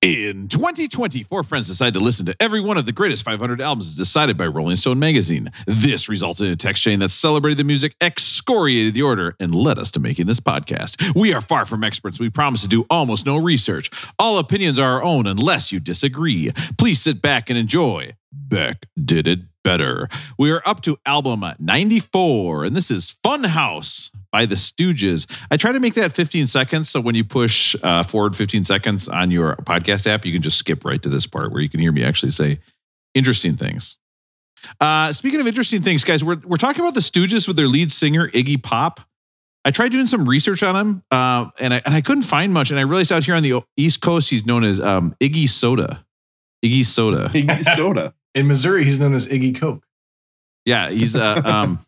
[0.00, 3.88] In 2020, four friends decided to listen to every one of the greatest 500 albums
[3.88, 5.50] as decided by Rolling Stone magazine.
[5.66, 9.76] This resulted in a text chain that celebrated the music, excoriated the order, and led
[9.76, 11.16] us to making this podcast.
[11.16, 12.20] We are far from experts.
[12.20, 13.90] We promise to do almost no research.
[14.20, 16.52] All opinions are our own unless you disagree.
[16.78, 18.12] Please sit back and enjoy.
[18.30, 20.08] Beck did it better.
[20.38, 25.30] We are up to album 94, and this is Funhouse by the Stooges.
[25.50, 26.88] I try to make that 15 seconds.
[26.88, 30.56] So when you push uh, forward 15 seconds on your podcast app, you can just
[30.56, 32.60] skip right to this part where you can hear me actually say
[33.14, 33.98] interesting things.
[34.80, 37.90] Uh, speaking of interesting things, guys, we're, we're talking about the Stooges with their lead
[37.90, 39.00] singer, Iggy Pop.
[39.66, 42.70] I tried doing some research on him, uh, and I and I couldn't find much.
[42.70, 46.06] And I realized out here on the East Coast, he's known as um, Iggy Soda.
[46.64, 47.28] Iggy Soda.
[47.34, 48.14] Iggy Soda.
[48.34, 49.84] In Missouri, he's known as Iggy Coke.
[50.64, 51.80] Yeah, he's uh, um.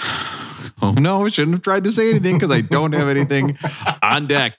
[0.80, 3.58] Oh no, I shouldn't have tried to say anything because I don't have anything
[4.00, 4.54] on deck.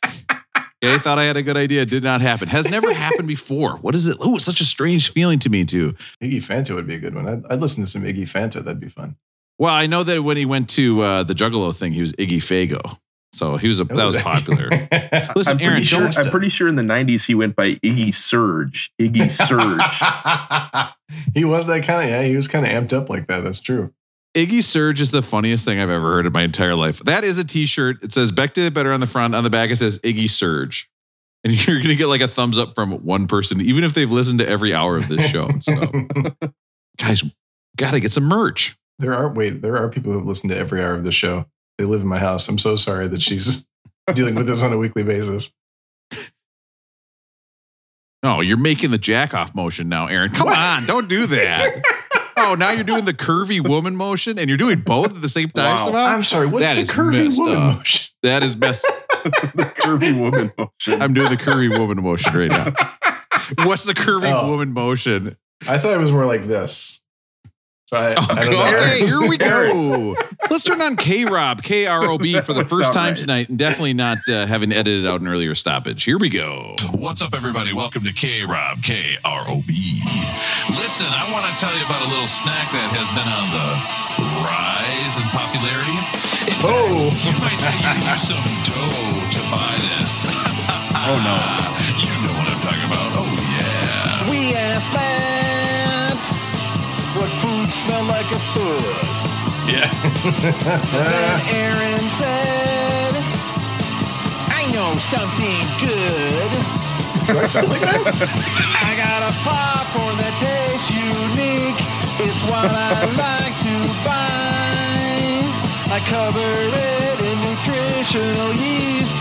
[0.84, 1.86] Okay, thought I had a good idea.
[1.86, 2.50] Did not happen.
[2.50, 3.78] Has never happened before.
[3.78, 4.18] What is it?
[4.20, 5.94] Oh, it's such a strange feeling to me too.
[6.22, 7.28] Iggy Fanta would be a good one.
[7.28, 8.64] I'd, I'd listen to some Iggy Fanta.
[8.64, 9.16] That'd be fun.
[9.58, 12.38] Well, I know that when he went to uh, the Juggalo thing, he was Iggy
[12.38, 12.98] Faygo.
[13.32, 14.70] So he was a, that was popular.
[15.36, 16.08] Listen, I'm Aaron, pretty sure.
[16.08, 18.92] I'm pretty sure in the '90s he went by Iggy Surge.
[19.00, 19.30] Iggy
[20.90, 20.92] Surge.
[21.34, 22.24] he was that kind of yeah.
[22.24, 23.44] He was kind of amped up like that.
[23.44, 23.94] That's true.
[24.36, 27.00] Iggy Surge is the funniest thing I've ever heard in my entire life.
[27.00, 28.04] That is a T-shirt.
[28.04, 29.34] It says Beck did it better on the front.
[29.36, 30.90] On the back, it says Iggy Surge,
[31.44, 34.40] and you're gonna get like a thumbs up from one person, even if they've listened
[34.40, 35.50] to every hour of this show.
[35.62, 35.92] So,
[36.98, 37.24] guys,
[37.78, 38.78] gotta get some merch.
[38.98, 39.62] there are wait.
[39.62, 41.46] There are people who have listened to every hour of the show.
[41.80, 42.50] They live in my house.
[42.50, 43.66] I'm so sorry that she's
[44.14, 45.56] dealing with this on a weekly basis.
[48.22, 50.32] Oh, you're making the jack off motion now, Aaron.
[50.32, 50.58] Come What?
[50.58, 51.82] on, don't do that.
[52.36, 55.48] oh, now you're doing the curvy woman motion, and you're doing both at the same
[55.50, 55.74] time.
[55.78, 55.86] Wow.
[55.86, 56.04] Somehow?
[56.06, 56.48] I'm sorry.
[56.48, 57.78] What's That the is curvy woman up.
[57.78, 58.14] motion?
[58.24, 58.82] That is best.
[59.24, 61.02] the curvy woman motion.
[61.02, 62.74] I'm doing the curvy woman motion right now.
[63.66, 64.50] What's the curvy Oh.
[64.52, 65.38] woman motion?
[65.66, 67.06] I thought it was more like this.
[67.90, 68.70] So I, I don't know.
[68.70, 70.14] Okay, here we go.
[70.46, 73.18] Let's turn on K Rob, K R O B for the first time right.
[73.18, 76.04] tonight, and definitely not uh, having edited out an earlier stoppage.
[76.04, 76.76] Here we go.
[76.94, 77.74] What's up, everybody?
[77.74, 80.06] Welcome to K Rob, K R O B.
[80.70, 83.68] Listen, I want to tell you about a little snack that has been on the
[84.46, 85.98] rise in popularity.
[86.46, 87.10] In fact, Oh.
[87.26, 90.30] you might say you use some dough to buy this.
[90.30, 91.38] oh no.
[92.06, 93.10] You know what I'm talking about.
[93.18, 93.26] Oh,
[93.58, 94.30] yeah.
[94.30, 96.20] We asked Matt
[97.18, 98.84] what food smelled like a foot.
[99.70, 99.90] Yeah.
[100.98, 103.14] And Aaron said,
[104.50, 106.52] I know something good.
[107.28, 108.02] Do I sound like that?
[108.10, 111.78] I got a popcorn that tastes unique.
[112.26, 114.50] It's what I like to buy.
[115.92, 119.14] I cover it in nutritional yeast.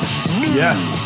[0.57, 1.05] yes.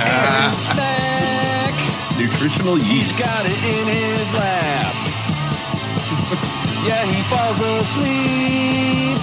[0.00, 1.55] And snack.
[2.18, 3.20] Nutritional He's yeast.
[3.20, 4.94] got it in his lap.
[6.88, 9.20] yeah, he falls asleep.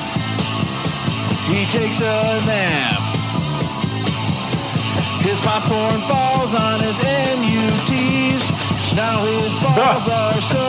[1.49, 3.01] He takes a nap.
[5.25, 8.51] His popcorn falls on his NUTs.
[8.95, 10.65] Now his balls are so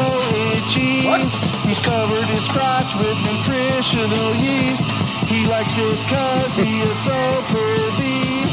[0.56, 1.04] itchy.
[1.04, 1.28] What?
[1.68, 4.82] He's covered his crotch with nutritional yeast.
[5.28, 7.18] He likes it cause he is so
[7.52, 8.48] pervy.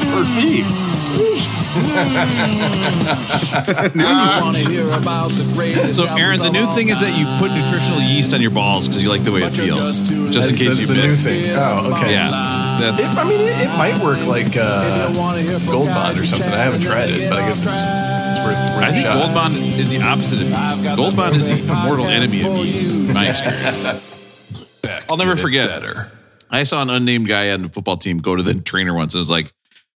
[0.00, 0.62] Pervy.
[0.64, 0.91] want to the greatest
[5.92, 9.02] So, Aaron, the new thing is that you put nutritional yeast on your balls because
[9.02, 9.98] you like the way it feels.
[10.30, 11.24] Just in case that's you the new missed.
[11.24, 11.50] thing.
[11.56, 12.12] Oh, okay.
[12.12, 12.30] Yeah,
[12.80, 15.12] that's It, I mean, it, it might work like uh,
[15.70, 16.48] Gold Bond or something.
[16.50, 19.22] I haven't tried it, but I guess it's, it's worth, worth I a think shot.
[19.22, 20.96] Gold Bond is the opposite of yeast.
[20.96, 24.08] Gold Bond is the mortal enemy of yeast, in my experience.
[25.10, 25.82] I'll never forget.
[26.50, 29.20] I saw an unnamed guy on the football team go to the trainer once and
[29.20, 29.52] was like,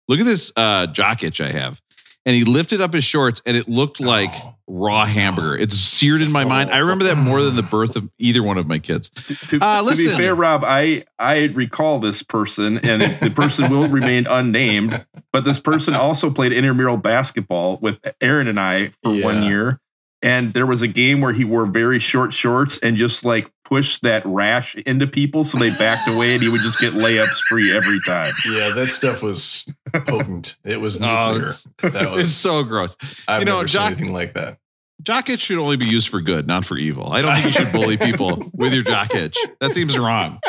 [0.08, 1.82] "Look at this uh, jock itch I have,"
[2.26, 4.32] and he lifted up his shorts and it looked like
[4.68, 5.58] raw hamburger.
[5.58, 6.72] It's seared in my mind.
[6.72, 9.10] I remember that more than the birth of either one of my kids.
[9.28, 13.70] To, to- Uh, to be fair, Rob, I I recall this person, and the person
[13.70, 15.06] will remain unnamed.
[15.34, 19.80] But this person also played intramural basketball with Aaron and I for one year,
[20.24, 24.02] and there was a game where he wore very short shorts and just like pushed
[24.04, 27.76] that rash into people, so they backed away, and he would just get layups free
[27.76, 28.32] every time.
[28.50, 30.58] Yeah, that stuff was potent.
[30.64, 31.44] It was Oh, nuclear.
[31.46, 32.96] it's- that was It's so gross.
[33.28, 34.58] I've you know, never Jock- seen anything like that.
[35.02, 37.12] Jock itch should only be used for good, not for evil.
[37.12, 39.38] I don't think you should bully people with your jock itch.
[39.60, 40.40] That seems wrong.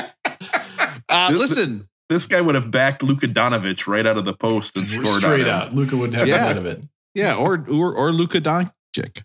[1.09, 4.77] Uh, This- listen, This guy would have backed Luka Donovich right out of the post
[4.77, 5.49] and scored Straight on him.
[5.49, 6.41] out, Luca wouldn't have Yeah.
[6.45, 6.83] none of it.
[7.15, 9.23] Yeah, or or, or Luka Doncic.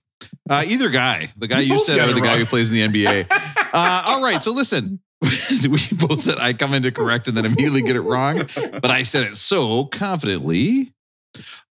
[0.50, 3.04] Uh, either guy, the guy You you said, or the guy who plays in the
[3.04, 3.28] NBA.
[3.72, 7.46] Uh, all right, so listen, we both said I come in to correct and then
[7.46, 10.92] immediately get it wrong, but I said it so confidently.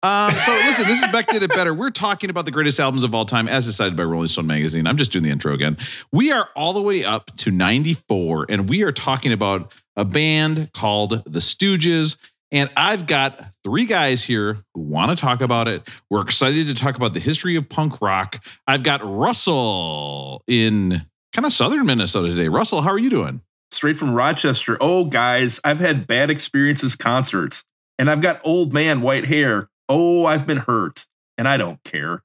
[0.03, 1.73] Um, so listen, this is Beck did it better.
[1.73, 4.85] We're talking about the greatest albums of all time, as decided by Rolling Stone magazine.
[4.85, 5.77] I'm just doing the intro again.
[6.11, 10.69] We are all the way up to 94, and we are talking about a band
[10.73, 12.17] called The Stooges.
[12.51, 15.85] And I've got three guys here who want to talk about it.
[16.09, 18.41] We're excited to talk about the history of punk rock.
[18.65, 22.47] I've got Russell in kind of southern Minnesota today.
[22.47, 23.41] Russell, how are you doing?
[23.71, 24.77] Straight from Rochester.
[24.79, 27.65] Oh, guys, I've had bad experiences concerts,
[27.99, 29.69] and I've got old man white hair.
[29.89, 31.05] Oh, I've been hurt,
[31.37, 32.23] and I don't care.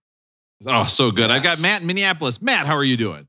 [0.64, 1.28] Oh, so good.
[1.28, 2.40] I've got Matt in Minneapolis.
[2.40, 3.26] Matt, how are you doing?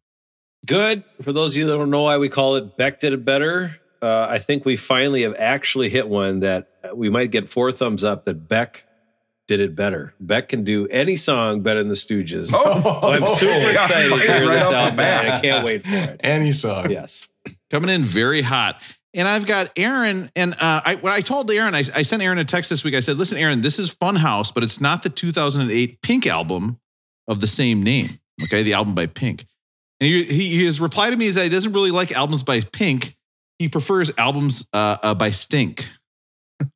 [0.68, 1.04] Good.
[1.24, 3.76] For those of you that don't know why we call it Beck did it better,
[4.04, 8.04] uh, I think we finally have actually hit one that we might get four thumbs
[8.04, 8.86] up that Beck
[9.48, 10.14] did it better.
[10.20, 12.54] Beck can do any song better than the Stooges.
[12.56, 15.26] Oh, so I'm super yeah, excited to hear right this off the album, bat.
[15.26, 16.20] and I can't wait for it.
[16.20, 16.92] Any song.
[16.92, 17.28] Yes.
[17.72, 18.82] coming in very hot.
[19.16, 22.40] And I've got Aaron, and uh, I, when I told Aaron, I, I sent Aaron
[22.40, 22.96] a text this week.
[22.96, 26.80] I said, "Listen, Aaron, this is Funhouse, but it's not the 2008 Pink album
[27.28, 28.10] of the same name.
[28.44, 29.46] Okay, the album by Pink."
[30.02, 32.62] And he, he his reply to me is that he doesn't really like albums by
[32.62, 33.16] Pink.
[33.64, 35.88] He prefers albums uh, uh, by Stink.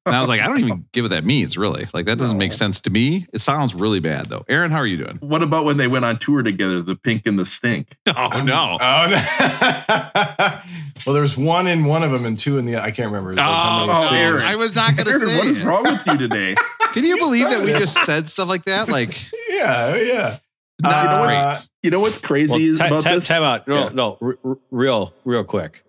[0.05, 1.85] And I was like, I don't even give what that means, really.
[1.93, 3.25] Like that doesn't make sense to me.
[3.33, 4.45] It sounds really bad, though.
[4.47, 5.17] Aaron, how are you doing?
[5.19, 7.97] What about when they went on tour together, the Pink and the Stink?
[8.07, 8.77] Oh no!
[8.79, 9.17] Oh no.
[11.05, 12.77] well, there was one in one of them and two in the.
[12.77, 13.31] I can't remember.
[13.31, 14.15] It's like how many Oh, Oh.
[14.15, 14.41] Aaron.
[14.45, 15.37] I was not going to Aaron, say.
[15.39, 16.55] what is wrong with you today?
[16.93, 17.79] Can you, You believe that we started.
[17.85, 18.87] just said stuff like that?
[18.87, 19.13] Like,
[19.49, 20.37] Yeah, yeah.
[20.81, 21.67] not Uh, great.
[21.83, 23.27] You know what's crazy Well, is ti- about ti- this?
[23.27, 23.67] time out.
[23.67, 23.89] No, Yeah.
[23.93, 25.83] no, r- r- real, real quick.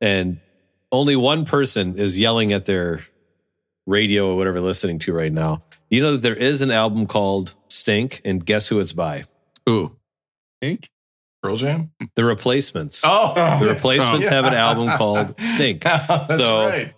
[0.00, 0.40] And
[0.92, 3.00] only one person is yelling at their
[3.86, 5.62] radio or whatever listening to right now.
[5.90, 9.24] You know that there is an album called Stink, and guess who it's by?
[9.68, 9.96] Ooh.
[10.60, 10.88] Pink?
[11.42, 11.90] Pearl Jam.
[12.14, 13.02] The Replacements.
[13.04, 15.82] Oh, The Replacements have an album called Stink.
[15.84, 16.94] That's So- right.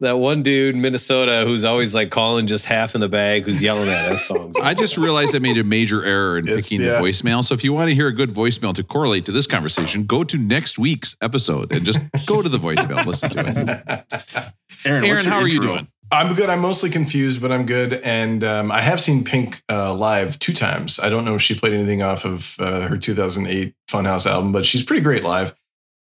[0.00, 3.62] That one dude in Minnesota who's always like calling just half in the bag, who's
[3.62, 4.54] yelling at us songs.
[4.62, 7.00] I just realized I made a major error in It's- picking yeah.
[7.00, 7.42] the voicemail.
[7.42, 10.22] So if you want to hear a good voicemail to correlate to this conversation, go
[10.24, 14.20] to next week's episode and just go to the voicemail, listen to it.
[14.86, 15.88] Aaron, Aaron, what's your how are you doing?
[16.12, 16.50] I'm good.
[16.50, 17.94] I'm mostly confused, but I'm good.
[17.94, 21.00] And um, I have seen Pink uh, live two times.
[21.00, 24.64] I don't know if she played anything off of uh, her 2008 Funhouse album, but
[24.66, 25.56] she's pretty great live.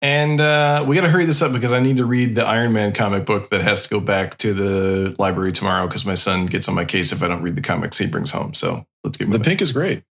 [0.02, 2.72] And uh, we got to hurry this up because I need to read the Iron
[2.72, 6.46] Man comic book that has to go back to the library tomorrow because my son
[6.46, 8.54] gets on my case if I don't read the comics he brings home.
[8.54, 10.02] So let's get The pink is great.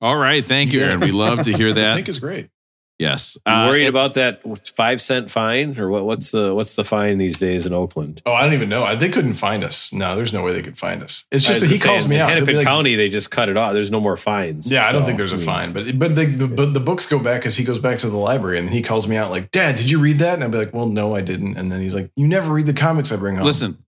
[0.00, 0.44] All right.
[0.44, 0.86] Thank you, Yeah.
[0.86, 1.00] Aaron.
[1.00, 1.74] We love to hear that.
[1.74, 1.96] The that.
[1.96, 2.48] pink is great.
[3.02, 3.36] Yes.
[3.44, 4.40] You Uh, worried and- about that
[4.76, 6.04] five cent fine, or what?
[6.04, 8.22] What's the what's the fine these days in Oakland?
[8.24, 8.84] Oh, I don't even know.
[8.84, 9.92] I- They couldn't find us.
[9.92, 11.26] No, there's no way they could find us.
[11.32, 12.28] It's just that he gonna calls me in out.
[12.28, 13.72] He'll Hennepin like, County, they just cut it off.
[13.72, 14.70] There's no more fines.
[14.70, 16.80] Yeah, I don't think there's a I mean, fine, but but the, the but the
[16.80, 19.30] books go back as he goes back to the library and he calls me out
[19.30, 21.72] like, "Dad, did you read that?" And I'd be like, "Well, no, I didn't." And
[21.72, 23.78] then he's like, "You never read the comics I bring home." Listen,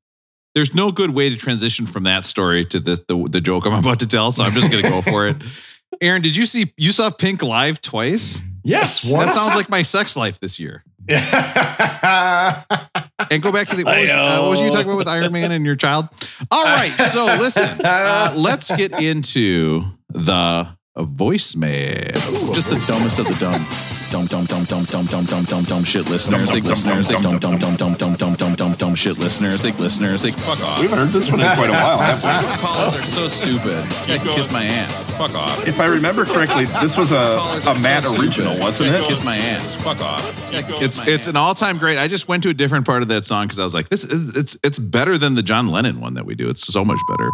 [0.56, 3.74] there's no good way to transition from that story to the, the, the joke I'm
[3.74, 4.30] about to tell.
[4.32, 5.36] So I'm just going to go for it.
[6.00, 8.40] Aaron, did you see, you saw Pink live twice?
[8.64, 9.30] Yes, once.
[9.30, 10.84] That sounds like my sex life this year.
[13.30, 15.32] And go back to the what was, uh, what was you talking about with Iron
[15.32, 16.08] Man and your child?
[16.50, 22.12] All right, so listen, uh, let's get into the voicemail.
[22.54, 23.93] Just the dumbest of the dumb.
[24.14, 26.52] Dumb, dumb, dumb, dumb, dumb, dumb, dumb, dumb, dumb shit listeners.
[26.54, 29.64] Like listeners, like dumb, dumb, dumb, dumb, dumb, dumb, dumb, dumb, dumb shit listeners.
[29.64, 30.78] Like listeners, like fuck off.
[30.78, 32.58] We haven't heard this one in quite a while, have we?
[32.58, 33.74] Callers are so stupid.
[34.08, 35.02] You gotta kiss my ass.
[35.18, 35.66] Fuck off.
[35.66, 39.02] If I remember correctly, this was a, a Matt original, wasn't it?
[39.02, 39.82] Kiss my ass.
[39.82, 40.22] Fuck off.
[40.52, 41.98] It's it's an all time great.
[41.98, 44.04] I just went to a different part of that song because I was like, this
[44.04, 46.48] is it's it's better than the John Lennon one that we do.
[46.50, 47.32] It's so much better.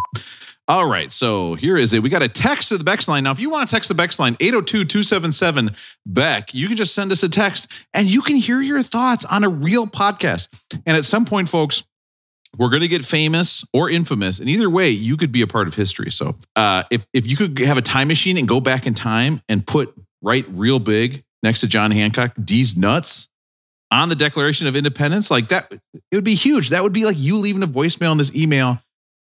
[0.70, 2.00] All right, so here is it.
[2.00, 3.24] We got a text to the Bex line.
[3.24, 5.72] Now, if you want to text the Bex line, 802 277
[6.06, 9.42] Beck, you can just send us a text and you can hear your thoughts on
[9.42, 10.46] a real podcast.
[10.86, 11.82] And at some point, folks,
[12.56, 14.38] we're going to get famous or infamous.
[14.38, 16.12] And either way, you could be a part of history.
[16.12, 19.42] So uh, if, if you could have a time machine and go back in time
[19.48, 23.28] and put right real big next to John Hancock, D's nuts
[23.90, 26.68] on the Declaration of Independence, like that, it would be huge.
[26.68, 28.78] That would be like you leaving a voicemail in this email,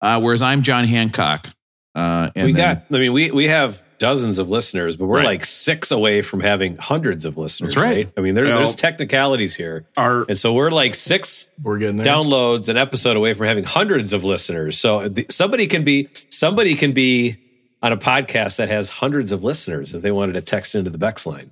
[0.01, 1.49] uh, whereas I'm John Hancock.
[1.95, 2.97] Uh, and we then- got.
[2.97, 5.27] I mean, we we have dozens of listeners, but we're Right.
[5.27, 7.75] like six away from having hundreds of listeners.
[7.75, 8.09] That's right.
[8.17, 11.97] I mean, there, Well- there's technicalities here, Our and so we're like six We're getting
[11.97, 12.07] there.
[12.07, 14.79] downloads an episode away from having hundreds of listeners.
[14.79, 17.37] So the, somebody can be somebody can be
[17.83, 20.99] on a podcast that has hundreds of listeners if they wanted to text into the
[20.99, 21.51] Bex line.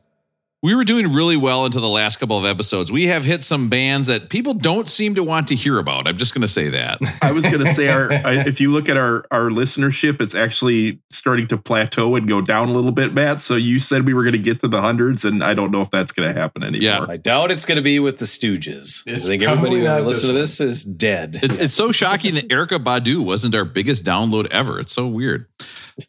[0.60, 2.90] We were doing really well into the last couple of episodes.
[2.90, 6.08] We have hit some bands that people don't seem to want to hear about.
[6.08, 6.98] I'm just going to say that.
[7.22, 10.34] I was going to say, our I, if you look at our our listenership, it's
[10.34, 13.38] actually starting to plateau and go down a little bit, Matt.
[13.38, 15.80] So you said we were going to get to the hundreds, and I don't know
[15.80, 16.82] if that's going to happen anymore.
[16.82, 17.06] Yeah.
[17.08, 19.04] I doubt it's going to be with the Stooges.
[19.06, 21.38] It's I think everybody probably who listens to this this is dead.
[21.42, 24.80] It, it's so shocking that Erykah Badu wasn't our biggest download ever.
[24.80, 25.46] It's so weird.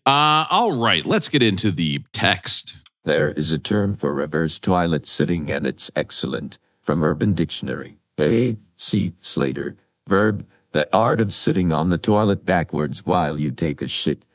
[0.05, 2.75] Uh, all right, let's get into the text.
[3.09, 6.59] There is a term for reverse toilet sitting and it's excellent.
[6.79, 7.97] From Urban Dictionary.
[8.19, 8.55] A.
[8.75, 9.13] C.
[9.19, 9.77] Slater.
[10.07, 10.45] Verb.
[10.73, 14.25] The art of sitting on the toilet backwards while you take a shit.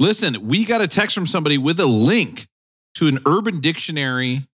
[0.00, 2.48] Listen, we got a text from somebody with a link
[2.94, 4.48] to an Urban Dictionary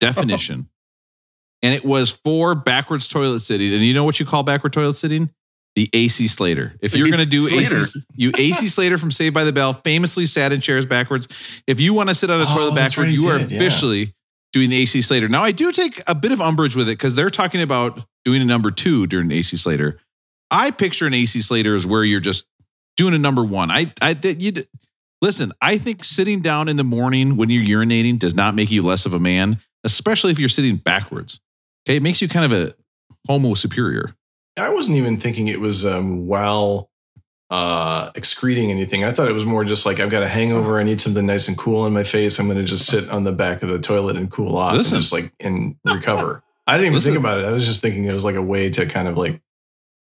[0.00, 0.68] definition,
[1.62, 3.72] and it was for backwards toilet sitting.
[3.72, 5.30] And you know what you call backward toilet sitting?
[5.76, 6.74] The AC Slater.
[6.80, 7.78] If you're going to do Slater.
[7.78, 11.26] AC, you AC Slater from Saved by the Bell famously sat in chairs backwards.
[11.66, 13.38] If you want to sit on a Oh, toilet that's backward, right, he you are
[13.38, 13.56] did, yeah.
[13.58, 14.14] officially
[14.52, 15.28] doing the AC Slater.
[15.28, 18.40] Now, I do take a bit of umbrage with it because they're talking about doing
[18.40, 19.98] a number two during AC Slater.
[20.50, 22.46] I picture an AC Slater as where you're just
[22.96, 23.72] doing a number one.
[23.72, 24.52] I, I, you,
[25.20, 25.50] listen.
[25.60, 29.06] I think sitting down in the morning when you're urinating does not make you less
[29.06, 31.40] of a man, especially if you're sitting backwards.
[31.84, 32.74] Okay, it makes you kind of a
[33.26, 34.14] homo superior.
[34.56, 36.90] I wasn't even thinking it was um, while
[37.50, 39.04] uh, excreting anything.
[39.04, 40.78] I thought it was more just like I've got a hangover.
[40.78, 42.38] I need something nice and cool in my face.
[42.38, 44.94] I'm going to just sit on the back of the toilet and cool off Listen.
[44.96, 46.42] and just like and recover.
[46.66, 47.12] I didn't even Listen.
[47.12, 47.44] think about it.
[47.46, 49.40] I was just thinking it was like a way to kind of like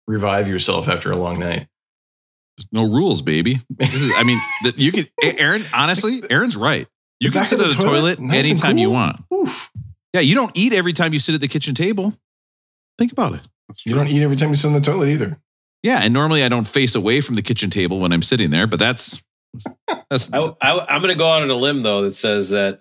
[0.07, 1.69] revive yourself after a long night.
[2.57, 3.61] There's no rules, baby.
[3.71, 5.07] This is, I mean, that you can.
[5.23, 6.89] Aaron, honestly, Aaron's right.
[7.21, 9.21] You The can sit at the a toilet, toilet, nice anytime you want.
[9.33, 9.71] Oof.
[10.13, 12.15] Yeah, you don't eat every time you sit at the kitchen table.
[12.99, 13.41] Think about it.
[13.85, 15.39] You don't eat every time you sit on the toilet either.
[15.83, 18.67] Yeah, and normally I don't face away from the kitchen table when I'm sitting there,
[18.67, 19.23] but that's
[20.11, 22.81] that's I, I, I'm going to go out on a limb though that says that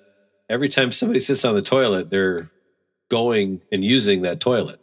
[0.50, 2.50] every time somebody sits on the toilet, they're
[3.10, 4.80] going and using that toilet.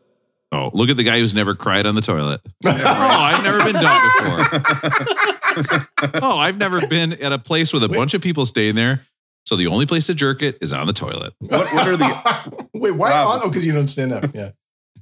[0.52, 2.40] oh, look at the guy who's never cried on the toilet.
[2.64, 5.88] oh, I've never been done before.
[6.22, 7.96] oh, I've never been at a place with a Wait.
[7.96, 9.06] bunch of people staying there.
[9.44, 11.34] So the only place to jerk it is on the toilet.
[11.40, 13.28] What, what are the Wait, why Rob.
[13.28, 13.40] on?
[13.42, 14.34] Oh, because you don't stand up.
[14.34, 14.52] Yeah.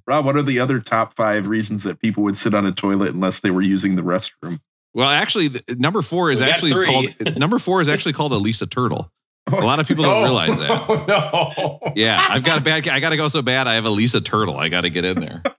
[0.07, 0.25] Rob?
[0.25, 3.41] What are the other top five reasons that people would sit on a toilet unless
[3.41, 4.61] they were using the restroom?
[4.95, 6.87] Well, actually, the, number four is We actually three.
[6.87, 7.07] called
[7.37, 9.11] number four is actually called a Lisa Turtle.
[9.49, 10.71] A lot of people don't oh, realize that.
[10.71, 11.93] Oh, no.
[11.97, 12.87] Yeah, I've got a bad.
[12.89, 13.67] I got to go so bad.
[13.67, 14.57] I have a Lisa Turtle.
[14.57, 15.43] I got to get in there.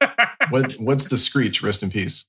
[0.50, 1.64] What, what's the screech?
[1.64, 2.28] Rest in peace.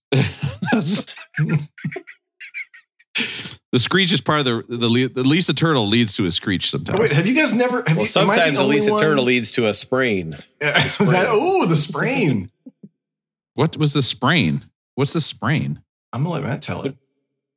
[3.74, 6.70] The screech is part of the the, le- the Lisa Turtle leads to a screech
[6.70, 7.00] sometimes.
[7.00, 7.78] Wait, have you guys never?
[7.78, 10.36] Have Well, you, sometimes the the only Lisa one- Turtle leads to a sprain.
[10.62, 12.50] Yeah, that- oh, the sprain.
[13.54, 14.64] what was the sprain?
[14.94, 15.80] What's the sprain?
[16.12, 16.96] I'm gonna let Matt tell it.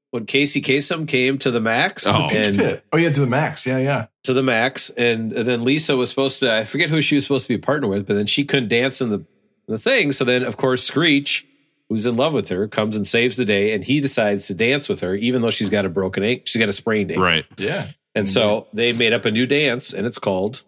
[0.09, 2.27] When Casey Kasem came to the max Oh.
[2.31, 2.83] Pitch and pit.
[2.91, 3.67] Oh yeah, to the max.
[3.67, 4.07] Yeah, yeah.
[4.23, 7.45] to the max, and then Lisa was supposed to I forget who she was supposed
[7.45, 9.23] to be a partner with, but then she couldn't dance in the
[9.67, 10.11] the thing.
[10.13, 11.45] So then, of course, Screech,
[11.89, 14.89] who's in love with her, comes and saves the day, and he decides to dance
[14.89, 17.45] with her, even though she's got a broken ankle, she's got a sprained ankle, Right.
[17.57, 17.89] Yeah.
[18.15, 18.33] And mm-hmm.
[18.33, 20.63] so they made up a new dance, and it's called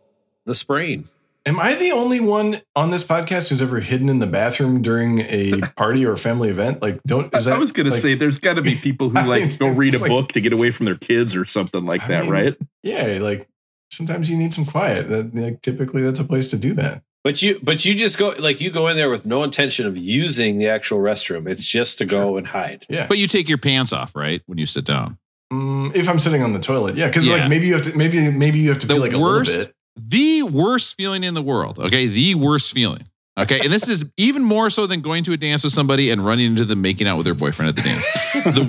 [0.45, 1.07] the sprain.
[1.45, 5.21] Am I the only one on this podcast who's ever hidden in the bathroom during
[5.21, 6.81] a party or a family event?
[6.81, 7.55] Like, don't is that?
[7.55, 9.69] I was going to say there's got to be people who I like mean, go
[9.69, 12.23] read a like- book to get away from their kids or something like I that,
[12.25, 12.57] mean, right?
[12.83, 13.47] yeah, like
[13.89, 15.09] sometimes you need some quiet.
[15.09, 17.03] That, like, typically, that's a place to do that.
[17.23, 19.97] But you, but you just go like you go in there with no intention of
[19.97, 21.49] using the actual restroom.
[21.49, 22.85] It's just to go and hide.
[22.89, 23.07] Yeah.
[23.07, 25.17] But you take your pants off, right, when you sit down.
[25.51, 27.37] Mm, if I'm sitting on the toilet, yeah, because Yeah.
[27.37, 29.57] like maybe you have to maybe maybe you have to The be like worst- a
[29.57, 29.75] little bit.
[30.09, 31.77] The worst feeling in the world.
[31.77, 33.03] Okay, the worst feeling.
[33.37, 36.25] Okay, and this is even more so than going to a dance with somebody and
[36.25, 38.05] running into them making out with their boyfriend at the dance.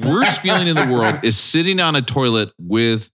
[0.00, 3.10] the worst feeling in the world is sitting on a toilet with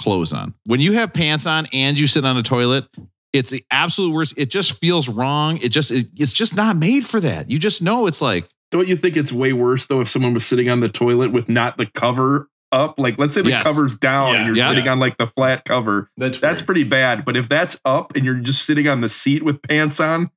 [0.00, 0.54] clothes on.
[0.64, 2.86] When you have pants on and you sit on a toilet,
[3.32, 4.34] it's the absolute worst.
[4.36, 5.58] It just feels wrong.
[5.58, 7.50] It just it- it's just not made for that.
[7.50, 10.46] You just know it's like Don't you think it's way worse though if someone was
[10.46, 12.98] sitting on the toilet with not the cover up?
[12.98, 13.62] Like, let's say the Yes.
[13.64, 14.36] cover's down Yeah.
[14.38, 14.68] and you're Yeah.
[14.70, 16.10] sitting on like the flat cover.
[16.16, 16.66] That's That's weird.
[16.66, 17.24] pretty bad.
[17.24, 20.30] But if that's up and you're just sitting on the seat with pants on,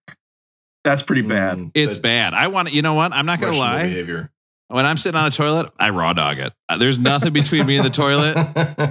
[0.83, 1.57] that's pretty bad.
[1.57, 2.33] Mm, it's bad.
[2.33, 2.73] I want to.
[2.73, 3.11] You know what?
[3.13, 3.87] I'm not gonna questionable lie.
[3.87, 4.31] Behavior.
[4.67, 6.51] When I'm sitting on a toilet, I raw dog it.
[6.67, 8.35] Uh, There's nothing between me and the toilet.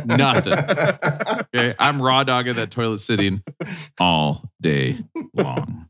[0.06, 0.52] Nothing.
[1.54, 3.42] Okay, I'm raw dogging that toilet sitting
[3.98, 4.98] all day
[5.34, 5.86] long.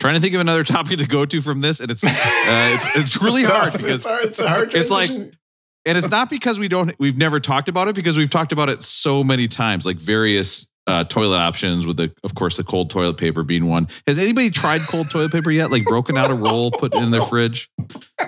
[0.00, 2.96] Trying to think of another topic to go to from this, and it's uh, it's,
[2.96, 3.80] it's really It's hard tough.
[3.82, 4.24] because it's, hard.
[4.24, 4.74] it's a hard.
[4.74, 5.10] it's like-
[5.86, 8.68] and it's not because we don't we've never talked about it because we've talked about
[8.68, 12.90] it so many times, like various uh, toilet options with the of course the cold
[12.90, 13.88] toilet paper being one.
[14.06, 15.70] Has anybody tried cold toilet paper yet?
[15.70, 17.70] Like broken out a roll, put it in their fridge?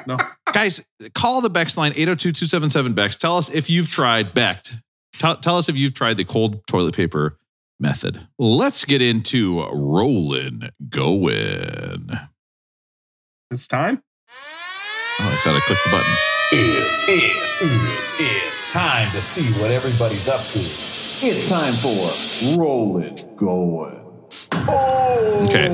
[0.07, 0.17] No.
[0.53, 3.17] Guys, call the Bex line 802-277 Bex.
[3.17, 4.75] Tell us if you've tried Becked.
[5.15, 7.39] Tell, tell us if you've tried the cold toilet paper
[7.81, 8.27] method.
[8.39, 12.11] Let's get into rolling, going.
[13.51, 14.03] It's time.
[15.21, 16.13] Oh, I thought I clicked the button.
[16.53, 21.12] It's, it's, it's, it's time to see what everybody's up to.
[21.25, 24.01] It's time for Rollin' Going.
[24.53, 25.69] Oh, Okay.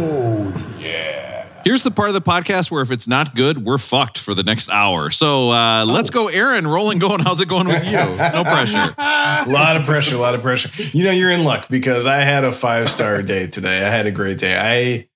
[0.78, 1.46] yeah.
[1.64, 4.42] Here's the part of the podcast where if it's not good, we're fucked for the
[4.42, 5.10] next hour.
[5.10, 6.66] So uh, let's go, Aaron.
[6.66, 7.20] Rolling, going.
[7.20, 7.92] How's it going with you?
[7.92, 8.94] No pressure.
[8.98, 10.70] A lot of pressure, a lot of pressure.
[10.96, 13.78] You know, you're in luck because I had a five star day today.
[13.84, 14.56] I had a great day.
[14.58, 15.08] I,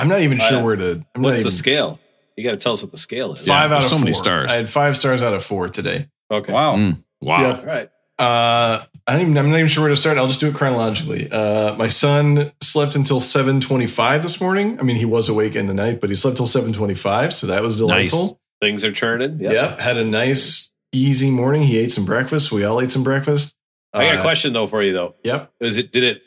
[0.00, 1.04] I'm not even sure Uh, where to.
[1.14, 1.98] I'm What's even, the scale?
[2.36, 3.46] You got to tell us what the scale is.
[3.46, 4.50] Five Yeah, out of so many stars.
[4.50, 6.08] I had five stars out of four today.
[6.30, 6.52] Okay.
[6.52, 6.76] Wow.
[6.76, 7.40] Mm, wow.
[7.40, 7.58] Yeah.
[7.60, 7.90] All right.
[8.18, 10.18] Uh, I don't even, I'm not even sure where to start.
[10.18, 11.28] I'll just do it chronologically.
[11.30, 14.80] Uh, my son slept until 7:25 this morning.
[14.80, 17.62] I mean, he was awake in the night, but he slept till 7:25, so that
[17.62, 18.20] was delightful.
[18.22, 18.34] Nice.
[18.60, 19.38] Things are turning.
[19.38, 19.52] Yep.
[19.52, 21.62] Yep, had a nice, easy morning.
[21.62, 22.50] He ate some breakfast.
[22.50, 23.56] We all ate some breakfast.
[23.92, 25.14] I got a Uh, question though for you though.
[25.22, 25.52] Yep.
[25.60, 26.22] Is it did it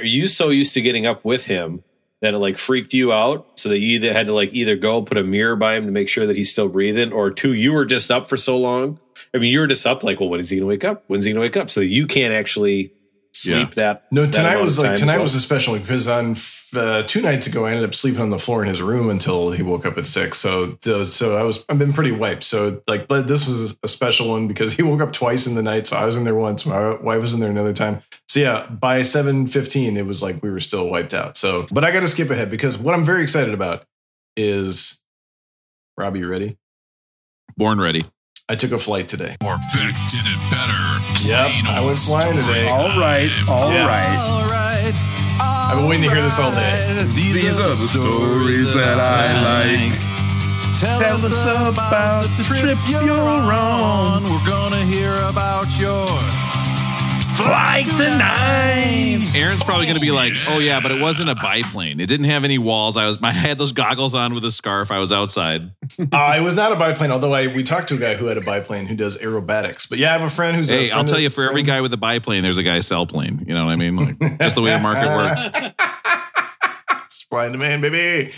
[0.00, 1.82] are you so used to getting up with him
[2.22, 5.02] that it like freaked you out so that you either had to like either go
[5.02, 7.74] put a mirror by him to make sure that he's still breathing or two you
[7.74, 8.98] were just up for so long
[9.34, 11.32] i mean you're just up like well when is he gonna wake up when's he
[11.32, 12.92] gonna wake up so you can't actually
[13.32, 15.22] sleep that No, tonight amount was of like time as tonight well.
[15.22, 16.36] was a special because on
[16.76, 19.50] uh, two nights ago I ended up sleeping on the floor in his room until
[19.50, 20.38] he woke up at six.
[20.38, 22.44] So so I was I've been pretty wiped.
[22.44, 25.62] So like, but this was a special one because he woke up twice in the
[25.64, 25.88] night.
[25.88, 26.64] So I was in there once.
[26.64, 28.02] My wife was in there another time.
[28.28, 31.36] So yeah, by seven fifteen, it was like we were still wiped out.
[31.36, 33.84] So, but I got to skip ahead because what I'm very excited about
[34.36, 35.02] is
[35.96, 36.20] Robbie.
[36.20, 36.56] You ready?
[37.56, 38.04] Born ready.
[38.48, 39.36] I took a flight today.
[39.40, 40.82] Or Beck did it better.
[41.24, 42.66] Yep, I went flying today.
[42.66, 43.30] story All right.
[43.30, 43.48] time.
[43.48, 43.88] All Yes.
[43.88, 44.28] right.
[44.28, 44.94] All right.
[45.40, 47.04] I've been waiting to hear this all day.
[47.16, 49.96] These are the stories that I like.
[50.78, 54.22] Tell, Tell us about the trip you're on.
[54.24, 56.04] We're gonna hear about your
[57.34, 59.32] Flight tonight.
[59.34, 61.98] Aaron's probably going to be like, "Oh yeah, but it wasn't a biplane.
[61.98, 62.96] It didn't have any walls.
[62.96, 64.90] I was, I had those goggles on with a scarf.
[64.92, 65.70] I was outside.
[66.12, 68.36] Uh, it was not a biplane, although I we talked to a guy who had
[68.36, 69.88] a biplane who does aerobatics.
[69.88, 70.70] But yeah, I have a friend who's.
[70.70, 73.06] a Hey, I'll tell you, for every guy with a biplane, there's a guy cell
[73.06, 73.44] plane.
[73.46, 73.96] You know what I mean?
[73.96, 75.74] Like, just the way the market works.
[77.08, 78.30] Supply and demand, baby.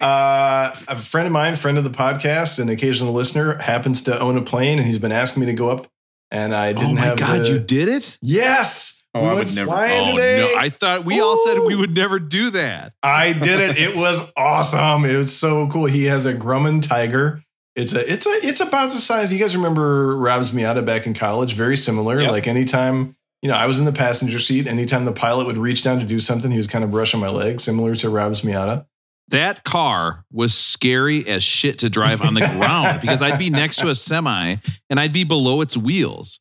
[0.00, 4.36] Uh, a friend of mine, friend of the podcast, an occasional listener, happens to own
[4.36, 5.86] a plane, and he's been asking me to go up,
[6.30, 7.18] and I oh didn't oh my have.
[7.18, 8.18] god, the- you did it!
[8.22, 10.38] Yes, Oh, we I went would never- Oh today.
[10.52, 12.94] no, I thought we all said we would never do that.
[13.02, 13.78] I did it.
[13.78, 15.04] It was awesome.
[15.04, 15.84] It was so cool.
[15.86, 17.40] He has a Grumman Tiger.
[17.76, 19.32] It's a it's a it's about the size.
[19.32, 21.54] You guys remember Rob's Miata back in college?
[21.54, 22.20] Very similar.
[22.20, 22.30] Yep.
[22.30, 25.82] Like anytime, you know, I was in the passenger seat, anytime the pilot would reach
[25.82, 28.86] down to do something, he was kind of brushing my leg, similar to Rob's Miata.
[29.28, 33.76] That car was scary as shit to drive on the ground because I'd be next
[33.76, 34.56] to a semi
[34.90, 36.40] and I'd be below its wheels.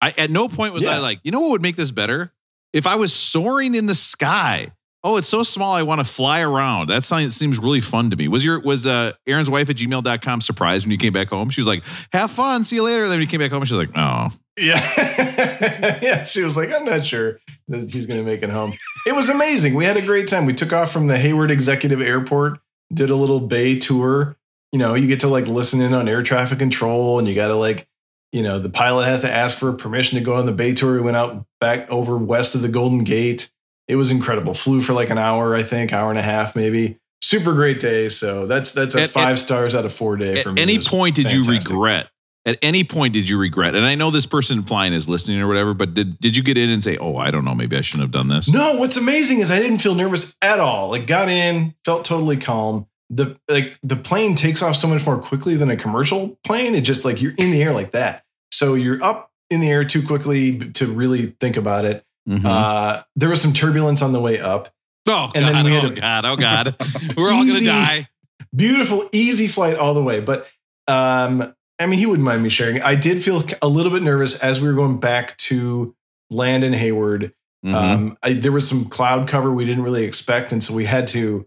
[0.00, 2.32] I at no point was I like, you know what would make this better?
[2.72, 4.72] If I was soaring in the sky.
[5.06, 6.88] Oh, it's so small I want to fly around.
[6.88, 8.26] That sounds seems really fun to me.
[8.26, 11.50] Was your was uh Aaron's wife at gmail.com surprised when you came back home?
[11.50, 13.02] She was like, have fun, see you later.
[13.02, 14.32] Then when you came back home, she was like, oh.
[14.56, 14.80] Yeah.
[16.02, 16.24] yeah.
[16.24, 17.38] She was like, I'm not sure
[17.68, 18.74] that he's going to make it home.
[19.06, 19.74] It was amazing.
[19.74, 20.46] We had a great time.
[20.46, 22.58] We took off from the Hayward Executive Airport,
[22.92, 24.36] did a little bay tour.
[24.72, 27.48] You know, you get to like listen in on air traffic control and you got
[27.48, 27.86] to like,
[28.32, 30.94] you know, the pilot has to ask for permission to go on the bay tour.
[30.94, 33.50] We went out back over west of the Golden Gate.
[33.86, 34.54] It was incredible.
[34.54, 36.98] Flew for like an hour, I think, hour and a half, maybe.
[37.22, 38.08] Super great day.
[38.08, 40.62] So that's that's a At- five at- stars out of four day for At me.
[40.62, 42.08] any point did you regret?
[42.46, 43.74] At any point did you regret?
[43.74, 46.58] And I know this person flying is listening or whatever, but did did you get
[46.58, 48.52] in and say, "Oh, I don't know, maybe I shouldn't have done this"?
[48.52, 50.90] No, what's amazing is I didn't feel nervous at all.
[50.90, 52.86] Like got in, felt totally calm.
[53.08, 56.74] The like the plane takes off so much more quickly than a commercial plane.
[56.74, 58.24] It just like you're in the air like that.
[58.52, 62.04] So you're up in the air too quickly to really think about it.
[62.28, 62.44] Mhm.
[62.44, 64.68] Uh, there was some turbulence on the way up.
[65.06, 65.54] oh and god!
[65.54, 66.24] then we oh had a- god!
[66.26, 66.76] Oh god!
[67.16, 68.06] We're all gonna die.
[68.54, 70.20] Beautiful, easy flight all the way.
[70.20, 70.50] But
[70.88, 72.80] um, I mean, he wouldn't mind me sharing.
[72.82, 75.94] I did feel a little bit nervous as we were going back to
[76.30, 77.32] land in Hayward.
[77.64, 77.74] Mhm.
[77.74, 81.06] Um, I, there was some cloud cover we didn't really expect, and so we had
[81.08, 81.46] to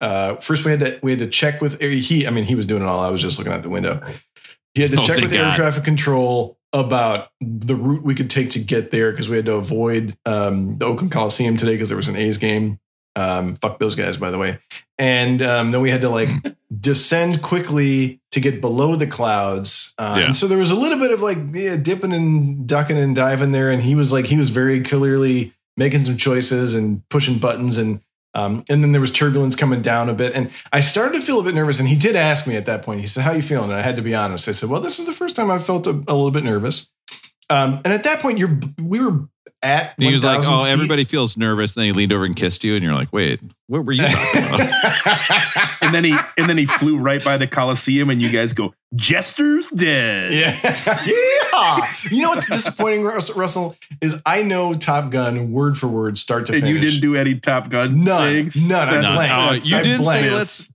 [0.00, 2.26] uh, first we had to we had to check with he.
[2.26, 3.00] I mean, he was doing it all.
[3.00, 4.00] I was just looking out the window.
[4.74, 8.50] He had to Oh, check with air traffic control about the route we could take
[8.50, 11.96] to get there because we had to avoid um, the Oakland Coliseum today because there
[11.96, 12.78] was an A's game.
[13.18, 14.58] Um, fuck those guys, by the way.
[14.96, 16.28] And um, then we had to like
[16.80, 19.94] descend quickly to get below the clouds.
[19.98, 20.24] Uh, Yeah.
[20.26, 23.50] And so there was a little bit of like yeah, dipping and ducking and diving
[23.52, 23.70] there.
[23.70, 27.76] And he was like, he was very clearly making some choices and pushing buttons.
[27.76, 28.00] And
[28.34, 30.34] um, and then there was turbulence coming down a bit.
[30.34, 31.80] And I started to feel a bit nervous.
[31.80, 33.70] And he did ask me at that point, he said, How you feeling?
[33.70, 34.48] And I had to be honest.
[34.48, 36.92] I said, Well, this is the first time I've felt a, a little bit nervous.
[37.50, 39.26] Um, and at that point, you're we were
[39.62, 42.36] at he was like, "Oh, feet- everybody feels nervous." And Then he leaned over and
[42.36, 46.48] kissed you, and you're like, "Wait, what were you talking about?" And then he and
[46.48, 50.56] then he flew right by the Coliseum, and you guys go, "Jester's dead." Yeah.
[51.06, 51.86] yeah.
[52.10, 56.52] You know what's disappointing, Russell, is I know Top Gun word for word, start to
[56.52, 56.74] And finish.
[56.74, 58.32] you didn't do any Top Gun None.
[58.32, 58.68] things.
[58.68, 58.88] None.
[58.88, 59.34] I That's- blanked.
[59.34, 60.32] Oh, That's- you I didn't say blanked.
[60.32, 60.70] let's s-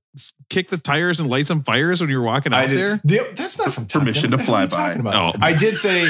[0.53, 2.77] kick the tires and light some fires when you were walking I out did.
[2.77, 3.01] there.
[3.03, 5.15] The- that's not from Permission to What the hell fly by.
[5.15, 5.31] Oh.
[5.41, 6.07] I did say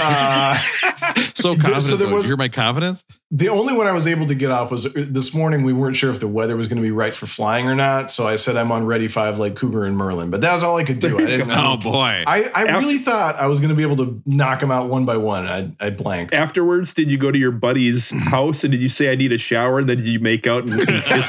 [0.00, 0.54] uh,
[1.34, 1.82] So There- confident.
[1.82, 3.04] so there was- you hear my confidence?
[3.30, 5.62] The only one I was able to get off was uh, this morning.
[5.62, 8.10] We weren't sure if the weather was going to be right for flying or not,
[8.10, 10.30] so I said I'm on Ready Five like Cougar and Merlin.
[10.30, 11.18] But that was all I could do.
[11.18, 11.50] I didn't.
[11.50, 12.24] Oh boy.
[12.26, 14.88] I, I Af- really thought I was going to be able to knock them out
[14.88, 15.46] one by one.
[15.46, 16.32] I, I blanked.
[16.32, 19.38] Afterwards, did you go to your buddy's house and did you say I need a
[19.38, 19.78] shower?
[19.78, 21.06] And then did you make out and kiss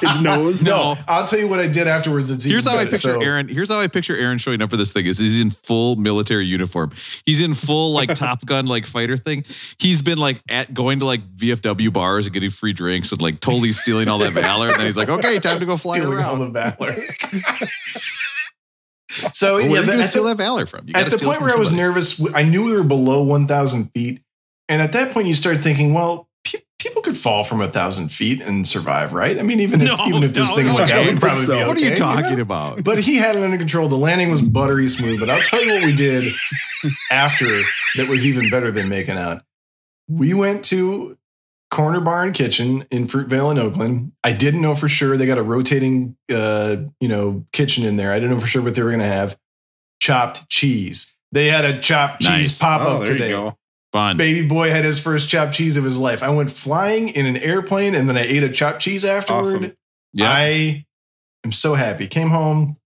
[0.00, 0.62] his nose?
[0.64, 2.30] No, I'll tell you what I did afterwards.
[2.30, 3.48] It's Here's even how I picture So- Aaron.
[3.48, 5.06] Here's how I picture Aaron showing up for this thing.
[5.06, 6.92] Is he's in full military uniform.
[7.26, 9.44] He's in full like Top Gun like fighter thing.
[9.78, 13.40] He's been like at going to like VFW bars and getting free drinks and like
[13.40, 14.68] totally stealing all that valor.
[14.68, 16.52] And then he's like, okay, time to go fly Stealing all around.
[16.52, 16.92] the valor.
[19.32, 20.86] so Well, yeah, where are you at steal the- that valor from?
[20.86, 23.22] You at the steal point from where I was nervous, I knew we were below
[23.22, 24.22] 1,000 feet.
[24.68, 28.12] And at that point, you start thinking, well, pe- people could fall from a thousand
[28.12, 29.36] feet and survive, right?
[29.36, 31.18] I mean, even if No, even if this no, thing no, went I down, we'd
[31.20, 31.66] probably think be okay.
[31.66, 32.42] What are you talking know?
[32.42, 32.84] about?
[32.84, 33.88] But he had it under control.
[33.88, 35.18] The landing was buttery smooth.
[35.18, 36.32] But I'll tell you what we did
[37.10, 37.46] after
[37.96, 39.42] that was even better than making out.
[40.08, 41.16] We went to
[41.70, 44.12] Corner Bar and Kitchen in Fruitvale in Oakland.
[44.24, 48.12] I didn't know for sure they got a rotating, uh, you know, kitchen in there.
[48.12, 49.36] I didn't know for sure what they were going to have.
[50.00, 51.16] Chopped cheese.
[51.32, 52.38] They had a chopped Nice.
[52.38, 53.28] cheese pop Oh, up there today.
[53.30, 53.56] you go.
[53.92, 54.16] Fun.
[54.16, 56.22] Baby boy had his first chopped cheese of his life.
[56.22, 59.40] I went flying in an airplane and then I ate a chopped cheese afterward.
[59.46, 59.72] Awesome.
[60.12, 60.30] Yeah.
[60.30, 60.86] I
[61.44, 62.06] am so happy.
[62.08, 62.76] Came home.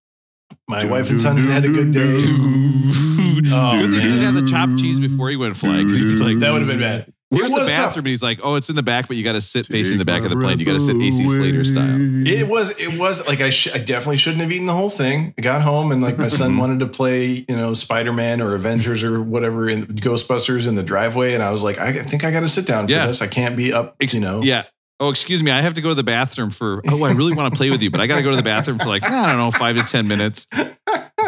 [0.68, 2.20] My wife and son had a good day.
[2.20, 3.47] Dude.
[3.53, 5.88] Oh, Good thing he didn't have the chopped cheese before he went flying.
[5.88, 7.12] 'cause he'd like, That would have been bad.
[7.35, 7.77] Where's it the bathroom?
[7.77, 7.97] tough.
[7.99, 10.05] And he's like, oh, it's in the back, but you got to sit facing the
[10.05, 10.59] back of the plane.
[10.59, 12.27] You got to sit AC Slater style.
[12.27, 12.79] It was.
[12.79, 13.51] It was like I.
[13.51, 15.35] Sh- I definitely shouldn't have eaten the whole thing.
[15.38, 16.61] I got home and like my son mm-hmm.
[16.61, 20.83] wanted to play, you know, Spider Man or Avengers or whatever in Ghostbusters in the
[20.83, 23.07] driveway, and I was like, I think I got to sit down for Yeah.
[23.07, 23.23] this.
[23.23, 23.97] I can't be up.
[24.01, 24.42] Ex- You know.
[24.42, 24.64] Yeah.
[25.01, 25.51] Oh, excuse me.
[25.51, 26.81] I have to go to the bathroom for.
[26.88, 28.42] Oh, I really want to play with you, but I got to go to the
[28.44, 30.47] bathroom for like I don't know, five to ten minutes.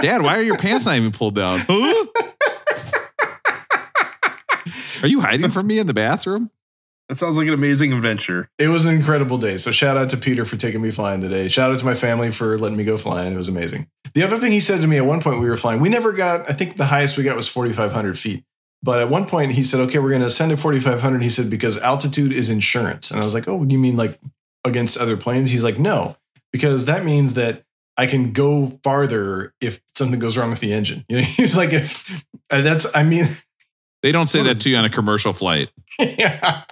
[0.03, 1.61] Dad, why are your pants not even pulled down?
[1.69, 2.07] Huh?
[5.03, 6.51] Are you hiding from me in the bathroom?
[7.09, 8.51] That sounds like an amazing adventure.
[8.59, 9.59] It was an incredible day.
[9.59, 11.47] So shout out to Peter for taking me flying today.
[11.47, 13.33] Shout out to my family for letting me go flying.
[13.33, 13.89] It was amazing.
[14.15, 16.13] The other thing he said to me at one point we were flying, we never
[16.13, 18.45] got, I think the highest we got was 4,500 feet.
[18.83, 21.23] But at one point he said, okay, we're going to ascend to 4,500.
[21.23, 23.13] He said, because altitude is insurance.
[23.13, 24.19] And I was like, oh, you mean like
[24.65, 25.53] against other planes?
[25.53, 26.17] He's like, no,
[26.53, 27.63] because that means that
[27.97, 31.05] I can go farther if something goes wrong with the engine.
[31.09, 33.27] You know, he's like, if that's, I mean,
[34.07, 35.69] They don't say that to you on a commercial flight.
[35.99, 36.63] yeah.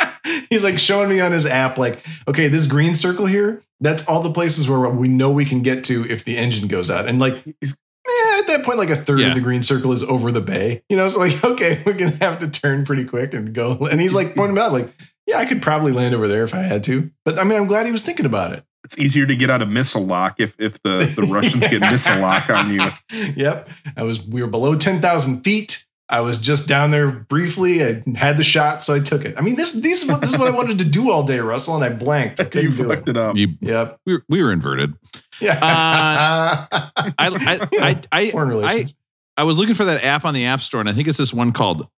[0.50, 4.22] He's like showing me on his app, like, okay, this green circle here, that's all
[4.22, 7.08] the places where we know we can get to if the engine goes out.
[7.08, 9.30] And like, eh, at that point, like a third Yeah.
[9.30, 10.84] of the green circle is over the bay.
[10.88, 13.78] You know, so like, okay, we're gonna have to turn pretty quick and go.
[13.90, 14.90] And he's like pointing out, like,
[15.26, 17.10] yeah, I could probably land over there if I had to.
[17.24, 18.62] But I mean, I'm glad he was thinking about it.
[18.84, 22.20] It's easier to get out of missile lock if if the, the Russians get missile
[22.20, 22.88] lock on you.
[23.34, 23.68] Yep.
[23.96, 25.83] I was we were below 10,000 feet.
[26.08, 27.82] I was just down there briefly.
[27.82, 29.34] I had the shot, so I took it.
[29.38, 31.40] I mean, this this is what this is what I wanted to do all day,
[31.40, 32.40] Russell, and I blanked.
[32.40, 33.12] I You couldn't do fucked it.
[33.12, 33.36] it up.
[33.36, 34.00] You, Yep.
[34.04, 34.92] we, were, we were inverted.
[35.40, 35.54] Yeah.
[35.54, 38.94] Uh, I, I, I, I, Foreign I, relations.
[39.36, 41.32] I was looking for that app on the App Store, and I think it's this
[41.32, 41.88] one called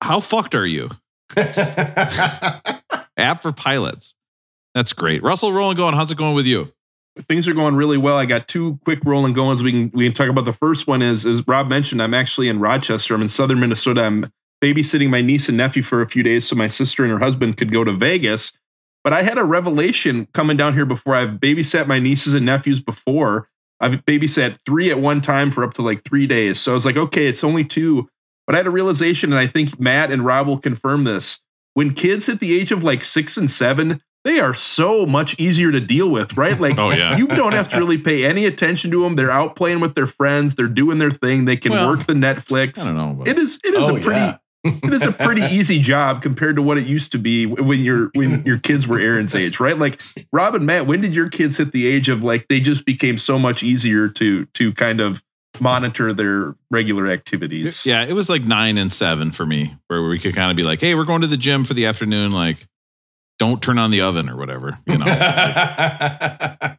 [0.00, 0.90] "How Fucked Are You?"
[1.36, 4.14] App for pilots.
[4.74, 5.22] That's great.
[5.22, 5.94] Russell, rolling, going.
[5.94, 6.72] How's it going with you?
[7.22, 8.16] Things are going really well.
[8.16, 9.62] I got two quick rolling goings.
[9.62, 12.48] We can we can talk about the first one is as Rob mentioned, I'm actually
[12.48, 13.14] in Rochester.
[13.14, 14.02] I'm in southern Minnesota.
[14.02, 14.26] I'm
[14.62, 17.56] babysitting my niece and nephew for a few days so my sister and her husband
[17.56, 18.52] could go to Vegas.
[19.04, 21.14] But I had a revelation coming down here before.
[21.14, 23.48] I've babysat my nieces and nephews before.
[23.78, 26.58] I've babysat three at one time for up to like three days.
[26.58, 28.08] So I was like, okay, it's only two.
[28.46, 31.40] But I had a realization, and I think Matt and Rob will confirm this.
[31.74, 35.70] When kids hit the age of like six and seven, they are so much easier
[35.70, 36.58] to deal with, right?
[36.60, 37.16] Like, Oh, yeah.
[37.16, 39.14] you don't have to really pay any attention to them.
[39.14, 40.56] They're out playing with their friends.
[40.56, 41.44] They're doing their thing.
[41.44, 42.80] They can Well, work the Netflix.
[42.80, 42.84] I Netflix.
[42.86, 43.14] don't know.
[43.20, 44.36] but- It is it is Oh, a pretty yeah.
[44.64, 48.10] it is a pretty easy job compared to what it used to be when your
[48.14, 49.78] when your kids were Aaron's age, right?
[49.78, 52.84] Like Rob and Matt, when did your kids hit the age of like they just
[52.84, 55.22] became so much easier to to kind of
[55.60, 57.86] monitor their regular activities?
[57.86, 60.64] Yeah, it was like nine and seven for me, where we could kind of be
[60.64, 62.32] like, "Hey, we're going to the gym for the afternoon.
[62.32, 62.66] Like,
[63.38, 65.04] don't turn on the oven or whatever." You know,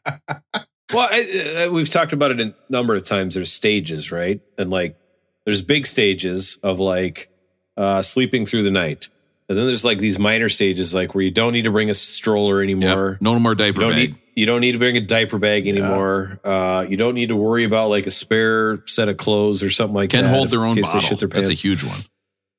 [0.94, 3.36] Well, I, uh, we've talked about it a number of times.
[3.36, 4.40] There's stages, right?
[4.58, 4.98] And like,
[5.46, 7.28] there's big stages of like
[7.76, 9.10] uh, sleeping through the night,
[9.50, 11.94] And then there's like these minor stages, like where you don't need to bring a
[11.94, 12.64] stroller Yep.
[12.64, 13.18] anymore.
[13.20, 14.10] No more diaper You don't bag.
[14.12, 16.40] need you don't need to bring a diaper bag anymore.
[16.44, 19.96] Uh, you don't need to worry about like a spare set of clothes or something
[19.96, 20.30] like Can that.
[20.30, 21.28] hold their own bottle.
[21.28, 21.98] That's a huge one.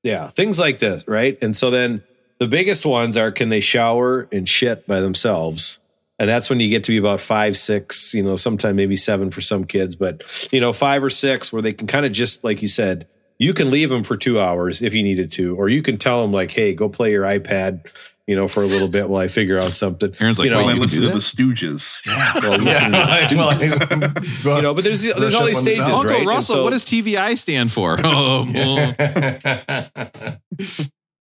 [0.03, 1.39] yeah, things like this, right?
[1.41, 2.03] And so then
[2.39, 5.79] the biggest ones are can they shower and shit by themselves?
[6.21, 9.31] And that's when you get to be about five, six, you know, sometime maybe seven
[9.31, 12.43] for some kids, but you know, five or six where they can kind of just
[12.43, 13.07] like you said,
[13.39, 16.23] you can leave them for two hours if you needed to, or you can tell
[16.23, 17.87] them like, hey, go play your iPad,
[18.27, 20.13] you know, for a little bit while I figure out something.
[20.19, 22.01] Aaron's like, you know, "Wait, Well, I you can listen do to the that?" Stooges.
[22.43, 25.77] well, listen to the well, you know, but there's there's all these on the stages,
[25.79, 25.93] sound.
[25.93, 26.19] Uncle right?
[26.19, 27.97] And Russell, so- what does TVI stand for?
[28.03, 28.95] Oh, well,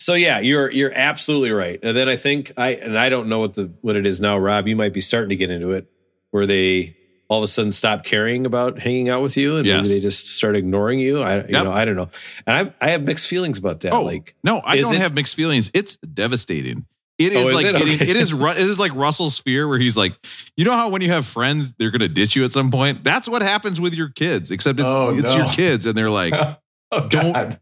[0.08, 1.78] So yeah, you're you're absolutely right.
[1.84, 4.38] And then I think I and I don't know what the what it is now,
[4.38, 4.66] Rob.
[4.66, 5.92] You might be starting to get into it
[6.32, 6.96] where they
[7.28, 9.86] all of a sudden stop caring about hanging out with you and Yes.
[9.86, 11.22] maybe they just start ignoring you.
[11.22, 11.64] I you Yep.
[11.66, 12.10] know I don't know,
[12.46, 13.92] and I I have mixed feelings about that.
[13.92, 15.70] oh, like no, I don't it- have mixed feelings.
[15.74, 16.86] It's devastating.
[17.18, 17.74] It is, Oh, is is like it?
[17.78, 18.10] getting, Okay.
[18.12, 20.14] it is it is like Russell's fear where he's like,
[20.56, 23.04] you know how when you have friends, they're gonna ditch you at some point.
[23.04, 25.38] That's what happens with your kids, except it's Oh, it's no.
[25.44, 26.34] your kids, and they're like,
[26.94, 27.60] oh, Don't- God.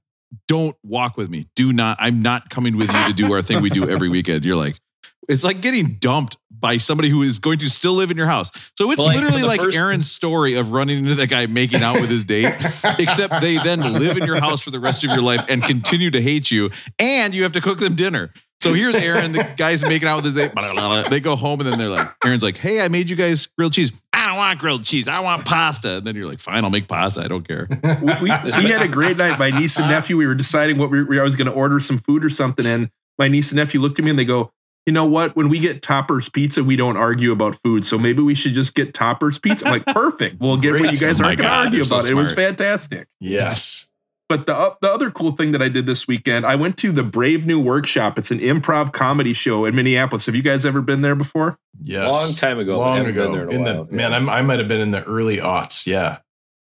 [0.48, 1.48] Don't walk with me.
[1.56, 1.98] Do not.
[2.00, 4.45] I'm not coming with you to do our thing we do every weekend.
[4.45, 4.80] You're like,
[5.28, 8.52] it's like getting dumped by somebody who is going to still live in your house.
[8.78, 12.00] So it's Well, literally like first- Aaron's story of running into that guy making out
[12.00, 12.54] with his date,
[13.00, 16.12] except they then live in your house for the rest of your life and continue
[16.12, 16.69] to hate you,
[17.00, 18.32] and you have to cook them dinner.
[18.65, 20.54] So here's Aaron, the guy's making out with his date.
[20.54, 21.10] blah, blah, blah.
[21.10, 23.73] They go home and then they're like, Aaron's like, hey, I made you guys grilled
[23.73, 23.91] cheese.
[24.12, 25.08] I don't want grilled cheese.
[25.08, 25.97] I want pasta.
[25.97, 27.21] And then you're like, fine, I'll make pasta.
[27.21, 27.67] I don't care.
[27.69, 29.38] we, we, we had a great night.
[29.38, 31.80] My niece and nephew, we were deciding what we, we I was going to order
[31.80, 32.65] some food or something.
[32.65, 34.51] And my niece and nephew looked at me and they go,
[34.86, 35.36] you know what?
[35.36, 37.86] When we get Topper's Pizza, we don't argue about food.
[37.86, 39.65] So maybe we should just get Topper's Pizza.
[39.65, 40.39] I'm like, perfect.
[40.39, 42.10] We'll get what you guys Oh aren't going to argue they're so about.
[42.10, 43.08] it was fantastic.
[43.19, 43.91] Yes.
[44.27, 46.91] But the uh, the other cool thing that I did this weekend, I went to
[46.91, 48.17] the Brave New Workshop.
[48.17, 50.25] It's an improv comedy show in Minneapolis.
[50.25, 51.57] Have you guys ever been there before?
[51.81, 52.11] Yes.
[52.11, 53.33] long time ago, but Long haven't been ago.
[53.35, 53.83] there in in while.
[53.85, 55.85] the man, I'm, I might have been in the early aughts.
[55.85, 56.17] Yeah.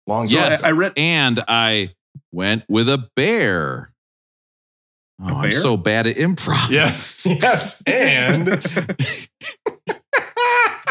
[0.07, 0.51] Long So time.
[0.51, 0.63] Yes.
[0.65, 0.93] I, I read.
[0.97, 1.89] and I
[2.31, 3.93] went with a bear.
[5.23, 6.69] Oh, I'm so bad at improv.
[6.71, 6.95] Yeah.
[7.23, 7.83] Yes.
[7.85, 8.47] And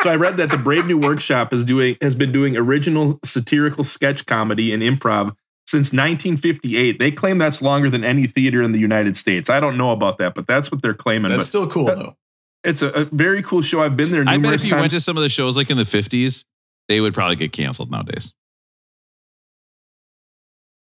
[0.02, 3.84] So I read that the Brave New Workshop is doing has been doing original satirical
[3.84, 5.34] sketch comedy and improv
[5.70, 6.98] since 1958.
[6.98, 9.48] They claim that's longer than any theater in the United States.
[9.48, 11.30] I don't know about that, but that's what they're claiming.
[11.30, 12.16] that's but still cool that- though.
[12.64, 13.80] it's a, a very cool show.
[13.80, 14.80] I've been there I bet if you times.
[14.80, 16.44] went to some of the shows like in the 50s,
[16.88, 18.32] they would probably get canceled nowadays.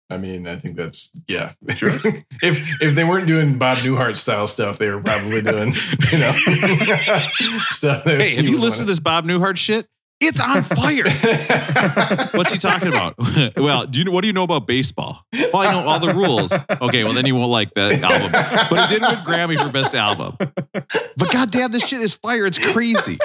[0.09, 1.53] I mean, I think that's yeah.
[1.75, 1.89] Sure.
[2.41, 5.73] if if they weren't doing Bob Newhart style stuff, they were probably doing
[6.11, 6.31] you know
[7.69, 8.03] stuff.
[8.03, 9.87] Hey, have you would listened to this Bob Newhart shit?
[10.25, 11.03] It's on fire.
[12.37, 13.15] What's he talking about?
[13.57, 15.25] well, do you know what do you know about baseball?
[15.33, 16.51] Well, I know all the rules.
[16.53, 18.31] Okay, well then you won't like that album.
[18.69, 20.35] But it did win Grammy for best album.
[20.37, 22.45] But goddamn, this shit is fire.
[22.45, 23.17] It's crazy.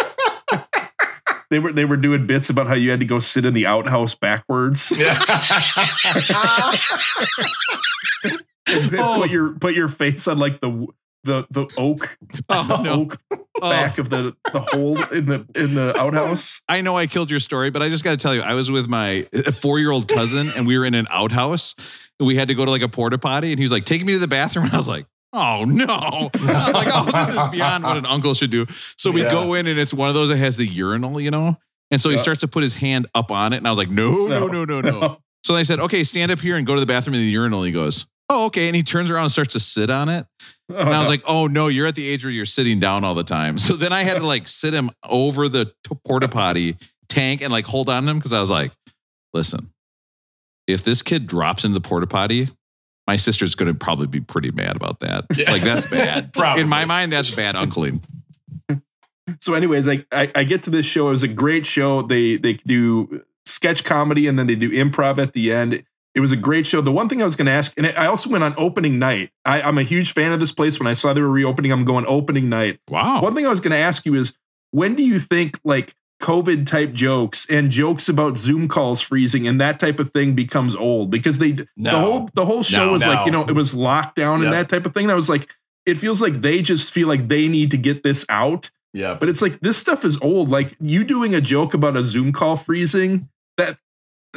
[1.51, 3.67] they were they were doing bits about how you had to go sit in the
[3.67, 4.93] outhouse backwards.
[8.71, 9.21] Oh.
[9.23, 10.87] Put your put your face on like the
[11.25, 12.19] the the oak
[12.51, 12.93] Oh no.
[13.03, 13.45] oak Oh.
[13.63, 13.71] Oh.
[13.71, 16.61] back of the the hole in the in the outhouse.
[16.69, 18.71] I know I killed your story, but I just got to tell you, I was
[18.71, 19.27] with my
[19.61, 21.75] four year old cousin and we were in an outhouse.
[22.21, 24.13] We had to go to like a porta potty and he was like, take me
[24.15, 24.67] to the bathroom.
[24.67, 25.85] And I was like, oh no.
[25.89, 28.67] I was like, oh, this is beyond what an uncle should do.
[28.97, 29.31] So we Yeah.
[29.33, 31.59] go in and it's one of those that has the urinal, you know?
[31.91, 33.57] And so he starts to put his hand up on it.
[33.59, 35.19] And I was like, no, no, no, no, no.
[35.45, 37.63] So I said, okay, stand up here and go to the bathroom in the urinal.
[37.63, 38.69] He goes, oh, okay.
[38.69, 40.27] And he turns around and starts to sit on it.
[40.71, 43.05] Oh, and I was like, oh no, you're at the age where you're sitting down
[43.05, 43.59] all the time.
[43.59, 46.77] So then I had to like sit him over the t- porta potty
[47.09, 48.73] tank and like hold on to him because I was like,
[49.33, 49.73] listen,
[50.67, 52.51] if this kid drops into the porta potty,
[53.07, 55.25] my sister's going to probably be pretty mad about that.
[55.35, 55.51] Yeah.
[55.51, 56.31] Like that's bad.
[56.59, 58.03] In my mind, that's bad uncling.
[59.41, 62.39] so anyways I, I i get to this show it was a great show they
[62.39, 65.85] they do sketch comedy and then they do improv at the end
[66.19, 68.07] it was a great show the one thing i was going to ask and i
[68.07, 70.93] also went on opening night I, i'm a huge fan of this place when i
[70.93, 73.23] saw they were reopening i'm going opening night Wow.
[73.23, 74.35] one thing i was going to ask you is
[74.73, 79.61] when do you think like covid type jokes and jokes about zoom calls freezing and
[79.61, 82.93] that type of thing becomes old because they the whole the whole show No.
[82.93, 84.45] was like you know it was lockdown Yep.
[84.45, 85.49] and that type of thing and i was like
[85.87, 89.17] it feels like they just feel like they need to get this out yeah.
[89.21, 90.51] but it's like this stuff is old.
[90.51, 93.29] Like you doing a joke about a Zoom call freezing.
[93.59, 93.79] That,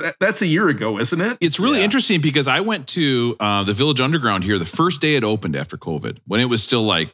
[0.02, 1.38] that that's a year ago, isn't it?
[1.42, 1.86] It's really Yeah.
[1.86, 5.56] interesting because I went to uh, the Village Underground here the first day it opened
[5.56, 7.14] after COVID, when it was still like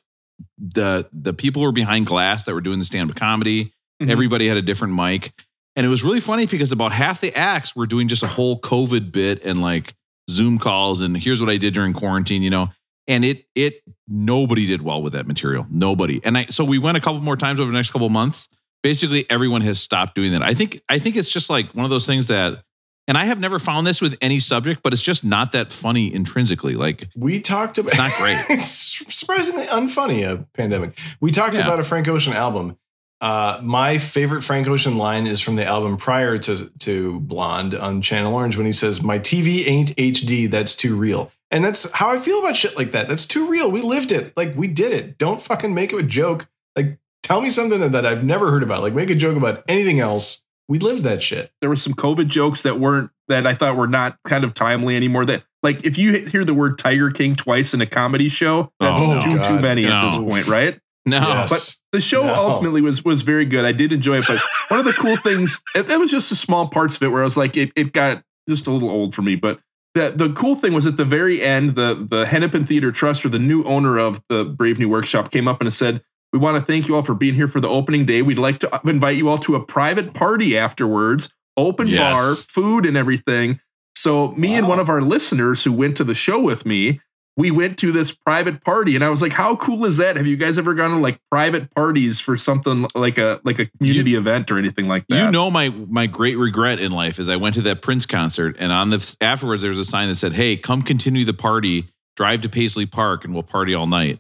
[0.58, 3.74] the the people were behind glass that were doing the stand up comedy.
[4.02, 4.10] Mhm.
[4.12, 5.34] Everybody had a different mic,
[5.76, 8.60] and it was really funny because about half the acts were doing just a whole
[8.62, 9.94] COVID bit and like
[10.30, 12.70] Zoom calls and here's what I did during quarantine, you know.
[13.10, 15.66] and it it nobody did well with that material.
[15.72, 16.20] Nobody.
[16.26, 18.50] And I so we went a couple more times over the next couple months.
[18.84, 20.44] Basically, everyone has stopped doing that.
[20.44, 22.64] I think I think it's just like one of those things that.
[23.08, 26.14] And I have never found this with any subject, but it's just not that funny
[26.14, 26.74] intrinsically.
[26.74, 28.38] Like We talked about It's not great.
[28.60, 28.68] it's
[29.16, 30.98] surprisingly unfunny a pandemic.
[31.22, 31.62] We talked Yeah.
[31.66, 32.78] about a Frank Ocean album.
[33.20, 38.00] Uh, my favorite Frank Ocean line is from the album prior to to Blonde on
[38.02, 40.46] Channel Orange when he says, "My TV ain't HD.
[40.46, 43.08] That's too real." And that's how I feel about shit like that.
[43.08, 43.72] That's too real.
[43.72, 44.34] We lived it.
[44.38, 45.18] Like we did it.
[45.18, 46.48] Don't fucking make it a joke.
[46.76, 48.84] Like tell me something that I've never heard about.
[48.84, 50.46] Like make a joke about anything else.
[50.70, 51.52] We lived that shit.
[51.62, 54.96] there were some COVID jokes that weren't that I thought were not kind of timely
[54.96, 55.26] anymore.
[55.26, 59.00] That like if you hear the word Tiger King twice in a comedy show, that's
[59.02, 59.62] Oh, too too God.
[59.62, 60.80] many at this point, right?
[61.06, 61.50] no, Yes.
[61.50, 62.34] But the show No.
[62.34, 63.64] ultimately was was very good.
[63.66, 66.36] I did enjoy it, but one of the cool things it, it was just the
[66.36, 69.16] small parts of it where I was like, it, it got just a little old
[69.16, 69.36] for me.
[69.36, 69.60] But
[69.94, 73.30] the the cool thing was at the very end, the the Hennepin Theater Trust or
[73.30, 76.02] the new owner of the Brave New Workshop came up and said,
[76.34, 78.22] "We want to thank you all for being here for the opening day.
[78.22, 82.14] We'd like to uh, invite you all to a private party afterwards, open Yes.
[82.14, 83.60] bar, food, and everything."
[83.96, 87.02] So me and one of our listeners who went to the show with me,
[87.36, 90.18] we went to this private party and I was like, how cool is that?
[90.18, 93.66] Have you guys ever gone to like private parties for something like a like a
[93.66, 95.26] community event or anything like that?
[95.26, 98.56] You know my my great regret in life is I went to that Prince concert
[98.60, 101.88] and on the afterwards there was a sign that said, "Hey, come continue the party.
[102.16, 104.20] Drive to Paisley Park and we'll party all night."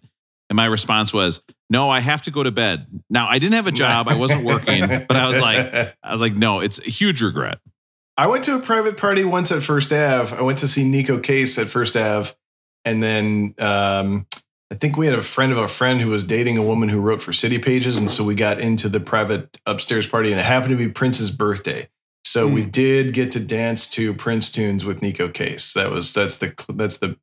[0.49, 3.67] And my response was, "No, I have to go to bed." Now I didn't have
[3.67, 6.89] a job, I wasn't working, but I was like, I was like, "No, it's a
[6.89, 7.59] huge regret."
[8.17, 10.35] I went to a private party once at First Ave.
[10.35, 12.31] I went to see Neko Case at First Ave.
[12.83, 14.25] And then um,
[14.71, 16.99] I think we had a friend of a friend who was dating a woman who
[16.99, 17.97] wrote for City Pages.
[17.97, 21.29] And so we got into the private upstairs party, and it happened to be Prince's
[21.29, 21.89] birthday.
[22.25, 25.73] So we did get to dance to Prince tunes with Neko Case.
[25.73, 27.17] That was that's the that's the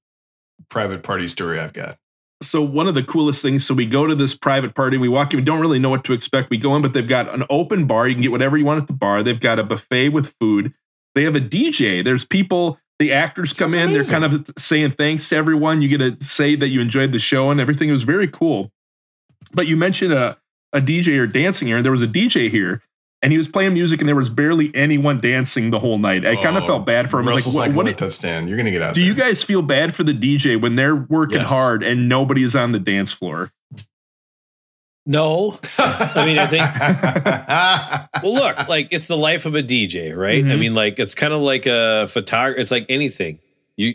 [0.70, 1.98] private party story I've got.
[2.42, 5.08] So one of the coolest things so we go to this private party and we
[5.08, 5.38] walk in.
[5.38, 6.50] We don't really know what to expect.
[6.50, 8.08] We go in but they've got an open bar.
[8.08, 9.22] You can get whatever you want at the bar.
[9.22, 10.74] They've got a buffet with food.
[11.14, 13.92] They have a dj there's people the actors come in.
[13.92, 15.82] They're kind of saying thanks to everyone.
[15.82, 17.88] You get to say that you enjoyed the show and everything.
[17.88, 18.70] It was very cool.
[19.52, 20.38] But you mentioned a,
[20.72, 21.76] a dj or dancing here.
[21.76, 22.82] And there was a dj here
[23.24, 26.36] and he was playing music and there was barely anyone dancing the whole night i
[26.36, 27.98] kind of Oh, felt bad for him I was Russell's like, not what, gonna what
[27.98, 28.48] that stand.
[28.48, 28.94] You're gonna get out.
[28.94, 31.50] do you guys feel bad for the DJ when they're working Yes.
[31.50, 33.50] hard and nobody's on the dance floor?
[35.06, 35.58] No.
[35.78, 40.42] I mean, I think well, look, like it's the life of a DJ, right?
[40.44, 40.58] I Mhm.
[40.58, 42.58] mean, like it's kind of like a photographer.
[42.60, 43.38] It's like anything.
[43.76, 43.94] You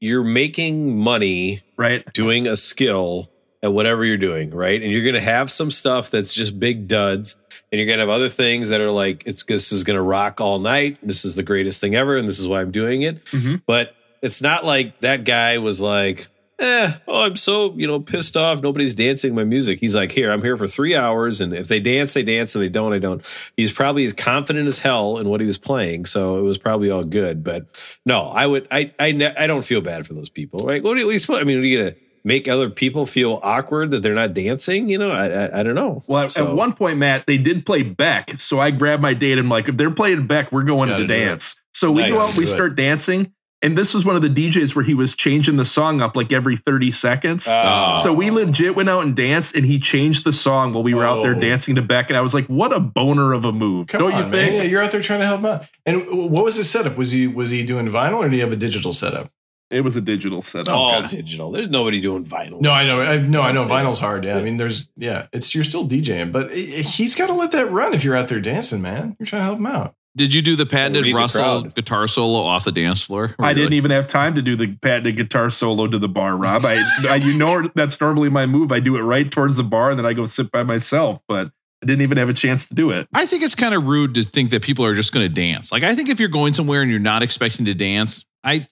[0.00, 2.04] you're making money Right?
[2.12, 3.30] doing a skill
[3.62, 4.82] at whatever you're doing, right?
[4.82, 7.36] And you're going to have some stuff that's just big duds,
[7.70, 10.02] and you're going to have other things that are like it's this is going to
[10.02, 10.98] rock all night.
[11.02, 13.24] This is the greatest thing ever, and this is why I'm doing it.
[13.26, 13.62] Mhm.
[13.66, 18.36] But it's not like that guy was like, eh, oh, I'm so you know pissed
[18.36, 18.62] off.
[18.62, 19.78] Nobody's dancing my music.
[19.80, 22.62] He's like, here, I'm here for three hours, and if they dance, they dance, and
[22.64, 23.24] they don't, I don't.
[23.56, 26.90] He's probably as confident as hell in what he was playing, so it was probably
[26.90, 27.42] all good.
[27.44, 27.66] But
[28.06, 30.82] no, I would, I, I, ne- I don't feel bad for those people, right?
[30.82, 31.38] What do you, what do you?
[31.40, 34.88] I mean, are you gonna make other people feel awkward that they're not dancing?
[34.88, 36.02] You know, I, I, I don't know.
[36.06, 38.30] Well, at- So- at one point, Matt, they did play Beck.
[38.38, 40.94] So I grabbed my date and I'm like, if they're playing Beck, we're going to
[40.94, 41.24] Gotta the do it.
[41.26, 41.56] dance.
[41.74, 43.32] So we go out, we start dancing.
[43.64, 46.32] And this was one of the DJs where he was changing the song up like
[46.32, 47.46] every 30 seconds.
[47.48, 47.94] Oh.
[48.02, 51.04] So we legit went out and danced, and he changed the song while we were
[51.04, 51.38] out there Oh.
[51.38, 52.10] dancing to Beck.
[52.10, 54.32] And I was like, "What a boner of a move!" Come Don't on, you man.
[54.32, 54.64] think?
[54.64, 55.66] Yeah, you're out there trying to help him out.
[55.86, 56.96] And what was his setup?
[56.98, 59.28] Was he was he doing vinyl or did he have a digital setup?
[59.72, 60.74] It was a digital setup.
[60.74, 61.50] all digital.
[61.50, 62.60] There's nobody doing vinyl.
[62.60, 63.00] No, I know.
[63.00, 63.64] I, no, I know.
[63.64, 64.24] Vinyl's hard.
[64.24, 65.26] Yeah, I mean, there's yeah.
[65.32, 68.16] It's you're still DJing, but i- i- he's got to let that run if you're
[68.16, 69.16] out there dancing, man.
[69.18, 69.94] You're trying to help him out.
[70.14, 71.74] Did you do the patented Read the Russell crowd.
[71.74, 73.34] guitar solo off the dance floor?
[73.38, 76.66] I didn't even have time to do the patented guitar solo to the bar, Rob.
[76.66, 78.72] I, I you know that's normally my move.
[78.72, 81.50] I do it right towards the bar and then I go sit by myself, but
[81.82, 83.08] I didn't even have a chance to do it.
[83.14, 85.72] I think it's kind of rude to think that people are just going to dance.
[85.72, 88.66] Like I think if you're going somewhere and you're not expecting to dance, I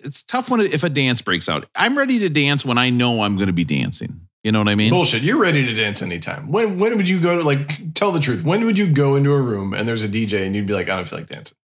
[0.00, 1.66] it's tough when if a dance breaks out.
[1.76, 4.28] I'm ready to dance when I know I'm going to be dancing.
[4.42, 4.90] You know what I mean?
[4.90, 5.22] Bullshit.
[5.22, 6.50] You're ready to dance anytime.
[6.50, 8.42] When when would you go to like tell the truth?
[8.44, 10.88] When would you go into a room and there's a DJ and you'd be like,
[10.88, 11.56] I don't feel like dancing?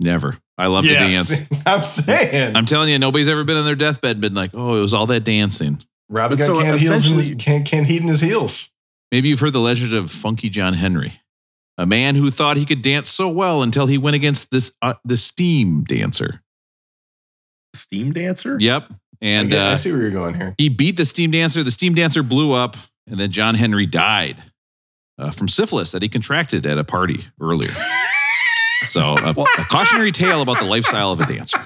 [0.00, 0.36] Never.
[0.58, 1.48] I love to dance.
[1.66, 2.56] I'm saying.
[2.56, 4.92] I'm telling you, nobody's ever been on their deathbed and been like, "Oh, it was
[4.92, 8.02] all that dancing." Rob's But got so can heels in his, essentially- can, can heat
[8.02, 8.72] in his heels.
[9.10, 11.12] Maybe you've heard the legend of Funky John Henry,
[11.78, 14.94] a man who thought he could dance so well until he went against this uh,
[15.04, 16.42] the steam dancer.
[17.74, 18.56] Steam dancer?
[18.60, 20.54] Yep, and I, get- I uh, see where you're going here.
[20.58, 21.62] he beat the steam dancer.
[21.62, 22.76] The steam dancer blew up,
[23.08, 24.42] and then John Henry died
[25.18, 27.70] uh, from syphilis that he contracted at a party earlier.
[28.88, 31.58] so, a, a cautionary tale about the lifestyle of a dancer.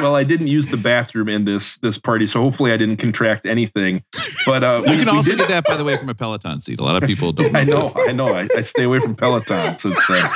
[0.00, 3.44] Well, I didn't use the bathroom in this this party, so hopefully I didn't contract
[3.46, 4.04] anything.
[4.46, 6.14] But uh, You we- can we also did- get that, by the way, from a
[6.14, 6.78] Peloton seat.
[6.80, 7.54] A lot of people don't.
[7.56, 8.28] I know, I know.
[8.28, 10.30] I, I stay away from Peloton since then.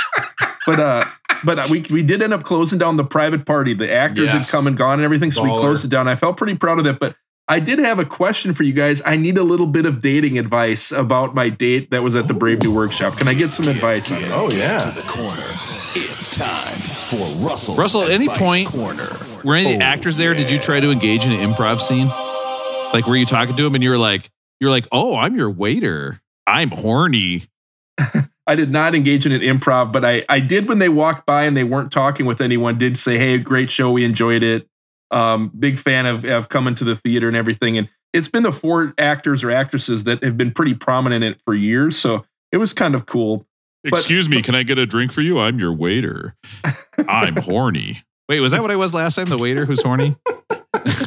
[0.66, 1.04] But uh,
[1.44, 3.74] but uh, we we did end up closing down the private party.
[3.74, 4.50] The actors Yes.
[4.50, 6.08] had come and gone and everything, so we closed it down.
[6.08, 6.98] I felt pretty proud of that.
[6.98, 7.14] But
[7.50, 9.00] I did have a question for you guys.
[9.06, 12.34] I need a little bit of dating advice about my date that was at the
[12.34, 13.16] Brave New Workshop.
[13.16, 14.30] Can I get some advice on it?
[14.32, 14.80] Oh yeah.
[14.80, 15.42] To the corner.
[15.94, 17.74] It's time for Russell.
[17.76, 19.08] Russell, at any point- corner.
[19.44, 20.34] Were any of the actors there?
[20.34, 22.08] Did you try to engage in an improv scene?
[22.92, 24.30] Like, were you talking to him and you were like,
[24.60, 26.20] you're like, oh, I'm your waiter.
[26.46, 27.44] I'm horny.
[28.46, 31.44] I did not engage in an improv, but I, I did when they walked by
[31.44, 33.90] and they weren't talking with anyone, did say, Hey, great show.
[33.92, 34.66] We enjoyed it.
[35.10, 37.76] Um, big fan of, of coming to the theater and everything.
[37.76, 41.40] And it's been the four actors or actresses that have been pretty prominent in it
[41.44, 41.98] for years.
[41.98, 43.46] So it was kind of cool.
[43.84, 45.38] Excuse me, can I get a drink for you?
[45.38, 46.34] I'm your waiter.
[47.08, 48.02] I'm horny.
[48.28, 49.26] Wait, was that what I was last time?
[49.26, 50.14] The waiter who's horny?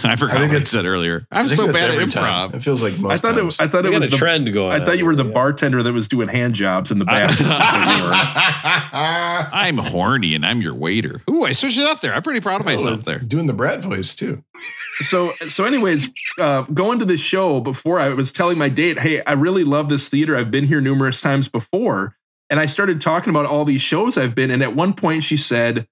[0.04, 1.26] I forgot I think what I said earlier.
[1.32, 2.12] I'm so bad at improv.
[2.14, 2.56] time.
[2.56, 3.60] It feels like most I thought times.
[3.60, 4.82] it, I thought We it was a the, trend going.
[4.82, 5.32] I thought you were the here.
[5.34, 7.30] bartender that was doing hand jobs in the back.
[9.54, 11.22] I'm horny and I'm your waiter.
[11.30, 12.14] Ooh, I switched it up there.
[12.14, 13.20] I'm pretty proud of Oh, myself it's there.
[13.20, 14.44] Doing the Brad voice too.
[15.00, 19.24] so so anyways uh going to the show before i was telling my date hey
[19.26, 22.16] i really love this theater i've been here numerous times before
[22.50, 25.36] and i started talking about all these shows i've been and at one point she
[25.38, 25.88] said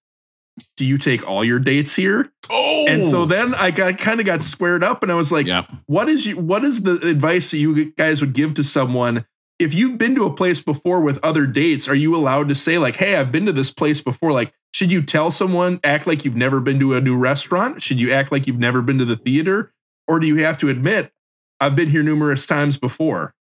[0.78, 2.32] do you take all your dates here?
[2.50, 3.26] Oh, and so oh!
[3.26, 5.66] then i got kind of got squared up and i was like Yeah.
[5.86, 9.26] what is you what is the advice that you guys would give to someone?
[9.60, 12.78] If you've been to a place before with other dates are you allowed to say
[12.78, 16.24] like hey i've been to this place before like should you tell someone act like
[16.24, 17.82] you've never been to a new restaurant?
[17.82, 19.74] Should you act like you've never been to the theater?
[20.08, 21.12] Or do you have to admit
[21.60, 23.34] i've been here numerous times before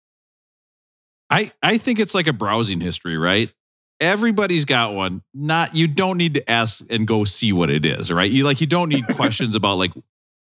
[1.30, 3.51] I, I think it's like a browsing history, right?
[4.00, 5.22] Everybody's got one.
[5.34, 8.30] Not you don't need to ask and go see what it is, right?
[8.30, 9.91] You like you don't need questions about like,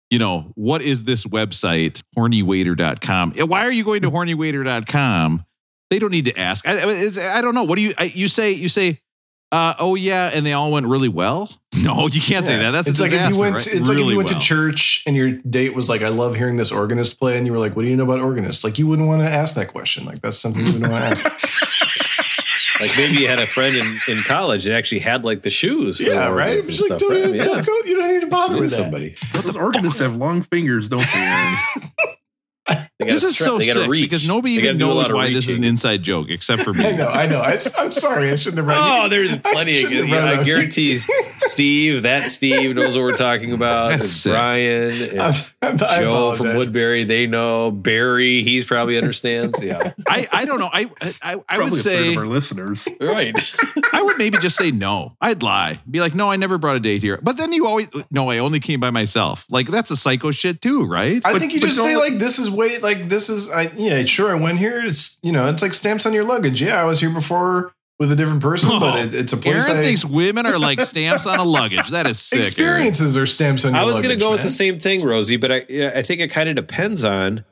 [0.10, 3.34] you know, what is this website, hornywaiter.com.
[3.48, 5.46] Why are you going to hornywaiter.com?
[5.90, 6.66] They don't need to ask.
[6.68, 7.64] I, I, it's- I don't know.
[7.64, 9.02] What do you I, you say you say
[9.52, 11.50] uh, oh yeah, and they all went really well.
[11.74, 12.72] No, you can't say that.
[12.72, 13.54] That's it's like if you went.
[13.56, 13.64] right?
[13.64, 14.40] To, it's like if you went well.
[14.40, 17.54] to church and your date was like, "I love hearing this organist play," and you
[17.54, 19.70] were like, "What do you know about organists?" Like you wouldn't want to ask that
[19.70, 20.06] question.
[20.06, 22.41] Like that's something you wouldn't want to ask.
[22.82, 25.98] Like maybe you had a friend in, in college that actually had like the shoes.
[25.98, 26.56] for yeah, the right.
[26.58, 27.20] organs Just like stuff, don't, right?
[27.20, 27.44] even, Yeah.
[27.46, 27.74] don't go.
[27.86, 29.16] You don't need to bother with somebody.
[29.34, 31.56] those organists have long fingers don't they Aaron?
[32.68, 34.04] They gotta This is stre- so they sick reach.
[34.04, 36.04] because nobody They even gotta do a knows lot of why this is an inside
[36.04, 36.86] joke except for me.
[36.86, 37.08] I know.
[37.08, 37.40] I know.
[37.42, 38.30] I, I'm sorry.
[38.32, 38.68] I shouldn't have.
[38.68, 39.90] read Oh, there's plenty of.
[39.90, 40.98] shouldn't Yeah, I guarantee
[41.38, 43.90] Steve, that Steve knows what we're talking about.
[43.90, 44.34] That's and sick.
[44.34, 46.56] Brian, and I'm- I'm- I Joe from.
[46.56, 47.72] Woodbury, they know.
[47.72, 49.62] Barry, he's probably understands.
[49.62, 50.70] Yeah, I, I don't know.
[50.72, 53.36] I I, I would Probably a third say of our listeners right.
[53.94, 55.16] I would maybe just say no.
[55.22, 55.80] I'd lie.
[55.90, 57.20] Be like, no, I never brought a date here.
[57.22, 59.46] But then you always no, I only came by myself.
[59.50, 61.22] Like that's a psycho shit too, right?
[61.26, 64.04] I But- think you just say like this is way like this is I yeah
[64.06, 66.86] sure I went here it's you know it's like stamps on your luggage yeah I
[66.86, 69.84] was here before with a different person but oh, it, it's a place Aaron I,
[69.86, 71.90] thinks women are like stamps on a luggage.
[71.90, 72.38] That is sick.
[72.40, 72.48] Aaron.
[72.48, 75.38] experiences are stamps on your I was going to go with the same thing, Rosie,
[75.38, 75.58] but I
[75.96, 77.46] I think it kind of depends on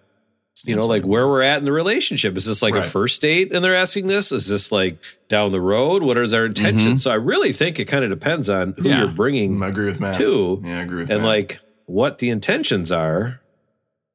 [0.66, 2.36] you know like where we're at in the relationship.
[2.36, 2.84] Is this like Right.
[2.86, 4.32] a first date and they're asking this?
[4.32, 4.98] Is this like
[5.30, 6.02] down the road?
[6.04, 6.90] What is our intention?
[6.94, 6.98] Mm-hmm.
[6.98, 9.00] So I really think it kind of depends on who Yeah.
[9.00, 11.28] you're bringing I agree with Matt to, yeah I agree with and Matt.
[11.28, 13.39] like what the intentions are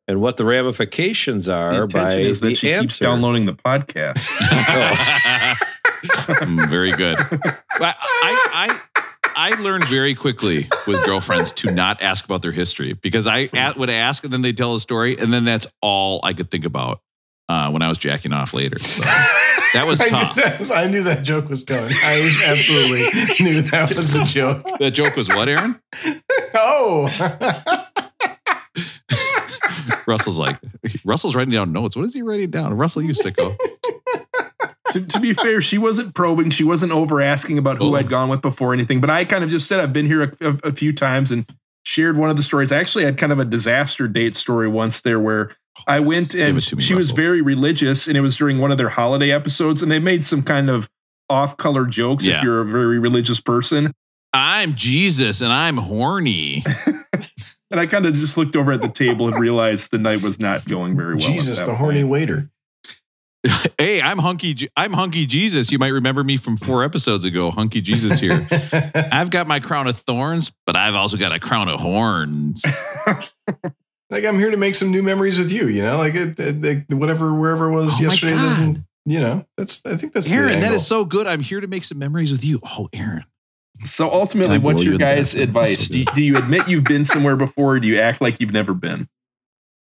[0.07, 3.55] and what the ramifications the are by intention is the that she keeps downloading the
[3.55, 4.29] podcast
[6.05, 7.17] Mm, very good.
[7.79, 8.81] But I, I
[9.37, 13.77] I learned very quickly with girlfriends to not ask about their history because I at,
[13.77, 16.65] would ask and then they tell a story and then that's all I could think
[16.65, 17.01] about
[17.49, 18.79] uh, when I was jacking off later.
[18.79, 20.37] So that was I tough.
[20.37, 23.05] knew that, was, I knew that joke was coming I absolutely
[23.45, 25.81] knew that was the joke That joke was what, Aaron?
[26.55, 27.89] oh
[30.07, 30.59] Russell's like
[31.05, 31.97] Russell's writing down notes.
[31.97, 32.75] What is he writing down?
[32.77, 33.57] Russell, you sicko.
[34.93, 36.51] to, to be fair, she wasn't probing.
[36.51, 37.95] She wasn't over asking about who Oh.
[37.97, 39.01] I'd gone with before or anything.
[39.01, 41.47] But I kind of just said I've been here a, a- a few times and
[41.85, 42.73] shared one of the stories.
[42.73, 46.35] I actually had kind of a disaster date story once there where oh, I went
[46.35, 49.83] and me, she was very religious and it was during one of their holiday episodes
[49.83, 50.89] and they made some kind of
[51.29, 52.39] off color jokes Yeah.
[52.39, 53.93] if you're a very religious person.
[54.33, 56.63] I'm Jesus and I'm horny.
[57.71, 60.39] And I kind of just looked over at the table and realized the night was
[60.39, 61.21] not going very well.
[61.27, 61.79] Jesus that the point.
[61.79, 62.51] horny waiter
[63.79, 64.55] Hey, I'm hunky.
[64.55, 65.71] Je- I'm hunky Jesus.
[65.73, 67.51] You might remember me from four episodes ago.
[67.51, 68.47] Hunky Jesus here.
[69.13, 72.65] I've got my crown of thorns, but I've also got a crown of horns.
[74.11, 76.65] like I'm here to make some new memories with you you know like it, it,
[76.65, 80.35] it- whatever wherever it was Oh yesterday doesn't you know that's I think that's the
[80.37, 80.79] Aaron, that angle.
[80.79, 81.27] so good.
[81.27, 82.61] I'm here to make some memories with you.
[82.65, 83.25] Oh, Aaron.
[83.85, 85.43] So ultimately, what's blow you your guys' bathroom?
[85.49, 85.89] advice?
[85.89, 88.53] Do you, do you admit you've been somewhere before, or do you act like you've
[88.53, 89.09] never been?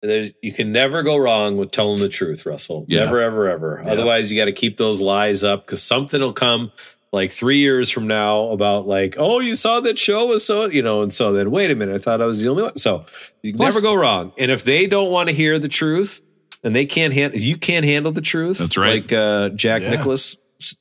[0.02, 2.84] There's, you can never go wrong with telling the truth, Russell.
[2.86, 3.04] Yeah.
[3.06, 3.82] Never, ever, ever.
[3.84, 3.92] Yeah.
[3.92, 6.70] Otherwise, you got to keep those lies up because something will come
[7.12, 10.82] like three years from now about like, oh, you saw that show was so, you
[10.82, 12.76] know, and so then wait a minute, I thought I was the only one.
[12.76, 13.06] So
[13.42, 14.32] you can Plus- never go wrong.
[14.36, 16.20] And if they don't want to hear the truth
[16.62, 18.58] and they can't handle, you can't handle the truth.
[18.58, 19.02] That's right.
[19.02, 19.90] Like uh, Jack Yeah.
[19.90, 20.36] Nicholas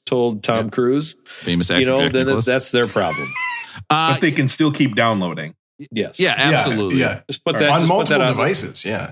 [0.06, 2.46] told Tom Cruise, Famous actor you know, Jack then Nicklaus.
[2.46, 3.28] that's their problem.
[3.90, 5.54] Uh, But they can still keep downloading.
[5.92, 6.18] Yes.
[6.20, 7.02] yeah, absolutely.
[7.02, 7.72] Yeah, Just put that yeah.
[7.74, 8.28] on just put that multiple out.
[8.30, 8.86] devices.
[8.86, 9.12] Yeah,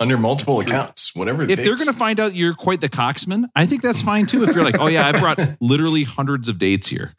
[0.00, 1.42] under multiple accounts, whatever.
[1.42, 4.24] It If they're going to find out you're quite the coxman, I think that's fine
[4.26, 4.44] too.
[4.44, 7.14] If you're like, oh yeah, I brought literally hundreds of dates here.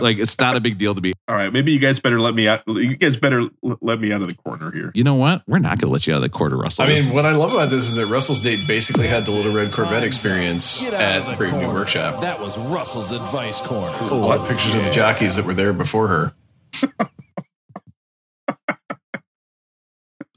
[0.00, 1.12] Like it's not a big deal to be.
[1.28, 2.62] All right, maybe you guys better let me out.
[2.66, 4.90] You guys better l- let me out of the corner here.
[4.94, 5.42] You know what?
[5.46, 6.84] We're not going to let you out of the corner, Russell.
[6.84, 9.54] I mean, what I love about this is that Russell's date basically had the Little
[9.54, 11.72] Red Corvette experience Get out of at the Brave New.
[11.72, 12.20] Workshop.
[12.20, 13.96] That was Russell's advice corner.
[14.10, 16.34] A lot of pictures of the jockeys that were there before her.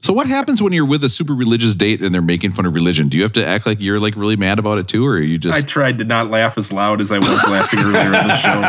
[0.06, 2.74] so what happens when you're with a super religious date and they're making fun of
[2.74, 3.08] religion?
[3.08, 5.20] Do you have to act like you're like really mad about it too, or are
[5.20, 5.58] you just?
[5.58, 8.62] I tried to not laugh as loud as I was laughing earlier in the show.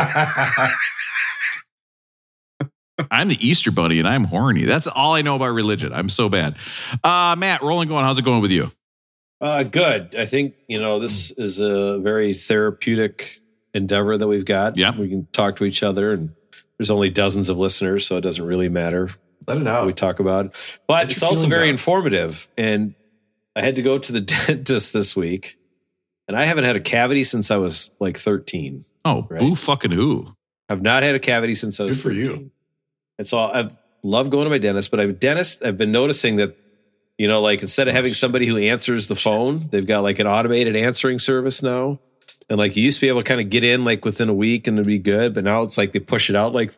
[3.12, 4.64] I'm the Easter bunny and I'm horny.
[4.64, 5.92] That's all I know about religion.
[5.92, 6.56] I'm so bad.
[7.04, 8.04] Uh, Matt, rolling going.
[8.04, 8.72] How's it going with you?
[9.40, 10.16] Uh, good.
[10.16, 13.38] I think you know this is a very therapeutic
[13.72, 14.76] endeavor that we've got.
[14.76, 14.98] Yeah.
[14.98, 16.34] we can talk to each other, and
[16.78, 19.10] there's only dozens of listeners, so it doesn't really matter
[19.48, 20.54] Let it what we talk about.
[20.86, 21.70] But Get it's also very out.
[21.70, 22.46] informative.
[22.56, 22.94] And
[23.56, 25.58] I had to go to the dentist this week,
[26.28, 28.84] and I haven't had a cavity since I was like 13.
[29.04, 29.40] Oh, Right.
[29.40, 30.34] boo fucking who?
[30.68, 32.26] I've not had a cavity since I was Good for you.
[32.26, 32.50] 13.
[33.18, 36.56] And so I've loved going to my dentist, but I've dentist, I've been noticing that,
[37.16, 40.26] you know, like instead of having somebody who answers the phone, they've got like an
[40.26, 41.98] automated answering service now.
[42.50, 44.34] And like you used to be able to kind of get in like within a
[44.34, 46.70] week and it'd be good, but now it's like they push it out like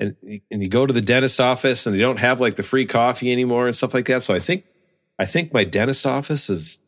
[0.00, 0.16] and
[0.50, 3.30] and you go to the dentist office and they don't have like the free coffee
[3.30, 4.22] anymore and stuff like that.
[4.22, 4.64] So I think
[5.18, 6.80] I think my dentist office is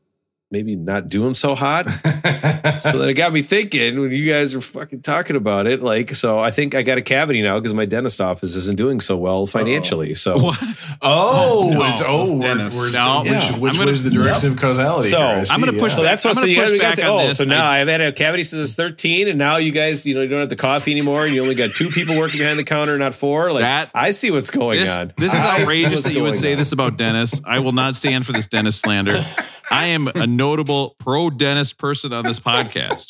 [0.52, 1.90] maybe not doing so hot.
[2.80, 5.82] so then it got me thinking when you guys were fucking talking about it.
[5.82, 9.00] Like, so I think I got a cavity now because my dentist office isn't doing
[9.00, 10.14] so well financially.
[10.14, 10.58] So, What?
[11.00, 12.78] Oh, No, it's oh, those we're, dentists.
[12.78, 13.20] we're No.
[13.22, 13.58] which, Yeah.
[13.58, 15.08] which I'm gonna- was the direction of causality?
[15.08, 15.26] So, here?
[15.26, 15.96] I I'm see, I'm gonna push yeah.
[15.96, 16.30] so that's what.
[16.30, 17.38] I'm So gonna you guys, push we got to, oh, this.
[17.38, 20.04] so now I- I've had a cavity since I was 13, and now you guys,
[20.06, 22.38] you know, you don't have the coffee anymore, and you only got two people working
[22.38, 23.52] behind the counter, not four.
[23.52, 25.12] Like, That- I see what's going This, on.
[25.16, 26.58] this is I outrageous that you would say on.
[26.58, 27.40] this about Dennis.
[27.44, 29.24] I will not stand for this Dennis slander.
[29.72, 33.08] I am a notable pro dentist person on this podcast.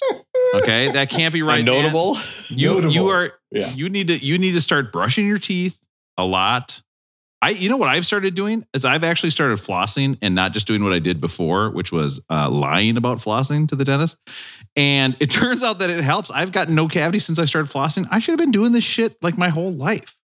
[0.55, 1.59] Okay, that can't be right.
[1.61, 1.83] I'm man.
[1.83, 2.17] notable.
[2.49, 2.93] You Notable.
[2.95, 3.71] you are Yeah.
[3.75, 5.79] you need to you need to start brushing your teeth
[6.17, 6.83] a lot.
[7.41, 10.67] I you know what I've started doing is I've actually started flossing and not just
[10.67, 14.19] doing what I did before, which was uh, lying about flossing to the dentist.
[14.77, 16.31] And it turns out that it helps.
[16.31, 18.07] I've gotten no cavity since I started flossing.
[18.11, 20.17] I should have been doing this shit like my whole life.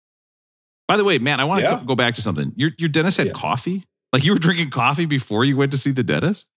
[0.88, 1.83] By the way, man, I want to Yeah.
[1.85, 2.53] go back to something.
[2.55, 3.33] Your your dentist had Yeah.
[3.33, 3.83] coffee.
[4.14, 6.49] Like you were drinking coffee before you went to see the dentist.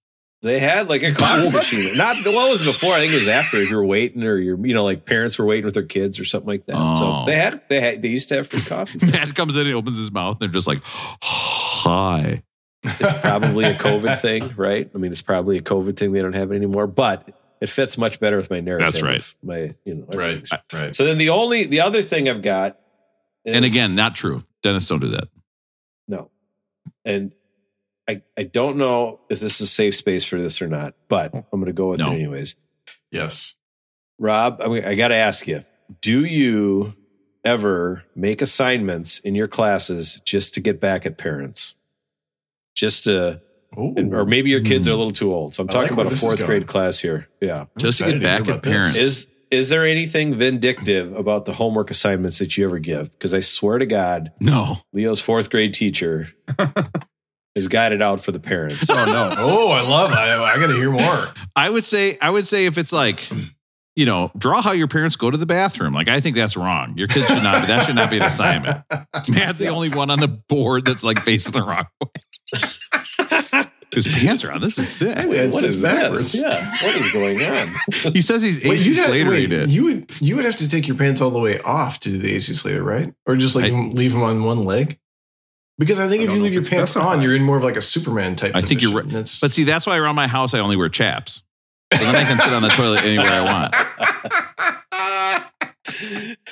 [0.42, 1.96] They had like a coffee machine.
[1.96, 2.94] Not what was before.
[2.94, 3.58] I think it was after.
[3.58, 6.18] If you were waiting, or your you know like parents were waiting with their kids
[6.18, 6.76] or something like that.
[6.78, 6.94] Oh.
[6.94, 9.04] So they had they had they used to have free coffee.
[9.06, 10.38] Matt comes in and opens his mouth.
[10.40, 12.42] And they're just like, "Hi."
[12.82, 14.90] It's probably a COVID thing, right?
[14.94, 16.12] I mean, it's probably a COVID thing.
[16.12, 17.28] They don't have it anymore, but
[17.60, 18.94] it fits much better with my narrative.
[18.94, 19.34] That's right.
[19.42, 20.96] My you know right, right.
[20.96, 22.78] So then the only the other thing I've got,
[23.44, 24.40] is, And again, not true.
[24.62, 25.28] Dentists don't do that.
[26.08, 26.30] no,
[27.04, 27.32] and
[28.10, 31.32] I I don't know if this is a safe space for this or not, but
[31.34, 31.46] oh.
[31.52, 32.10] I'm going to go with No.
[32.10, 32.56] it anyways.
[33.10, 33.56] Yes.
[34.18, 35.62] Rob, I, mean, I got to ask you:
[36.00, 36.94] Do you
[37.44, 41.74] ever make assignments in your classes just to get back at parents?
[42.74, 43.40] Just to,
[43.78, 43.94] Ooh.
[43.96, 44.98] and- or maybe your kids are a hmm.
[44.98, 45.54] little too old.
[45.54, 47.28] So I'm I talking like about a fourth grade class here.
[47.40, 47.62] Yeah.
[47.62, 48.72] I'm Just to get back hear at about this.
[48.72, 48.96] parents.
[48.96, 53.12] Is is there anything vindictive about the homework assignments that you ever give?
[53.12, 54.78] Because I swear to God, No.
[54.92, 56.28] Leo's fourth grade teacher
[57.56, 58.88] has guided out for the parents.
[58.90, 59.30] Oh no.
[59.38, 60.12] Oh, I love.
[60.12, 61.28] I, I got to hear more.
[61.56, 63.28] I would say I would say if it's like,
[63.96, 65.92] you know, draw how your parents go to the bathroom.
[65.92, 66.96] Like I think that's wrong.
[66.96, 67.66] Your kids should not.
[67.66, 68.82] that should not be an assignment.
[69.28, 72.08] Matt's the only one on the board that's like facing the wrong way.
[73.92, 74.60] His pants are on.
[74.60, 75.16] This is sick.
[75.18, 76.30] It's what is backwards.
[76.32, 76.40] this?
[76.42, 78.12] Yeah, what is going on?
[78.12, 79.30] He says he's AC you'd have, Slater.
[79.30, 79.68] wait, did.
[79.70, 82.18] you would you would have to take your pants all the way off to do
[82.18, 83.12] the AC Slater, right?
[83.26, 84.99] Or just like I- leave them on one leg?
[85.80, 87.22] Because I think I if you leave your pants on, specified.
[87.22, 88.54] you're in more of like a Superman type.
[88.54, 89.08] I think you're right.
[89.08, 91.42] That's, But see, that's why around my house I only wear chaps.
[91.94, 93.74] So then I can sit on the toilet anywhere I want.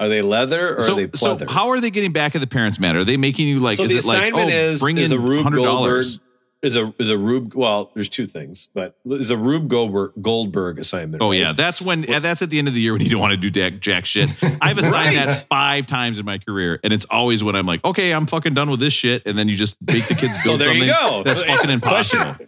[0.00, 2.48] Are they leather or are So, they so how are they getting back at the
[2.48, 2.96] parents, Matt?
[2.96, 3.76] Are they making you like?
[3.76, 5.76] So is the it like assignment oh, is- bring is in a Rube hundred Goldberg
[5.76, 6.18] dollars?
[6.62, 7.54] Is a is a Rube.
[7.54, 11.22] Well, there's two things, but is a Rube Goldberg, Goldberg assignment.
[11.22, 11.38] Oh right?
[11.38, 13.36] yeah, that's when that's at the end of the year when you don't want to
[13.36, 14.30] do jack, jack shit.
[14.62, 18.12] I've assigned that five times in my career, and it's always when I'm like, okay,
[18.12, 20.60] I'm fucking done with this shit, and then you just make the kids So build
[20.60, 21.22] there you something go.
[21.22, 22.46] that's So, fucking question- impossible.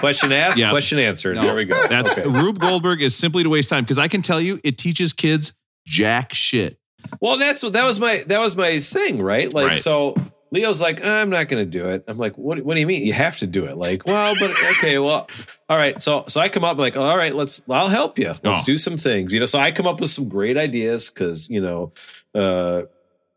[0.00, 0.70] Question asked, Yeah.
[0.70, 1.36] question answered.
[1.36, 1.86] No, there we go.
[1.88, 2.26] That's Okay.
[2.28, 5.52] Rube Goldberg is simply to waste time because I can tell you it teaches kids
[5.86, 6.78] jack shit.
[7.20, 9.52] Well, that's what that was my that was my thing, right?
[9.52, 9.78] Like, Right.
[9.78, 10.14] so
[10.54, 12.04] Leo's like, I'm not going to do it.
[12.08, 12.62] I'm like, what?
[12.64, 13.04] What do you mean?
[13.04, 13.76] You have to do it?
[13.76, 15.28] Like, well, but okay, well,
[15.68, 16.00] all right.
[16.00, 17.62] So, so I come up like, all right, let's.
[17.68, 18.28] I'll help you.
[18.42, 18.64] Let's Oh.
[18.64, 19.34] do some things.
[19.34, 21.92] You know, so I come up with some great ideas because you know,
[22.34, 22.82] uh,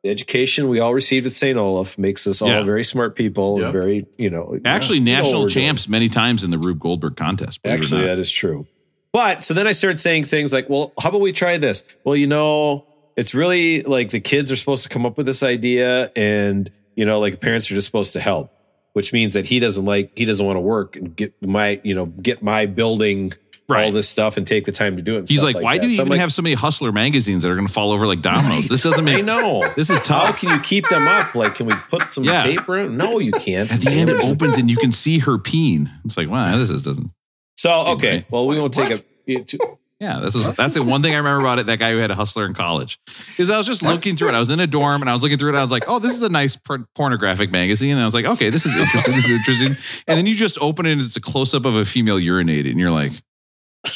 [0.04, 1.58] the education we all received at St.
[1.58, 2.62] Olaf makes us all Yeah.
[2.64, 3.60] very smart people.
[3.60, 3.72] Yep.
[3.74, 5.66] Very, you know, Actually, what national we're doing.
[5.66, 7.64] champs many times in the Rube Goldberg contest.
[7.64, 8.68] believe it or Actually, that is true.
[9.12, 11.84] But so then I started saying things like, well, how about we try this?
[12.04, 15.42] Well, you know, it's really like the kids are supposed to come up with this
[15.42, 18.52] idea and, you know, like parents are just supposed to help,
[18.92, 21.94] which means that he doesn't like, he doesn't want to work and get my, you
[21.96, 23.32] know, get my building
[23.70, 25.28] all this stuff and take the time to do it.
[25.28, 27.44] He's stuff like, why that." do you So even like, have so many hustler magazines
[27.44, 28.70] that are going to fall over like dominoes?
[28.70, 29.26] This doesn't I make.
[29.26, 29.62] know.
[29.76, 30.40] This is How tough.
[30.40, 31.36] can you keep them up?
[31.36, 32.44] Like, can we put some Yeah.
[32.44, 32.98] tape around?
[32.98, 33.70] No, you can't.
[33.72, 35.92] At the end, it opens and you can see her peen.
[36.06, 37.12] It's like, wow, this is, doesn't.
[37.58, 38.14] So, okay.
[38.16, 38.32] right.
[38.32, 39.06] Well, we won't take What?
[39.28, 39.78] a.
[40.00, 41.66] Yeah, that's was, that's the one thing I remember about it.
[41.66, 44.36] That guy who had a hustler in college, because I was just looking through it.
[44.36, 45.56] I was in a dorm and I was looking through it.
[45.56, 47.92] I was like, oh, this is a nice por- pornographic magazine.
[47.94, 49.16] And I was like, okay, this is interesting.
[49.16, 49.84] This is interesting.
[50.08, 52.70] And then you just open it and it's a close up of a female urinating,
[52.72, 53.12] and you're like,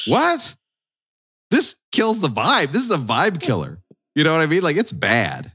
[0.07, 0.55] what?
[1.51, 2.71] This kills the vibe.
[2.71, 3.77] This is a vibe killer.
[4.15, 4.63] You know what I mean?
[4.63, 5.51] Like it's bad.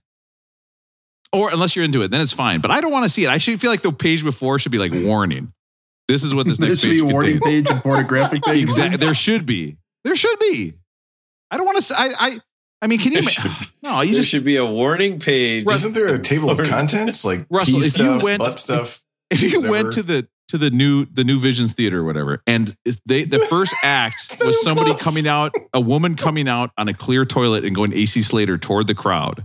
[1.32, 2.61] Or unless you're into it, then it's fine.
[2.61, 3.28] But I don't want to see it.
[3.30, 5.53] I should feel like the page before should be like warning.
[6.07, 7.66] This is what this There next should page be a warning contains.
[7.68, 8.59] page and pornographic things.
[8.62, 8.97] Exactly.
[8.99, 9.76] There should be.
[10.07, 10.72] There should be.
[11.50, 11.94] I don't want to say.
[11.98, 12.09] I.
[12.18, 12.40] I.
[12.82, 13.22] I mean, can you?
[13.22, 13.50] There ma- should
[13.82, 14.28] No, you There just.
[14.30, 15.66] should be a warning page.
[15.68, 19.02] Isn't there a table of contents like Russell, pee if you stuff, went- butt stuff?
[19.30, 19.72] If you whatever.
[19.72, 23.24] went to the to the new the new Visions Theater or whatever, and is they
[23.24, 25.02] the first act was somebody close.
[25.02, 28.86] coming out, a woman coming out on a clear toilet and going AC Slater toward
[28.86, 29.44] the crowd.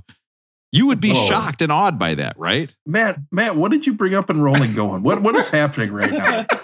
[0.73, 1.27] You would be Whoa.
[1.27, 2.73] shocked and awed by that, right?
[2.85, 5.03] Matt, Matt, what did you bring up in Rolling Going?
[5.03, 6.45] What what is happening right now?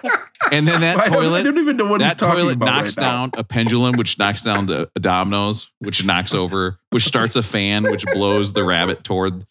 [0.49, 2.65] And then that I, I toilet, don't even know what he's that talking toilet about
[2.67, 3.09] knocks right now.
[3.27, 7.83] down a pendulum, which knocks down the dominoes, which knocks over, which starts a fan,
[7.83, 9.45] which blows the rabbit toward.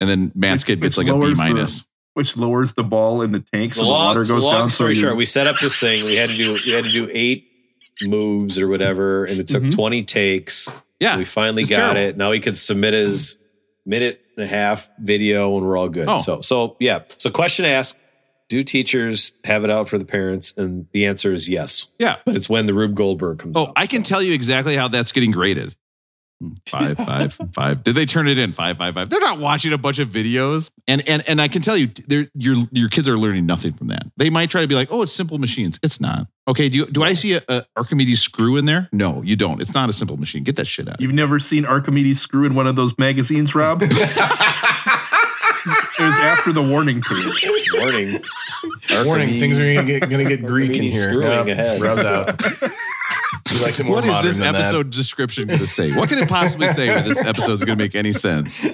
[0.00, 1.86] And then Matt's kid gets like a B minus.
[2.14, 4.70] which lowers the ball in the tank It's so a the water goes long down.
[4.70, 6.04] So story you- short, we set up this thing.
[6.06, 7.46] We had to do we had to do eight
[8.02, 9.72] moves or whatever, and it took Mhm.
[9.72, 10.72] twenty takes.
[11.02, 11.18] Yeah.
[11.18, 12.00] we finally got terrible.
[12.00, 12.16] it.
[12.16, 13.36] Now he could submit his
[13.84, 16.08] minute and a half video, and we're all good.
[16.08, 16.18] Oh.
[16.18, 17.02] So, so yeah.
[17.18, 17.98] So, question asked:
[18.48, 20.54] Do teachers have it out for the parents?
[20.56, 21.86] And the answer is yes.
[21.98, 22.16] Yeah.
[22.24, 23.56] But it's when the Rube Goldberg comes.
[23.56, 24.14] Oh, out, I can so.
[24.14, 25.76] tell you exactly how that's getting graded.
[26.66, 27.84] Five, five, five.
[27.84, 28.52] Did they turn it in?
[28.52, 29.10] Five, five, five.
[29.10, 32.28] They're not watching a bunch of videos, and and and I can tell you, they're,
[32.34, 34.04] your your kids are learning nothing from that.
[34.16, 35.78] They might try to be like, oh, it's simple machines.
[35.82, 36.26] It's not.
[36.48, 38.88] Okay, do you do I see a, a Archimedes screw in there?
[38.92, 39.60] No, you don't.
[39.60, 40.42] It's not a simple machine.
[40.42, 41.00] Get that shit out.
[41.00, 43.82] You've never seen Archimedes screw in one of those magazines, Rob?
[43.82, 43.90] it
[46.00, 47.48] was after the warning page.
[47.74, 48.22] Warning.
[49.04, 50.92] Warning, things are gonna get, gonna get Greek in here.
[51.02, 51.80] screwing Yeah, ahead.
[51.80, 52.40] Rubs out.
[53.52, 55.94] He likes it more What is modern this than episode description going to say?
[55.96, 58.66] What can it possibly say where this episode is going to make any sense?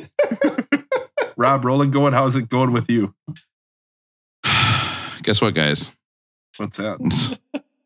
[1.37, 2.13] Rob, rolling going.
[2.13, 3.15] How's it going with you?
[5.23, 5.97] Guess what, guys?
[6.57, 7.39] What's that?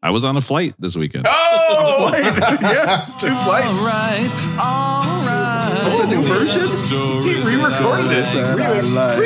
[0.03, 1.26] I was on a flight this weekend.
[1.26, 1.32] that.
[1.34, 2.11] Oh,
[2.61, 3.20] yes.
[3.20, 3.68] two flights.
[3.68, 4.30] all right.
[4.59, 5.82] Alright.
[5.84, 6.62] That's a new version?
[7.22, 8.24] He re-recorded it.
[8.34, 9.18] That I like.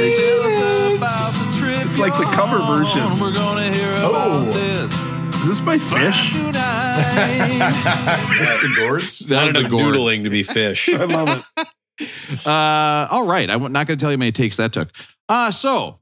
[1.87, 3.19] It's like the cover version.
[3.19, 4.11] We're gonna hear oh.
[4.11, 4.51] about Oh.
[4.51, 6.35] this Is this my fish?
[6.97, 8.33] Tonight.
[8.33, 9.31] Is this the gourds?
[9.31, 9.95] Not was the enough gourd.
[9.95, 10.89] noodling to be fish.
[10.93, 12.47] I love it.
[12.47, 13.49] Uh, all right.
[13.49, 14.91] I'm not going to tell you how many takes that took.
[15.29, 15.99] Uh, so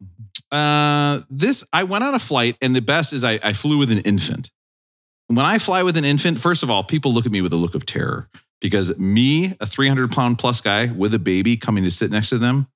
[0.51, 3.91] uh, this, I went on a flight, and the best is I, I flew with
[3.91, 4.51] an infant.
[5.29, 7.57] When I fly with an infant, first of all, people look at me with a
[7.57, 8.29] look of terror
[8.61, 12.39] because me, a 300 pound plus guy with a baby coming to sit next to
[12.39, 12.67] them,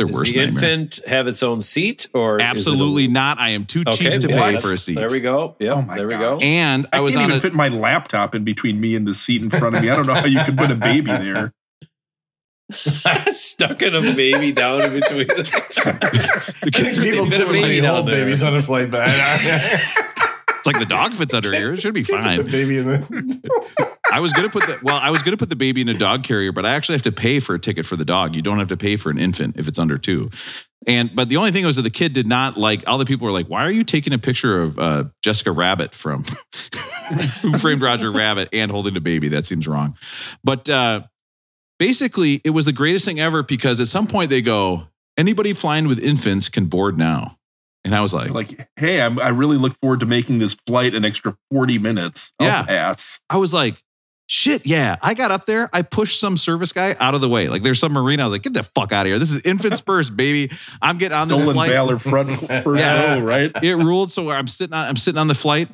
[0.00, 0.70] their Does worst the nightmare.
[0.70, 3.38] infant have its own seat or is it a- Absolutely not.
[3.38, 4.94] I am too Okay, cheap to yeah, pay for a seat.
[4.94, 5.56] There we go.
[5.58, 6.20] Yep, Oh my there we God.
[6.20, 6.38] go.
[6.40, 9.06] And I, I, was can't on even a, fit my laptop in between me and
[9.06, 9.90] the seat in front of me.
[9.90, 11.52] I don't know how you could put a baby there.
[13.32, 15.26] Stuck in a baby down in between.
[15.26, 18.14] The kids people They've typically baby hold there.
[18.24, 21.72] babies on a flight, but it's like the dog fits under here.
[21.74, 22.36] It should be fine.
[22.38, 22.52] the fine.
[22.52, 23.89] baby in the.
[24.12, 26.22] I was gonna put the well, I was gonna put the baby in a dog
[26.24, 28.34] carrier, but I actually have to pay for a ticket for the dog.
[28.36, 30.30] You don't have to pay for an infant if it's under two.
[30.86, 32.82] And but the only thing was that the kid did not like.
[32.88, 35.94] All the people were like, "Why are you taking a picture of uh, Jessica Rabbit
[35.94, 36.24] from
[37.42, 39.96] Who Framed Roger Rabbit and holding a baby?" That seems wrong.
[40.42, 41.02] But uh,
[41.78, 44.86] basically, it was the greatest thing ever because at some point they go,
[45.16, 47.36] "Anybody flying with infants can board now."
[47.84, 50.94] And I was like, Like, hey, I'm, I really look forward to making this flight
[50.94, 52.30] an extra 40 minutes.
[52.38, 52.62] I'll Yeah.
[52.64, 53.20] pass.
[53.30, 53.82] I was like,
[54.32, 54.94] shit, yeah.
[55.02, 55.68] I got up there.
[55.72, 57.48] I pushed some service guy out of the way.
[57.48, 58.20] Like there's some marine.
[58.20, 59.18] I was like, get the fuck out of here.
[59.18, 60.52] This is infants first, baby.
[60.80, 61.70] I'm getting on this Stolen flight.
[61.70, 63.14] valor front first Yeah.
[63.16, 63.50] row, right?
[63.62, 64.12] It ruled.
[64.12, 65.68] So I'm sitting on, I'm sitting on the flight.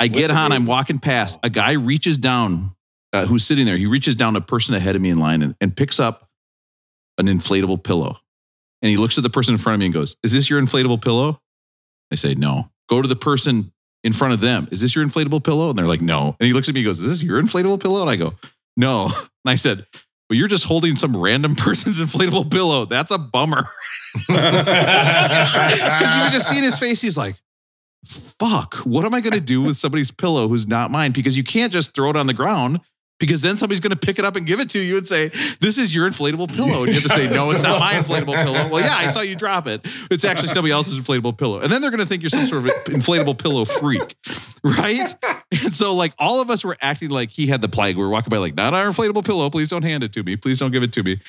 [0.00, 1.38] I With get the on, I'm walking past.
[1.44, 2.74] A guy reaches down,
[3.12, 3.76] uh, who's sitting there.
[3.76, 6.28] He reaches down a person ahead of me in line and, and picks up
[7.18, 8.18] an inflatable pillow.
[8.82, 10.60] And he looks at the person in front of me and goes, Is this your
[10.60, 11.40] inflatable pillow?
[12.10, 12.70] I say, No.
[12.88, 13.72] Go to the person
[14.04, 14.68] in front of them.
[14.70, 15.70] Is this your inflatable pillow?
[15.70, 16.36] And they're like, No.
[16.40, 18.00] And he looks at me and goes, Is this your inflatable pillow?
[18.02, 18.34] And I go,
[18.76, 19.10] No.
[19.42, 19.86] And I said,
[20.28, 22.84] Well, you're just holding some random person's inflatable pillow.
[22.84, 23.68] That's a bummer.
[24.26, 24.56] Because
[26.16, 27.36] you can just see in his face, he's like,
[28.04, 31.12] fuck, what am I going to do with somebody's pillow who's not mine?
[31.12, 32.80] Because you can't just throw it on the ground
[33.20, 35.28] because then somebody's going to pick it up and give it to you and say,
[35.60, 36.84] this is your inflatable pillow.
[36.84, 38.68] And you have to say, no, it's not my inflatable pillow.
[38.68, 39.86] Well, yeah, I saw you drop it.
[40.10, 41.60] It's actually somebody else's inflatable pillow.
[41.60, 44.16] And then they're going to think you're some sort of inflatable pillow freak,
[44.64, 45.14] right?
[45.62, 47.96] And so, like, all of us were acting like he had the plague.
[47.96, 49.50] We were walking by, like, not our inflatable pillow.
[49.50, 50.36] Please don't hand it to me.
[50.36, 51.20] Please don't give it to me.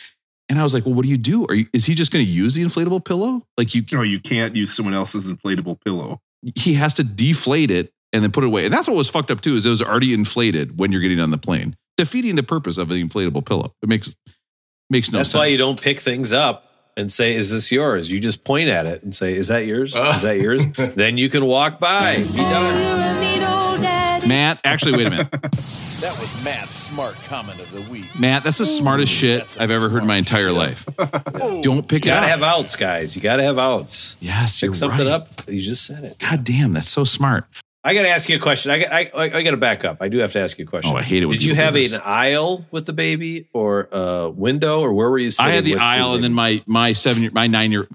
[0.49, 1.45] And I was like, well, what do you do?
[1.47, 3.45] Are you, is he just going to use the inflatable pillow?
[3.57, 6.21] Like, you, No, you can't use someone else's inflatable pillow.
[6.55, 8.65] he has to deflate it and then put it away.
[8.65, 11.19] And that's what was fucked up too, is it was already inflated when you're getting
[11.19, 13.73] on the plane, defeating the purpose of the inflatable pillow.
[13.81, 14.15] It makes
[14.89, 15.27] makes no sense.
[15.27, 15.39] That's sense.
[15.39, 16.65] why you don't pick things up
[16.97, 19.95] and say, "Is this yours?" You just point at it and say, "Is that yours?
[19.95, 20.13] Uh.
[20.15, 20.65] Is that yours?"
[20.95, 22.17] then you can walk by.
[22.17, 23.01] Be done.
[24.27, 25.27] Matt, actually, wait a minute.
[26.01, 28.19] That was Matt's smart comment of the week.
[28.19, 30.55] Matt, that's the smartest shit that's a I've ever heard in my entire shit.
[30.55, 30.83] life.
[31.61, 32.29] Don't pick You it gotta up.
[32.31, 33.15] have outs, guys.
[33.15, 34.15] You gotta have outs.
[34.19, 35.13] yes, Pick you're something right.
[35.13, 35.27] up.
[35.47, 36.17] You just said it.
[36.17, 37.45] God damn, that's so smart.
[37.83, 38.69] I got to ask you a question.
[38.71, 39.97] I got, I, I, I got to back up.
[40.01, 40.93] I do have to ask you a question.
[40.93, 41.93] Oh, I hate it when Did you have this.
[41.93, 45.51] an aisle with the baby or a window or where were you sitting?
[45.51, 47.87] I had the with aisle, and then my my seven year, my nine year,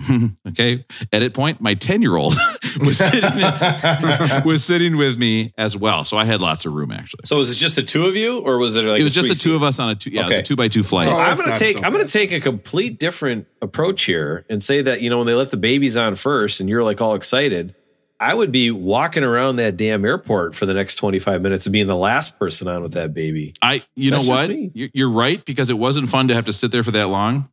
[0.48, 1.60] okay, edit point.
[1.60, 2.34] My ten year old
[2.80, 3.22] was sitting
[4.44, 6.04] was sitting with me as well.
[6.04, 7.20] So I had lots of room actually.
[7.24, 9.14] So was it just the two of you, or was it like it was a
[9.14, 9.50] just the three-seat?
[9.50, 10.10] two of us on a two.
[10.10, 10.40] Yeah, it was Okay.
[10.40, 11.04] a two by two flight.
[11.04, 14.82] So I'm gonna take so I'm gonna take a complete different approach here and say
[14.82, 17.74] that you know when they let the babies on first and you're like all excited,
[18.20, 21.86] I would be walking around that damn airport for the next 25 minutes and being
[21.86, 23.54] the last person on with that baby.
[23.62, 24.48] I, you That's know what?
[24.50, 24.70] me.
[24.74, 27.48] You- You're right because it wasn't fun to have to sit there for that long.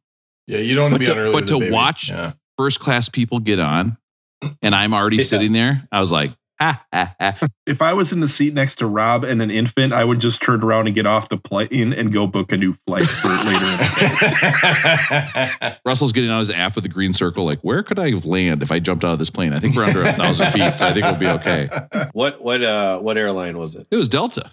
[0.47, 1.72] Yeah, you don't want But to be to- on early but with the to baby.
[1.74, 2.34] watch- Yeah.
[2.57, 3.97] First class people get on,
[4.61, 5.24] and I'm already Yeah.
[5.24, 5.88] sitting there.
[5.91, 6.32] I was like.
[7.68, 10.41] If I was in the seat next to Rob and an infant, I would just
[10.41, 13.66] turn around and get off the plane and go book a new flight for later.
[15.86, 17.43] Russell's getting on his app with the green circle.
[17.43, 19.51] Like, where could I land if I jumped out of this plane?
[19.51, 21.70] I think we're under a thousand feet, so I think we'll be okay.
[22.14, 23.88] What what uh what airline was it?
[23.91, 24.51] It was Delta,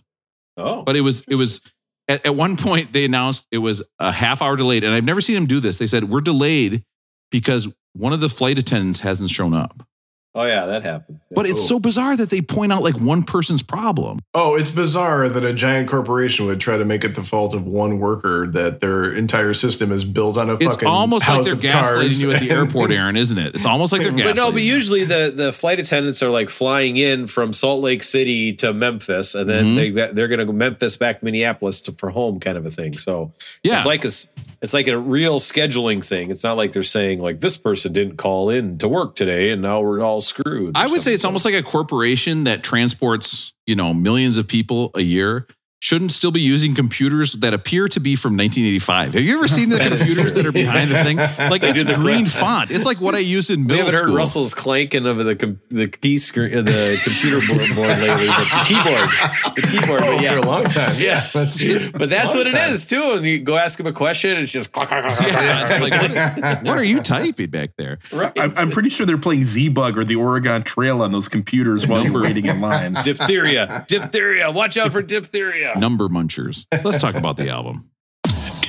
[0.56, 1.60] Oh, but it was it was
[2.08, 5.20] at, at one point they announced it was a half hour delayed, and I've never
[5.20, 5.76] seen them do this.
[5.76, 6.82] They said we're delayed
[7.30, 9.86] because one of the flight attendants hasn't shown up.
[10.34, 11.20] Oh yeah, that happened.
[11.30, 14.18] But it's so bizarre that they point out like one person's problem.
[14.34, 17.66] Oh, it's bizarre that a giant corporation would try to make it the fault of
[17.66, 20.66] one worker that their entire system is built on a fucking.
[20.66, 22.22] It's fucking almost like they're of gaslighting cards.
[22.22, 23.54] you at the airport, Aaron, isn't it?
[23.54, 24.22] It's almost like they're gaslighting.
[24.32, 28.02] But no, but usually the, the flight attendants are like flying in from Salt Lake
[28.02, 29.76] City to Memphis, and then Mhm.
[29.94, 32.70] they they're going to go Memphis back to Minneapolis to, for home, kind of a
[32.70, 32.92] thing.
[32.94, 34.28] So yeah, it's like a s-
[34.60, 36.30] it's like a real scheduling thing.
[36.30, 39.60] It's not like they're saying like this person didn't call in to work today, and
[39.62, 40.76] now we're all screwed.
[40.76, 44.90] I would say it's almost like a corporation that transports, you know, millions of people
[44.94, 45.46] a year
[45.82, 49.14] shouldn't still be using computers that appear to be from 1985.
[49.14, 51.16] Have you ever seen the That is computers that are behind the thing?
[51.50, 52.28] Like it's the green click.
[52.36, 52.70] font.
[52.70, 54.16] It's like what I used in We middle haven't heard school.
[54.16, 58.46] Russell's clanking of the com- the key screen, uh, the computer board, board lately, but
[58.46, 60.02] the keyboard, the keyboard.
[60.04, 61.00] Oh, But for a yeah, long time.
[61.00, 61.26] Yeah.
[61.34, 61.90] that's true.
[61.90, 62.70] but that's what it time.
[62.70, 63.14] is too.
[63.16, 67.02] And you go ask him a question, it's just Yeah, like, what, what are you
[67.02, 67.98] typing back there?
[68.12, 68.32] right.
[68.38, 71.88] I'm, I'm pretty sure they're playing Z Bug or the Oregon Trail on those computers
[71.88, 72.92] while you're waiting in line.
[73.02, 74.48] diphtheria, diphtheria.
[74.52, 75.71] Watch out for diphtheria.
[75.76, 76.66] Number munchers.
[76.84, 77.88] Let's talk about the album.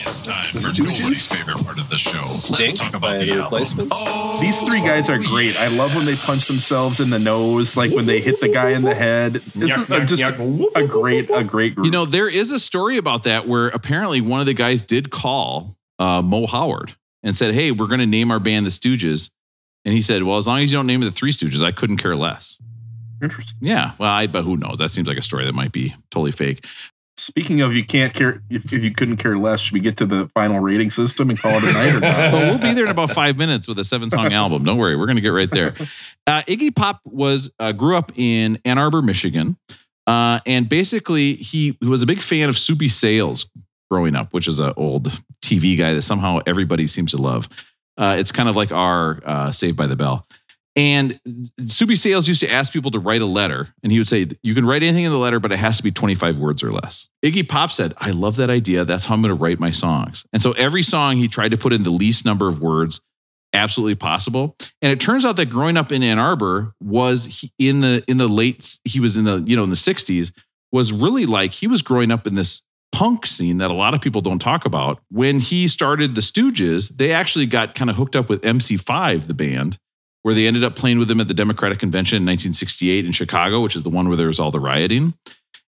[0.06, 2.20] It's time for nobody's favorite part of the show.
[2.56, 3.44] Let's talk about the the album.
[3.46, 3.96] replacements.
[4.00, 5.58] Oh, These three guys are great.
[5.60, 8.72] I love when they punch themselves in the nose, like when they hit the guy
[8.72, 9.34] in the head.
[9.34, 11.86] This is Yuck, just yuck, a great, a great group.
[11.86, 15.10] You know, there is a story about that where apparently one of the guys did
[15.10, 16.94] call uh, Moe Howard
[17.24, 19.32] and said, Hey, we're going to name our band the Stooges.
[19.86, 21.72] And he said, Well, as long as you don't name it the Three Stooges, I
[21.72, 22.60] couldn't care less.
[23.22, 23.58] interesting.
[23.62, 23.94] Yeah.
[23.98, 24.80] Well, I, but who knows?
[24.80, 26.66] That seems like a story that might be totally fake.
[27.16, 29.60] Speaking of, you can't care if, if you couldn't care less.
[29.62, 32.32] Should we get to the final rating system and call it a night or not?
[32.32, 34.64] But we'll be there in about five minutes with a seven song album.
[34.64, 34.96] Don't worry.
[34.96, 35.76] We're going to get right there.
[36.26, 39.58] Uh, Iggy Pop was, uh, grew up in Ann Arbor, Michigan.
[40.08, 43.48] Uh, and basically, he, he was a big fan of Soupy Sales
[43.92, 45.10] growing up, which is an old
[45.42, 47.48] TV guy that somehow everybody seems to love.
[47.96, 50.26] Uh, it's kind of like our uh, Saved by the Bell.
[50.76, 51.20] And
[51.68, 54.56] Soupy Sales used to ask people to write a letter, and he would say, You
[54.56, 57.10] can write anything in the letter, but it has to be 25 words or less.
[57.24, 58.84] Iggy Pop said, I love that idea.
[58.84, 60.26] That's how I'm going to write my songs.
[60.34, 63.02] And so every song he tried to put in the least number of words
[63.54, 64.56] absolutely possible.
[64.82, 68.28] And it turns out that growing up in Ann Arbor was in the in the
[68.28, 70.32] late he was in the you know in the 60s
[70.72, 74.02] was really like he was growing up in this punk scene that a lot of
[74.02, 75.00] people don't talk about.
[75.10, 79.34] When he started the Stooges, they actually got kind of hooked up with MC5 the
[79.34, 79.78] band
[80.24, 83.62] where they ended up playing with them at the Democratic Convention in 1968 in Chicago,
[83.62, 85.14] which is the one where there was all the rioting.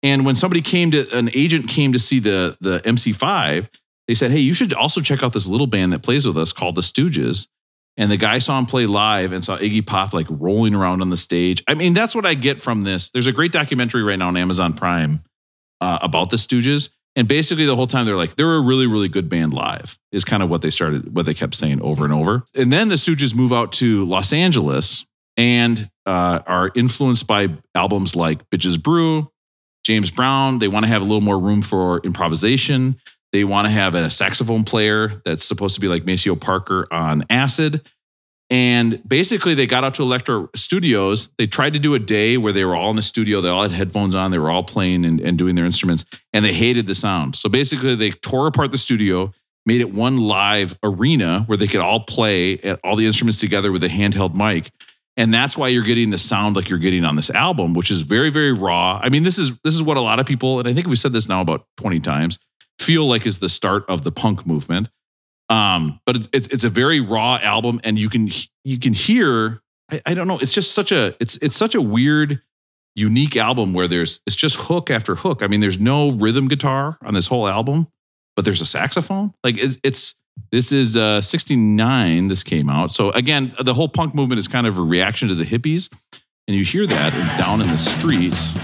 [0.03, 3.69] And when somebody came to an agent came to see the the MC5,
[4.07, 6.51] they said, "Hey, you should also check out this little band that plays with us
[6.51, 7.47] called the Stooges."
[7.97, 11.09] And the guy saw him play live and saw Iggy Pop like rolling around on
[11.09, 11.61] the stage.
[11.67, 13.09] I mean, that's what I get from this.
[13.09, 15.21] There's a great documentary right now on Amazon Prime
[15.81, 16.91] uh, about the Stooges.
[17.19, 20.23] And basically, the whole time they're like, they're a really, really good band live, is
[20.23, 22.45] kind of what they started, what they kept saying over and over.
[22.55, 25.05] And then the Stooges move out to Los Angeles
[25.35, 29.29] and uh, are influenced by albums like Bitches Brew,
[29.83, 30.59] James Brown.
[30.59, 32.95] They want to have a little more room for improvisation.
[33.33, 37.25] They want to have a saxophone player that's supposed to be like Maceo Parker on
[37.29, 37.81] acid.
[38.49, 41.29] And basically, they got out to Elektra Studios.
[41.37, 43.41] They tried to do a day where they were all in the studio.
[43.41, 44.31] They all had headphones on.
[44.31, 47.35] They were all playing and, and doing their instruments, and they hated the sound.
[47.35, 49.33] So basically, they tore apart the studio,
[49.67, 53.71] made it one live arena where they could all play at all the instruments together
[53.71, 54.71] with a handheld mic.
[55.15, 58.01] And that's why you're getting the sound like you're getting on this album, which is
[58.01, 58.99] very, very raw.
[59.03, 60.97] I mean, this is this is what a lot of people, and I think we've
[60.97, 62.39] said this now about 20 times,
[62.79, 64.89] feel like is the start of the punk movement.
[65.49, 68.29] Um, but it's it's a very raw album, and you can
[68.63, 69.61] you can hear.
[69.91, 70.37] I, I don't know.
[70.39, 72.41] It's just such a it's it's such a weird,
[72.95, 75.41] unique album where there's it's just hook after hook.
[75.41, 77.87] I mean, there's no rhythm guitar on this whole album,
[78.35, 79.33] but there's a saxophone.
[79.43, 80.15] Like it's it's
[80.51, 82.27] this is uh 69.
[82.27, 82.93] This came out.
[82.93, 85.91] So again, the whole punk movement is kind of a reaction to the hippies,
[86.47, 88.55] and you hear that down in the streets.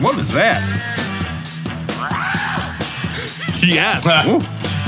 [0.00, 0.91] What is that?
[3.66, 4.04] Yes.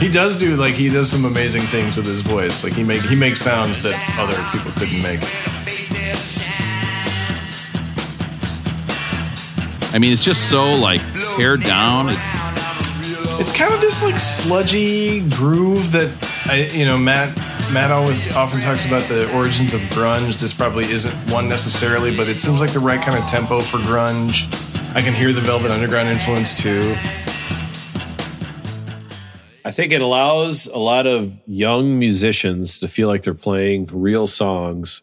[0.00, 2.64] he does do like he does some amazing things with his voice.
[2.64, 5.20] Like he make he makes sounds that other people couldn't make.
[9.94, 11.00] I mean, it's just so like
[11.36, 12.08] pared down.
[12.10, 12.18] It-
[13.40, 16.10] It's kind of this like sludgy groove that
[16.46, 17.36] I you know Matt
[17.72, 20.38] Matt always often talks about the origins of grunge.
[20.38, 23.78] This probably isn't one necessarily, but it seems like the right kind of tempo for
[23.78, 24.46] grunge.
[24.94, 26.94] I can hear the Velvet Underground influence too.
[29.64, 34.26] I think it allows a lot of young musicians to feel like they're playing real
[34.26, 35.02] songs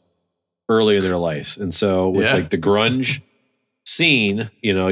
[0.70, 1.58] early in their lives.
[1.58, 2.36] And so with Yeah.
[2.36, 3.22] like the grunge
[3.86, 4.92] scene, you know,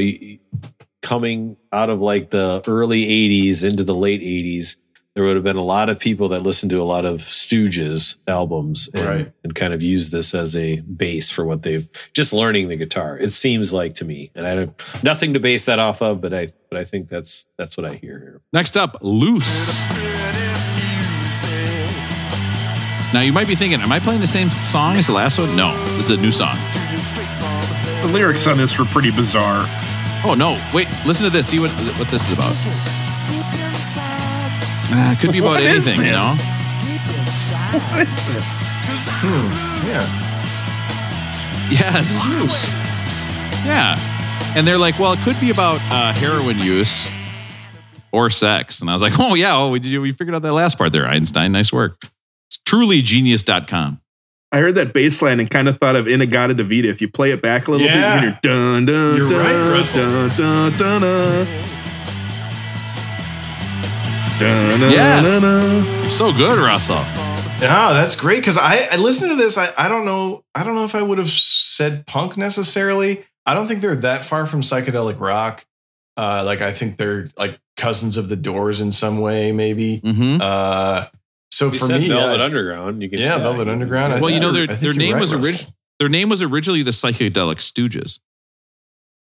[1.02, 4.76] coming out of like the early 80s into the late 80s,
[5.20, 8.16] there would have been a lot of people that listened to a lot of Stooges
[8.26, 9.32] albums and, Right.
[9.44, 13.18] and kind of use this as a base for what they've just learning the guitar.
[13.18, 16.34] It seems like to me, and I don't nothing to base that off of, but
[16.34, 18.42] I but I think that's that's what I hear here.
[18.54, 19.78] Next up, Loose.
[23.14, 25.54] Now you might be thinking, am I playing the same song as the last one?
[25.54, 26.56] No, this is a new song.
[28.04, 29.66] The lyrics on this were pretty bizarre.
[30.24, 30.58] Oh no!
[30.74, 31.48] Wait, listen to this.
[31.50, 34.29] See what what this is about.
[34.92, 36.34] Ah, it could be about What anything, you know.
[37.92, 38.44] What is it?
[39.86, 40.06] Yeah.
[41.72, 42.28] Yes.
[42.28, 42.70] Loose.
[43.66, 43.98] Yeah.
[44.56, 47.08] And they're like, well, it could be about uh, heroin use
[48.12, 48.82] or sex.
[48.82, 50.92] And I was like, oh yeah, oh, we did we figured out that last part
[50.92, 51.52] there, Einstein.
[51.52, 52.02] Nice work.
[52.48, 54.02] It's trulygenius.com.
[54.52, 56.90] I heard that bass line and kind of thought of In-A-Gadda-Da-Vida.
[56.90, 58.16] If you play it back a little Yeah.
[58.16, 60.72] bit, you hear dun dun You're dun, right, dun dun dun.
[60.80, 61.79] Dun, dun,
[64.42, 65.26] Yes.
[65.26, 66.02] dun, dun.
[66.02, 66.96] You're so good, Russell.
[67.62, 69.58] Yeah, that's great because I, I listened to this.
[69.58, 70.44] I, I don't know.
[70.56, 73.26] I don't know if I would have said punk necessarily.
[73.46, 75.66] I don't think they're that far from psychedelic rock.
[76.16, 80.00] Uh, like I think they're like cousins of the Doors in some way, maybe.
[80.02, 80.42] Mm-hmm.
[80.42, 81.06] Uh,
[81.52, 83.02] so You for said me, Velvet I- Underground.
[83.04, 84.14] You can Yeah, Velvet you- Underground.
[84.14, 85.50] I well, you know their their name right, was Russell.
[85.52, 85.74] original.
[86.00, 88.20] Their name was originally the Psychedelic Stooges.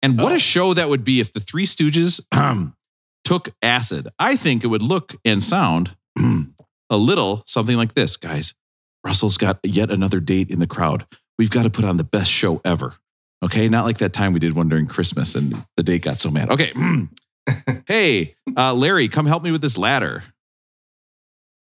[0.03, 0.37] And what Oh.
[0.37, 2.21] a show that would be if the Three Stooges
[3.29, 4.09] took acid.
[4.19, 5.95] I think it would look and sound
[6.89, 8.55] a little something like this, guys.
[9.05, 11.05] Russell's got yet another date in the crowd.
[11.39, 12.95] We've got to put on the best show ever.
[13.45, 16.31] Okay, not like that time we did one during Christmas and the date got so
[16.31, 16.51] mad.
[16.51, 16.73] Okay,
[17.87, 20.25] hey, uh, Larry, come help me with this ladder.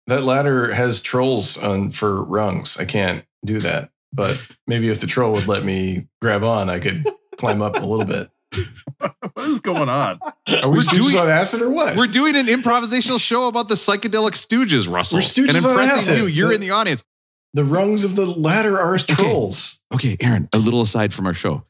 [0.07, 2.79] That ladder has trolls on for rungs.
[2.79, 3.91] I can't do that.
[4.11, 7.05] But maybe if the troll would let me grab on, I could
[7.37, 8.31] climb up a little bit.
[9.33, 10.19] What is going on?
[10.21, 11.95] Are we We're Stooges doing- on acid or what?
[11.95, 15.17] We're doing an improvisational show about the psychedelic Stooges, Russell.
[15.17, 16.17] We're Stooges and on impressing acid.
[16.17, 16.25] you.
[16.25, 17.01] You're The- in the audience.
[17.53, 19.81] the rungs of the ladder are trolls.
[19.93, 21.65] Okay, Aaron, a little aside from our show.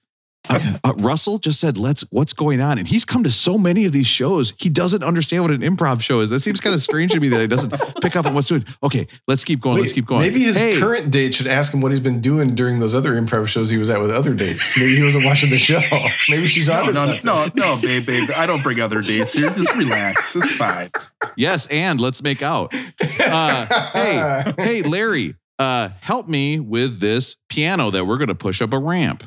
[0.49, 2.77] Uh, uh, Russell just said, "Let's." What's going on?
[2.79, 4.53] And he's come to so many of these shows.
[4.59, 6.29] He doesn't understand what an improv show is.
[6.31, 7.71] That seems kind of strange to me that he doesn't
[8.01, 8.65] pick up on what's doing.
[8.83, 9.77] Okay, let's keep going.
[9.77, 10.21] let's keep going.
[10.23, 13.13] Maybe his Hey, current date should ask him what he's been doing during those other
[13.13, 14.77] improv shows he was at with other dates.
[14.77, 15.79] Maybe he wasn't watching the show.
[16.29, 18.29] Maybe she's on No, to no, no, no, babe, babe.
[18.35, 19.49] I don't bring other dates here.
[19.51, 20.35] Just relax.
[20.35, 20.89] It's fine.
[21.37, 22.73] Yes, and let's make out.
[23.19, 28.61] Uh, hey, hey, Larry, uh, help me with this piano that we're going to push
[28.61, 29.23] up a ramp.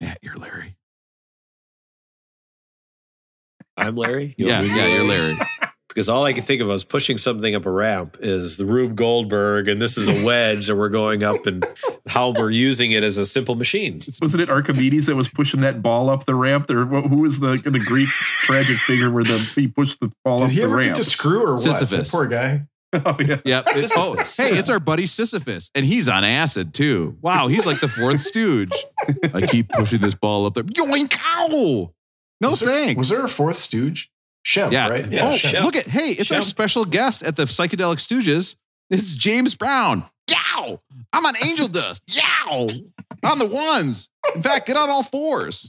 [0.00, 0.76] Yeah, you're Larry.
[3.76, 4.34] I'm Larry.
[4.38, 5.36] You Yeah, want yeah, you're Larry.
[5.88, 8.96] Because all I can think of as pushing something up a ramp is the Rube
[8.96, 11.64] Goldberg, and this is a wedge that we're going up, and
[12.08, 14.00] how we're using it as a simple machine.
[14.20, 16.66] Wasn't it Archimedes that was pushing that ball up the ramp?
[16.66, 18.08] There, who was the the Greek
[18.42, 20.96] tragic figure where the he pushed the ball Did up he the ever ramp?
[20.96, 21.60] get to screw or what?
[21.60, 22.10] Sisyphus.
[22.10, 22.66] The poor guy.
[23.06, 23.36] oh yeah.
[23.44, 23.64] Yep.
[23.68, 27.16] It- oh, hey, it's our buddy Sisyphus, and he's on acid too.
[27.20, 28.72] Wow, he's like the fourth stooge.
[29.34, 30.64] I keep pushing this ball up there.
[30.64, 31.18] Yoink!
[31.18, 31.92] Ow!
[32.40, 32.98] No was there, thanks.
[32.98, 34.10] Was there a fourth stooge?
[34.46, 34.88] Shemp, yeah.
[34.88, 35.04] right?
[35.06, 35.64] oh, Shemp.
[35.64, 38.56] look at hey, it's our special guest at the Psychedelic Stooges.
[38.90, 40.04] It's James Brown.
[40.30, 40.80] Yow!
[41.12, 42.02] I'm on angel dust.
[42.06, 42.68] Yow!
[43.22, 44.10] On the ones.
[44.34, 45.68] In fact, get on all fours.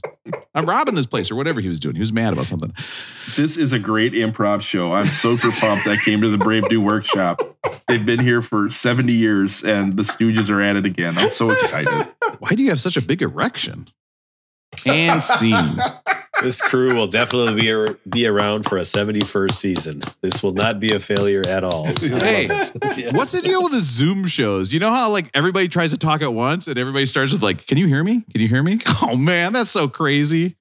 [0.54, 1.94] I'm robbing this place or whatever he was doing.
[1.94, 2.74] He was mad about something.
[3.36, 4.92] This is a great improv show.
[4.92, 5.86] I'm super pumped.
[5.86, 7.40] I came to the Brave New Workshop.
[7.86, 11.16] They've been here for 70 years, and the Stooges are at it again.
[11.16, 12.08] I'm so excited.
[12.38, 13.88] Why do you have such a big erection?
[14.86, 15.78] And scene.
[16.42, 20.02] This crew will definitely be, ar- be around for a 71st season.
[20.20, 21.86] This will not be a failure at all.
[21.86, 22.48] Hey,
[23.12, 24.72] what's the deal with the Zoom shows?
[24.72, 27.66] You know how like everybody tries to talk at once and everybody starts with like,
[27.66, 28.22] "Can you hear me?
[28.32, 30.56] Can you hear me?" Oh man, that's so crazy.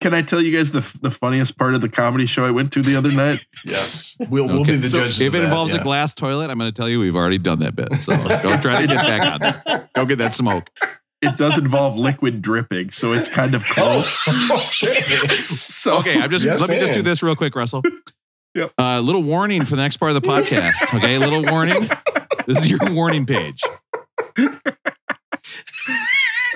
[0.00, 2.72] Can I tell you guys the the funniest part of the comedy show I went
[2.74, 3.44] to the other night?
[3.64, 4.16] Yes.
[4.30, 5.20] We'll, we'll be the so judges.
[5.20, 5.80] If of it that, involves yeah.
[5.80, 7.92] a glass toilet, I'm going to tell you we've already done that bit.
[7.96, 9.88] So don't try to get back on there.
[9.94, 10.70] Go get that smoke.
[11.20, 14.20] It does involve liquid dripping, so it's kind of close.
[14.28, 15.26] okay.
[15.28, 17.82] So Okay, I'm just Yes, let me just do this real quick, Russell.
[18.54, 18.72] Yep.
[18.78, 20.94] Uh, little warning for the next part of the podcast.
[20.96, 21.88] Okay, little warning.
[22.46, 23.60] This is your warning page.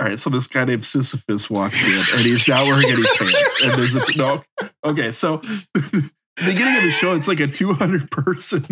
[0.00, 3.62] All right, so this guy named Sisyphus walks in, and he's not wearing any pants.
[3.62, 4.42] And there's a no.
[4.84, 5.36] Okay, so
[5.74, 8.64] the beginning of the show, it's like a 200 person.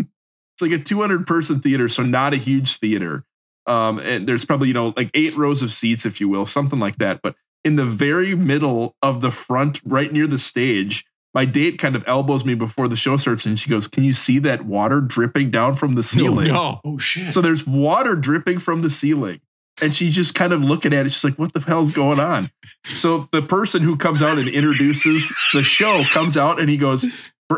[0.55, 3.25] It's like a 200 person theater, so not a huge theater.
[3.71, 6.81] Um, and there's probably you know like eight rows of seats, if you will, something
[6.81, 7.21] like that.
[7.23, 11.05] But in the very middle of the front, right near the stage,
[11.35, 14.13] my date kind of elbows me before the show starts, and she goes, "Can you
[14.13, 16.81] see that water dripping down from the ceiling?" No.
[16.85, 17.33] Oh shit.
[17.33, 19.41] So there's water dripping from the ceiling.
[19.83, 21.09] And she's just kind of looking at it.
[21.11, 22.51] She's like, what the hell's going on?
[22.97, 27.07] So the person who comes out and introduces the show comes out and he goes,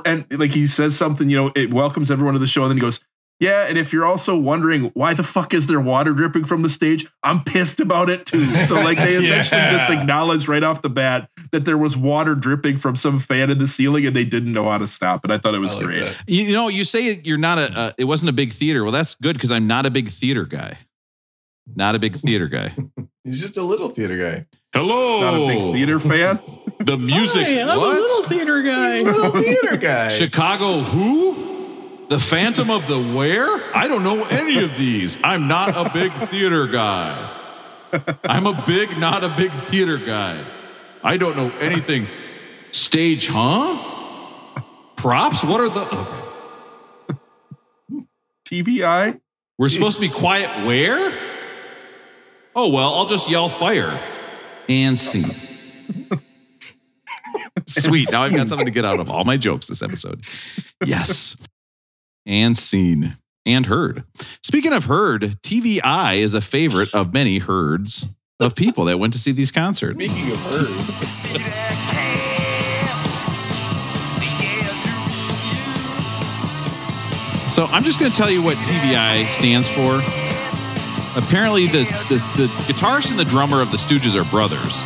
[0.04, 2.62] and like he says something, you know, it welcomes everyone to the show.
[2.62, 3.00] And then he goes,
[3.40, 3.66] yeah.
[3.68, 7.06] And if you're also wondering why the fuck is there water dripping from the stage,
[7.22, 8.44] I'm pissed about it too.
[8.66, 9.72] So like they essentially Yeah.
[9.78, 13.58] just acknowledged right off the bat that there was water dripping from some fan in
[13.58, 15.30] the ceiling and they didn't know how to stop it.
[15.30, 16.00] I thought it was like great.
[16.04, 16.16] that.
[16.26, 17.62] You, you know, you say you're not a.
[17.76, 18.82] Uh, it wasn't a big theater.
[18.84, 20.78] Well, that's good because I'm not a big theater guy.
[21.74, 22.74] Not a big theater guy.
[23.24, 24.46] He's just a little theater guy.
[24.74, 25.20] Hello.
[25.20, 26.40] Not a big theater fan.
[26.80, 27.46] The music.
[27.46, 28.26] Hi, I'm what?
[28.26, 29.02] theater guy.
[29.02, 30.08] Little theater guy.
[30.08, 31.51] Chicago who?
[32.12, 33.74] The Phantom of the Where?
[33.74, 35.18] I don't know any of these.
[35.24, 37.16] I'm not a big theater guy.
[38.22, 40.44] I'm a big, not a big theater guy.
[41.02, 42.06] I don't know anything.
[42.70, 44.62] Stage, huh?
[44.94, 45.42] Props?
[45.42, 46.06] What are the.
[48.44, 49.18] TVI.
[49.56, 51.18] We're supposed to be quiet where?
[52.54, 53.98] Oh, well, I'll just yell fire
[54.68, 55.24] and see.
[57.66, 58.08] Sweet.
[58.12, 60.20] Now I've got something to get out of all my jokes this episode.
[60.84, 61.38] Yes.
[62.24, 64.04] And seen and heard.
[64.42, 69.18] Speaking of heard, TVI is a favorite of many herds of people that went to
[69.18, 70.04] see these concerts.
[70.04, 71.72] Speaking of her,
[77.48, 80.00] So I'm just going to tell you what TVI stands for.
[81.18, 84.82] Apparently, the, the, the guitarist and the drummer of the Stooges are brothers.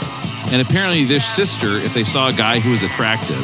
[0.52, 3.38] And apparently, their sister, if they saw a guy who was attractive,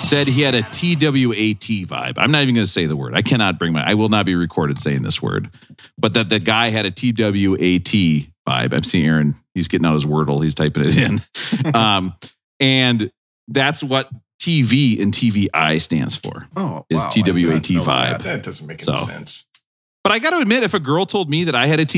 [0.00, 2.14] said he had a TWAT vibe.
[2.16, 3.14] I'm not even going to say the word.
[3.14, 5.50] I cannot bring my, I will not be recorded saying this word.
[5.98, 7.34] But that the guy had a TWAT
[8.46, 8.72] vibe.
[8.74, 11.20] I'm seeing Aaron, he's getting out his Wordle, he's typing it in.
[11.74, 12.14] um,
[12.60, 13.10] and
[13.48, 16.46] that's what TV and TVI stands for.
[16.56, 18.10] Oh, Is wow, I did not TWAT vibe.
[18.10, 18.22] that.
[18.22, 19.04] That doesn't make any So.
[19.04, 19.48] sense.
[20.02, 21.96] But I got to admit, if a girl told me that I had a TWAT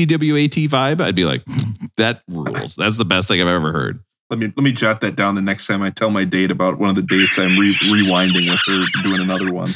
[0.69, 1.43] vibe, I'd be like,
[1.97, 2.77] that rules.
[2.77, 3.99] That's the best thing I've ever heard.
[4.29, 6.77] Let me let me jot that down the next time I tell my date about
[6.79, 9.71] one of the dates I'm re- rewinding with her doing another one.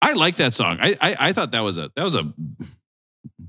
[0.00, 0.78] I like that song.
[0.80, 2.32] I, I I thought that was a that was a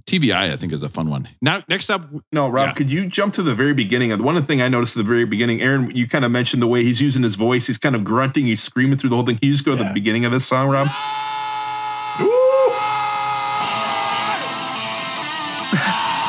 [0.08, 0.52] TVI.
[0.52, 1.30] I think is a fun one.
[1.40, 2.74] Now next up, No, Rob, Yeah.
[2.74, 4.12] could you jump to the very beginning?
[4.12, 6.64] of the One thing I noticed at the very beginning, Aaron, you kind of mentioned
[6.64, 7.68] the way he's using his voice.
[7.68, 9.38] He's kind of grunting, he's screaming through the whole thing.
[9.38, 10.88] Can you just go to the beginning of this song, Rob?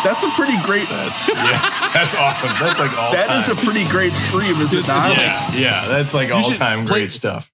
[0.05, 0.89] That's a pretty great.
[0.89, 2.51] That's yeah, that's awesome.
[2.59, 3.39] That's like all That time.
[3.41, 5.17] is a pretty great scream, is it not?
[5.17, 7.51] yeah, yeah, that's like all should time play- great stuff.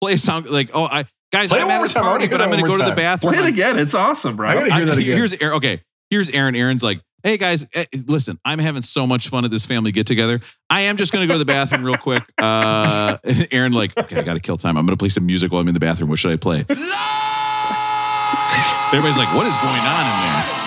[0.00, 2.04] play a song like oh I guys Play I'm at more this time.
[2.04, 3.34] Party, hear but I'm going to go more to the bathroom.
[3.34, 3.78] Play it again.
[3.78, 4.50] It's awesome, Rob.
[4.50, 5.16] I gotta hear I- that again.
[5.16, 5.56] Here's Aaron.
[5.56, 6.54] Okay, here's Aaron.
[6.54, 10.06] Aaron's like, hey guys, eh, listen, I'm having so much fun at this family get
[10.06, 10.40] together.
[10.70, 12.22] I am just going to go to the bathroom real quick.
[12.40, 13.18] Uh,
[13.52, 14.76] Aaron like, okay, I got to kill time.
[14.78, 16.08] I'm going to play some music while I'm in the bathroom.
[16.08, 16.60] What should I play?
[18.92, 20.59] Everybody's like, what is going on in there?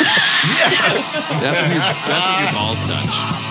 [0.00, 1.28] Yes.
[1.28, 3.42] That's when your, that's when your balls touch.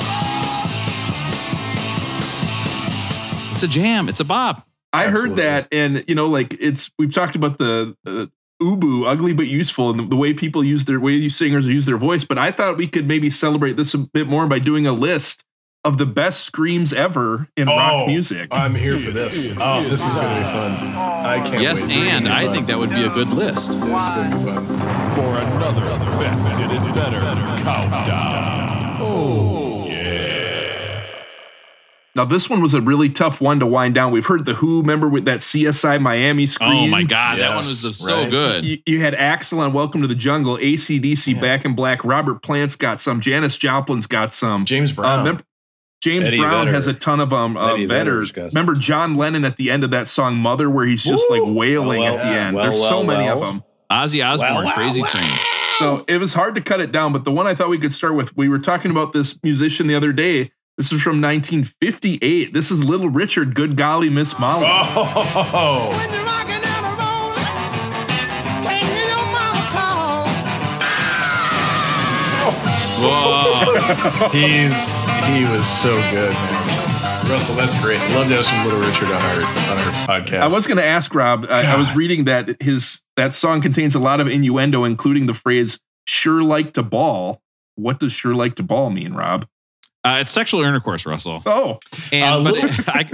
[3.53, 4.09] It's a jam.
[4.09, 4.67] It's a bop.
[4.93, 8.25] I heard that, and you know, like it's we've talked about the uh,
[8.61, 11.85] ubu, ugly but useful, and the, the way people use their way these singers use
[11.85, 12.23] their voice.
[12.25, 15.43] But I thought we could maybe celebrate this a bit more by doing a list
[15.83, 18.49] of the best screams ever in rock Oh, music.
[18.51, 19.57] I'm here for this.
[19.59, 20.71] Oh, this is gonna be fun.
[20.95, 21.93] I can't Yes, wait.
[21.93, 23.71] And I think that would be a good list.
[23.71, 24.65] this is gonna be fun.
[25.15, 25.81] For another
[26.19, 27.19] Beck Did It Better
[27.63, 28.97] countdown.
[29.01, 31.03] Oh, yeah.
[32.15, 34.11] Now this one was a really tough one to wind down.
[34.11, 34.81] We've heard the Who.
[34.81, 36.71] Remember with that CSI Miami scream?
[36.71, 38.29] Oh my god, that one was so right.
[38.29, 38.65] good.
[38.65, 42.75] You, you had Axl on Welcome to the Jungle, ACDC Back in Black, Robert Plant's
[42.75, 44.65] got some, Janis Joplin's got some.
[44.65, 45.19] James Uh, Brown.
[45.19, 45.43] remember-
[46.01, 46.71] James Eddie Brown Vedder.
[46.75, 47.55] has a ton of them.
[47.55, 47.87] Uh, Eddie Vedders.
[47.87, 48.59] Vedder's got some.
[48.59, 52.01] Remember John Lennon at the end of that song "Mother," where he's just like wailing
[52.01, 52.55] Well, at the end.
[52.55, 53.63] well, There's so well, many of them.
[53.91, 55.11] Ozzy Osbourne, Well, well, Crazy well.
[55.11, 55.31] Train.
[55.77, 57.13] So it was hard to cut it down.
[57.13, 59.87] But the one I thought we could start with, we were talking about this musician
[59.87, 60.51] the other day.
[60.77, 62.53] This is from 1958.
[62.53, 63.53] This is Little Richard.
[63.53, 64.65] Good golly, Miss Molly.
[64.67, 67.45] oh, When you're rocking and a rolling,
[68.63, 70.27] can't hear your mama call.
[73.03, 73.40] Whoa.
[74.31, 77.29] he's he was so good, man.
[77.29, 77.99] Russell, that's great.
[78.15, 80.39] Love to have some Little Richard on our on our podcast.
[80.41, 81.45] I was going to ask Rob.
[81.49, 85.33] I, I was reading that his that song contains a lot of innuendo, including the
[85.33, 87.41] phrase "sure like to ball."
[87.75, 89.45] What does "sure like to ball" mean, Rob?
[90.03, 91.43] Uh, it's sexual intercourse, Russell.
[91.45, 91.77] Oh,
[92.11, 93.09] And Uh, but I,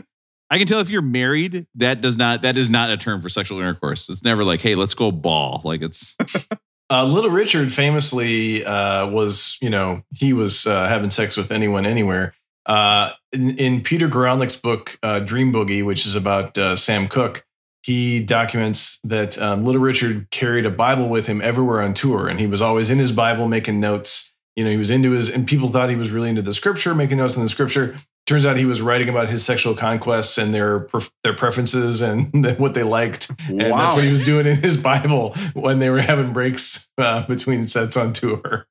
[0.50, 3.30] I can tell if you're married, that does not that is not a term for
[3.30, 4.10] sexual intercourse.
[4.10, 5.62] It's never like, hey, let's go ball.
[5.64, 6.16] Like it's
[6.90, 11.86] Uh, Little Richard famously uh, was, you know, he was uh, having sex with anyone,
[11.86, 12.34] anywhere.
[12.66, 17.46] Uh, in, in Peter Guralnick's book, uh, Dream Boogie, which is about uh, Sam Cooke,
[17.84, 22.40] he documents that um, Little Richard carried a Bible with him everywhere on tour, and
[22.40, 24.36] he was always in his Bible making notes.
[24.56, 26.94] You know, he was into his, and people thought he was really into the scripture,
[26.94, 27.96] making notes in the scripture.
[28.28, 30.88] Turns out he was writing about his sexual conquests and their
[31.24, 33.32] their preferences and what they liked.
[33.50, 33.78] And Wow.
[33.78, 37.68] that's what he was doing in his Bible when they were having breaks uh, between
[37.68, 38.68] sets on tour.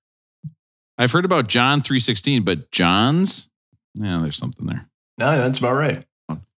[0.99, 3.49] I've heard about John 316, but John's,
[3.95, 4.89] yeah, there's something there.
[5.19, 6.05] No, that's about right.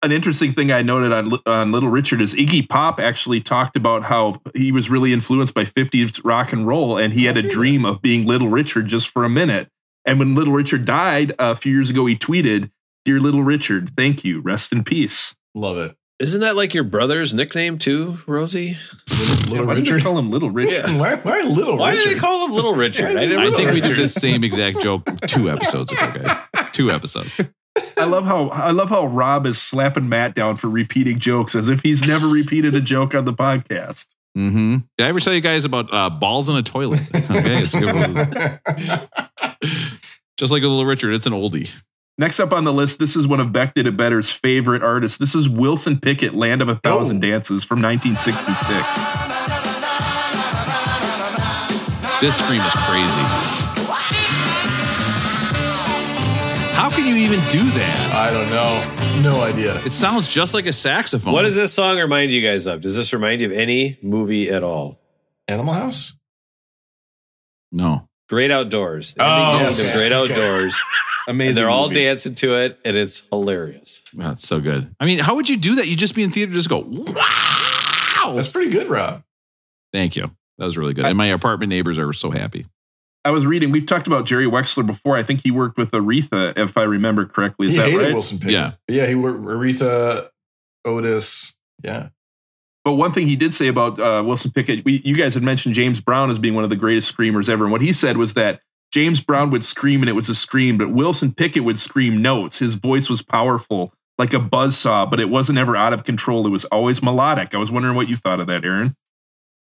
[0.03, 4.03] an interesting thing I noted on on Little Richard is Iggy Pop actually talked about
[4.03, 7.85] how he was really influenced by 50s rock and roll, and he had a dream
[7.85, 9.69] of being Little Richard just for a minute.
[10.05, 12.71] And when Little Richard died a few years ago, he tweeted,
[13.09, 14.43] "Dear Little Richard, thank you.
[14.43, 15.97] Rest in peace." Love it.
[16.21, 18.77] Isn't that like your brother's nickname too, Rosie?
[19.49, 20.03] Little Why did they Richard.
[20.05, 20.85] call him Little Richard?
[20.99, 22.05] Why, why Little Why Richard?
[22.05, 23.05] did they call him Little Richard?
[23.07, 26.39] Why is I know think we did the same exact joke two episodes ago, guys.
[26.73, 27.41] Two episodes.
[27.97, 31.71] I love how I love how Rob is slapping Matt down for repeating jokes as
[31.71, 34.07] if he's never repeated a joke on the podcast.
[34.37, 34.77] Mm-hmm.
[34.99, 37.01] Did I ever tell you guys about uh, balls in a toilet?
[37.15, 39.09] Okay, it's a good one.
[40.37, 41.73] Just like a little Richard, it's an oldie.
[42.21, 45.19] Next up on the list, this is one of Beck Did It Better's favorite artists.
[45.19, 47.29] This is Wilson Pickett, Land of a Thousand Oh.
[47.29, 48.69] Dances from 1966.
[52.21, 53.23] This scream is crazy.
[56.75, 58.13] How can you even do that?
[58.15, 59.31] I don't know.
[59.31, 59.75] No idea.
[59.87, 61.33] It sounds just like a saxophone.
[61.33, 62.81] What does this song remind you guys of?
[62.81, 65.01] Does this remind you of any movie at all?
[65.47, 66.19] Animal House?
[67.71, 68.08] No.
[68.29, 69.15] Great Outdoors.
[69.19, 69.97] Oh, ending scene okay.
[69.97, 70.77] Great Outdoors.
[71.29, 71.49] Amazing.
[71.49, 72.05] And they're all movie.
[72.05, 74.03] dancing to it, and it's hilarious.
[74.15, 74.95] That's so good.
[74.99, 75.87] I mean, how would you do that?
[75.87, 78.33] You just be in theater, just go, wow.
[78.35, 79.23] That's pretty good, Rob.
[79.93, 80.31] Thank you.
[80.59, 81.07] That was really good.
[81.07, 82.67] And my apartment neighbors are so happy.
[83.25, 83.71] I was reading.
[83.71, 85.17] We've talked about Jerry Wexler before.
[85.17, 87.69] I think he worked with Aretha, if I remember correctly.
[87.69, 88.13] Is he that hated right?
[88.13, 88.53] Wilson Pickett.
[88.53, 88.73] Yeah.
[88.87, 90.29] Yeah, he worked Aretha,
[90.85, 91.59] Otis.
[91.83, 92.09] Yeah.
[92.89, 95.75] But one thing he did say about uh, Wilson Pickett, we, you guys had mentioned
[95.75, 98.33] James Brown as being one of the greatest screamers ever, and what he said was
[98.33, 98.63] that
[98.95, 102.61] James Brown would scream and it was a scream, but Wilson Pickett would scream notes.
[102.61, 106.47] His voice was powerful, like a buzzsaw, but it wasn't ever out of control.
[106.47, 107.55] It was always melodic.
[107.55, 108.97] I was wondering what you thought of that, Aaron.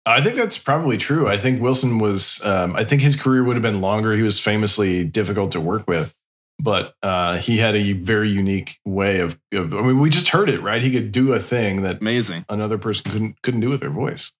[0.07, 1.27] I think that's probably true.
[1.27, 2.43] I think Wilson was.
[2.43, 4.13] Um, I think his career would have been longer.
[4.13, 6.15] He was famously difficult to work with,
[6.63, 9.73] but uh, he had a very unique way of, of.
[9.73, 10.81] I mean, we just heard it, right?
[10.81, 12.45] He could do a thing that Amazing.
[12.47, 14.31] another person couldn't couldn't do with their voice.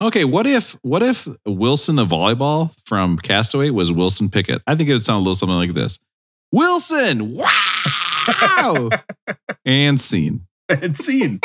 [0.00, 4.62] Okay, what if what if Wilson the volleyball from Castaway was Wilson Pickett?
[4.66, 5.98] I think it would sound a little something like this.
[6.52, 8.90] Wilson, wow,
[9.66, 10.46] and scene.
[10.68, 11.40] and scene.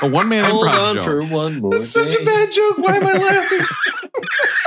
[0.00, 1.02] A one man improv on show.
[1.02, 1.72] for one more.
[1.72, 2.78] That's such a bad joke.
[2.78, 3.66] Why am I laughing?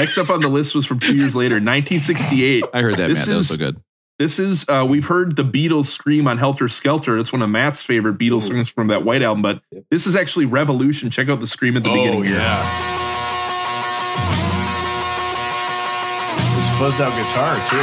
[0.00, 2.64] Next up on the list was from two years later, 1968.
[2.72, 3.26] I heard that, This Matt.
[3.28, 3.82] That was is- so good.
[4.18, 7.16] This is uh, we've heard the Beatles scream on Helter Skelter.
[7.16, 10.44] It's one of Matt's favorite Beatles songs from that White album, but this is actually
[10.44, 11.08] Revolution.
[11.08, 12.24] Check out the scream at the beginning.
[12.24, 12.36] here.
[12.38, 12.86] Oh,
[16.56, 17.78] This fuzzed out guitar too.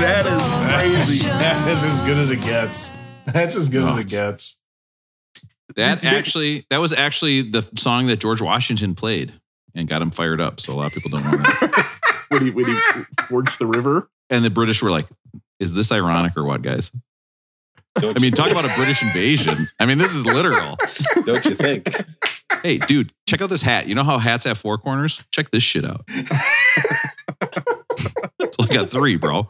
[0.00, 0.56] That is
[1.06, 1.28] crazy.
[1.38, 2.96] That is as good as it gets.
[3.26, 4.60] That's as good as Oh, it gets.
[5.76, 9.32] That actually, that was actually the song that George Washington played
[9.74, 10.60] and got him fired up.
[10.60, 11.88] So a lot of people don't know that.
[12.30, 12.74] when he when he
[13.28, 14.10] forged the river.
[14.30, 15.06] and the British were like,
[15.60, 16.90] "Is this ironic or what, guys?"
[17.96, 19.68] Don't I mean, talk about a British invasion.
[19.80, 20.76] I mean, this is literal.
[21.24, 21.88] don't you think?
[22.62, 23.86] Hey, dude, check out this hat.
[23.86, 25.22] You know how hats have four corners?
[25.30, 26.02] Check this shit out.
[26.10, 26.18] so
[28.60, 29.46] I got three, bro.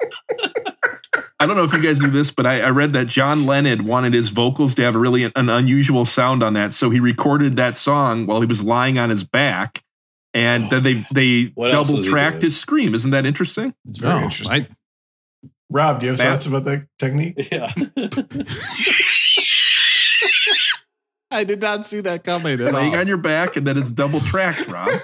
[1.41, 3.85] I don't know if you guys knew this, but I, I read that John Lennon
[3.85, 7.57] wanted his vocals to have a really an unusual sound on that, so he recorded
[7.57, 9.83] that song while he was lying on his back,
[10.35, 12.93] and then they they What double tracked his scream.
[12.95, 13.73] Isn't that interesting?
[13.87, 14.63] It's very No, interesting.
[14.63, 14.69] I-
[15.71, 16.29] Rob, do you have Matt?
[16.33, 17.37] thoughts about that technique?
[17.53, 17.73] Yeah.
[21.31, 23.01] I did not see that coming at Laying all.
[23.01, 24.89] on your back, and then it's double tracked, Rob.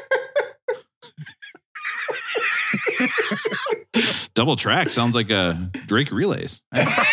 [4.35, 6.63] Double track sounds like a Drake relays.
[6.73, 7.07] I,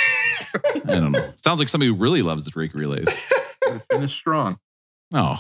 [0.76, 1.34] I don't know.
[1.44, 3.32] Sounds like somebody who really loves the Drake relays.
[3.91, 4.58] Finish strong.
[5.14, 5.40] Oh, All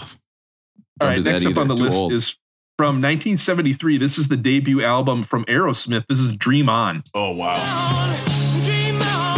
[0.99, 1.61] Don't right, next up either.
[1.61, 2.13] on the Too list old.
[2.13, 2.37] is
[2.77, 3.97] from 1973.
[3.97, 6.05] This is the debut album from Aerosmith.
[6.07, 7.03] This is Dream On.
[7.15, 7.55] Oh wow.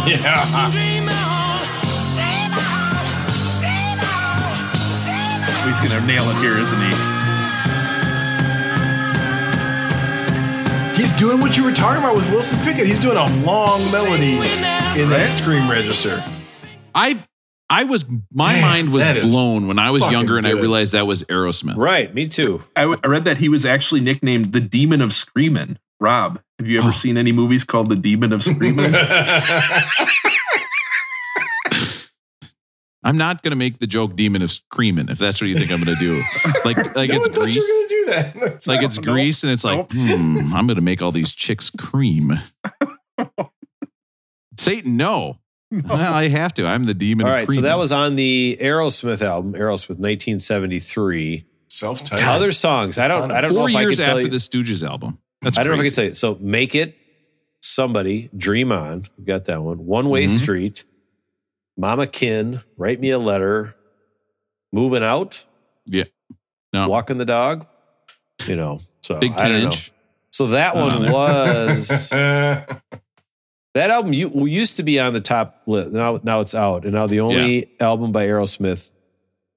[0.06, 0.70] Yeah.
[5.66, 7.13] He's gonna nail it here, isn't he?
[10.96, 12.86] He's doing what you were talking about with Wilson Pickett.
[12.86, 16.22] He's doing a long melody in that scream register.
[16.94, 17.22] I
[17.68, 21.06] I was my Damn, mind was blown when I was younger and I realized that
[21.06, 21.76] was Aerosmith.
[21.76, 22.12] Right.
[22.14, 22.62] Me too.
[22.76, 25.78] I, w- I read that he was actually nicknamed the Demon of Screamin'.
[25.98, 26.92] Rob, have you ever Oh.
[26.92, 28.92] seen any movies called The Demon of Screamin'?
[33.04, 35.78] I'm not gonna make the joke demon of screaming if that's what you think I'm
[35.84, 36.20] gonna do.
[36.64, 37.56] Like like no it's one thought you grease.
[37.56, 38.34] were going to do that.
[38.40, 39.92] That's Like not- it's grease and it's like, Nope.
[39.92, 42.32] hmm, I'm gonna make all these chicks cream.
[44.58, 45.38] Satan, no.
[45.70, 46.66] Well, I have to.
[46.66, 51.44] I'm the demon All of So that was on the Aerosmith album, Aerosmith 1973.
[51.68, 52.28] self-titled.
[52.28, 52.96] Other songs.
[52.98, 53.30] I don't.
[53.32, 54.28] I don't know four if I can tell after you.
[54.28, 55.18] the Stooges album.
[55.42, 56.14] That's I don't know if I can tell you.
[56.14, 56.96] So make it.
[57.60, 59.04] Somebody dream on.
[59.18, 59.84] We got that one.
[59.86, 60.28] One way Mhm.
[60.38, 60.84] street.
[61.76, 62.60] Mama Kin.
[62.76, 63.74] Write me a letter.
[64.72, 65.44] Moving out.
[66.72, 66.88] No.
[66.88, 67.66] Walking the dog.
[68.46, 68.80] You know.
[69.02, 69.76] So Big I 10 don't know.
[70.32, 72.80] So that one was that
[73.76, 74.12] album.
[74.12, 75.90] You used to be on the top list.
[75.92, 78.90] Now, now it's out, and now the only album by Aerosmith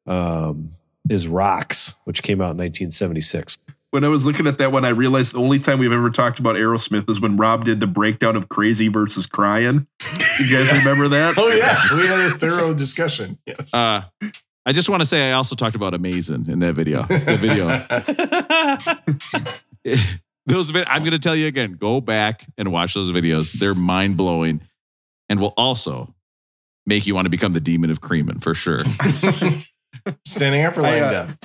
[0.05, 0.69] um,
[1.09, 3.57] is "Rocks," which came out in 1976.
[3.97, 6.37] When I was looking at that one, I realized the only time we've ever talked
[6.37, 9.87] about Aerosmith is when Rob did the breakdown of Crazy versus Crying.
[10.39, 11.33] You guys remember that?
[11.37, 13.39] oh yeah, we had a thorough discussion.
[13.47, 13.73] Yes.
[13.73, 14.03] Uh,
[14.67, 17.07] I just want to say I also talked about Amazing in that video.
[17.07, 17.87] The video.
[20.45, 21.73] those vid- I'm going to tell you again.
[21.73, 23.53] Go back and watch those videos.
[23.53, 24.61] They're mind blowing,
[25.27, 26.13] and will also
[26.85, 28.81] make you want to become the demon of Creamin' for sure.
[30.23, 31.37] Standing up or I, uh, down?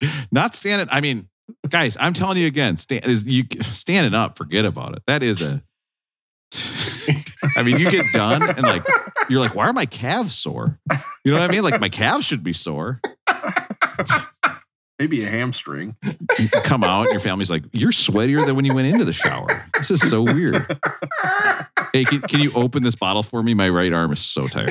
[0.32, 0.88] Not standing.
[0.90, 1.28] I mean,
[1.68, 2.76] guys, I'm telling you again.
[2.76, 4.36] Stand, is you standing up.
[4.36, 5.02] Forget about it.
[5.06, 5.62] That is a.
[7.56, 8.84] I mean, you get done and like
[9.28, 10.78] you're like, why are my calves sore?
[11.24, 11.62] You know what I mean?
[11.62, 13.00] Like my calves should be sore.
[14.98, 15.94] Maybe a hamstring.
[16.38, 19.12] You come out, and your family's like, you're sweatier than when you went into the
[19.12, 19.46] shower.
[19.76, 20.56] This is so weird.
[21.92, 23.52] Hey, can, can you open this bottle for me?
[23.52, 24.70] My right arm is so tired.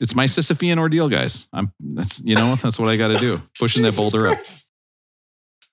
[0.00, 1.48] It's my Sisyphean ordeal, guys.
[1.52, 3.40] I'm that's you know that's what I got to do.
[3.58, 4.38] Pushing that boulder up.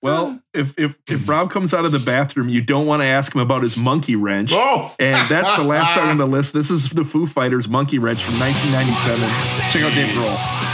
[0.02, 0.60] Well, oh.
[0.60, 3.42] if if if Rob comes out of the bathroom, you don't want to ask him
[3.42, 4.52] about his monkey wrench.
[4.54, 6.54] Oh, And that's the last song on the list.
[6.54, 9.20] This is the Foo Fighters Monkey Wrench from 1997.
[9.72, 10.74] Check out Dave Grohl.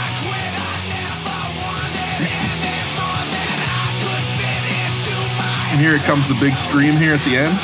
[5.70, 7.54] And here it comes the big scream here at the end.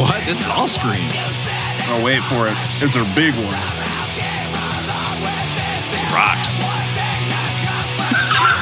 [0.00, 0.24] What?
[0.24, 1.12] This is all screams.
[1.90, 2.56] Oh, wait for it.
[2.82, 3.87] It's a big one.
[6.18, 6.56] This rocks.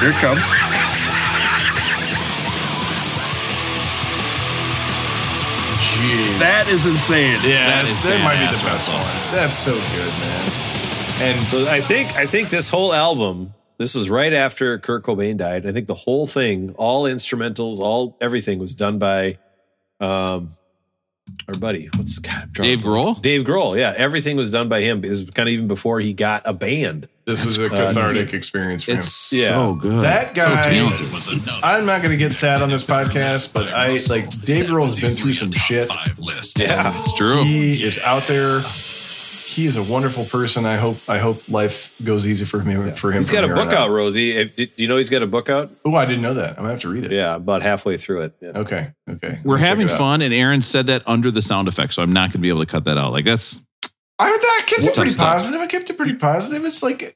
[0.00, 0.42] Here it comes.
[5.80, 6.38] jeez.
[6.38, 7.38] That is insane.
[7.42, 8.94] yeah, that that's, is that might be the best Russell.
[8.94, 9.34] one.
[9.34, 10.52] That's so good, man.
[11.28, 15.38] And So I think I think this whole album, this was right after Kurt Cobain
[15.38, 15.66] died.
[15.66, 19.38] I think the whole thing, all instrumentals, all everything was done by
[20.00, 20.50] um
[21.48, 21.88] our buddy.
[21.96, 22.80] What's God, I'm Dave.
[22.80, 23.20] Grohl?
[23.22, 23.94] Dave Grohl, yeah.
[23.96, 25.04] Everything was done by him.
[25.04, 27.08] Is kind of even before he got a band.
[27.26, 28.98] This was a cathartic experience for him.
[28.98, 29.48] It's Yeah.
[29.48, 30.02] so good.
[30.04, 31.28] That guy- talented was.
[31.62, 35.00] I'm not going to get sad on this podcast, but I like Dave Grohl has
[35.00, 35.88] been through some shit.
[35.92, 36.58] Five list.
[36.58, 36.96] Yeah.
[36.98, 37.42] it's true.
[37.44, 38.60] He is out there.
[38.60, 40.66] He is a wonderful person.
[40.66, 42.92] I hope I hope life goes easy for him.
[42.94, 44.36] For him, He's got a book out, Rosie.
[44.36, 45.70] Eh, Do you know he's got a book out?
[45.84, 46.50] Oh, I didn't know that.
[46.50, 47.12] I'm gonna have to read it.
[47.12, 48.34] Yeah, about halfway through it.
[48.42, 48.50] Yeah.
[48.54, 48.90] Okay.
[49.08, 49.38] Okay.
[49.44, 49.96] We're I'll having out.
[49.96, 52.50] fun, and Aaron said that under the sound effect, so I'm not going to be
[52.50, 53.12] able to cut that out.
[53.12, 53.58] Like that's
[54.18, 55.26] I, I kept it pretty stuff.
[55.26, 55.60] positive.
[55.60, 56.64] I kept it pretty positive.
[56.66, 57.15] It's like,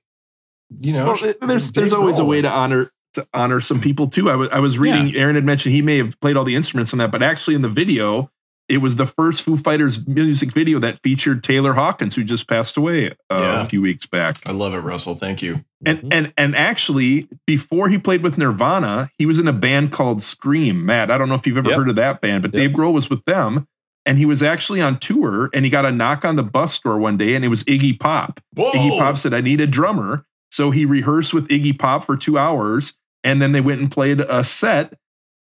[0.81, 4.31] you know, Well, there's there's always a way to honor to honor some people too.
[4.31, 5.15] I was I was reading.
[5.17, 7.63] Aaron had mentioned he may have played all the instruments on that, but actually in
[7.63, 8.31] the video,
[8.69, 12.77] it was the first Foo Fighters music video that featured Taylor Hawkins, who just passed
[12.77, 13.65] away uh, Yeah.
[13.65, 14.37] a few weeks back.
[14.47, 15.17] I love it, Russell.
[15.17, 15.65] Thank you.
[15.85, 20.23] And and and actually, before he played with Nirvana, he was in a band called
[20.23, 20.87] Scream.
[20.87, 21.79] Matt, I don't know if you've ever Yep.
[21.79, 22.61] heard of that band, but Yep.
[22.61, 23.67] Dave Grohl was with them,
[24.07, 25.51] and he was actually on tour.
[25.53, 27.99] And he got a knock on the bus door one day, and it was Iggy
[27.99, 28.39] Pop.
[28.55, 28.71] Whoa.
[28.71, 30.25] Iggy Pop said, I need a drummer.
[30.51, 34.21] So he rehearsed with Iggy Pop for two hours and then they went and played
[34.21, 34.95] a set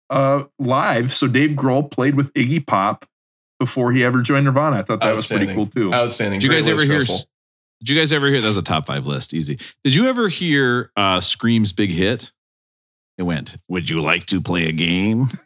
[0.09, 1.13] uh, live.
[1.13, 3.05] So Dave Grohl played with Iggy Pop
[3.59, 4.77] before he ever joined Nirvana.
[4.77, 5.93] I thought that was pretty cool too.
[5.93, 6.39] Outstanding.
[6.39, 6.93] Did you Great guys ever hear?
[6.95, 7.27] Russell.
[7.81, 8.41] Did you guys ever hear?
[8.41, 9.33] That was a top five list.
[9.33, 9.57] Easy.
[9.83, 12.31] Did you ever hear uh, Scream's big hit?
[13.17, 13.55] It went.
[13.67, 15.27] Would you like to play a game?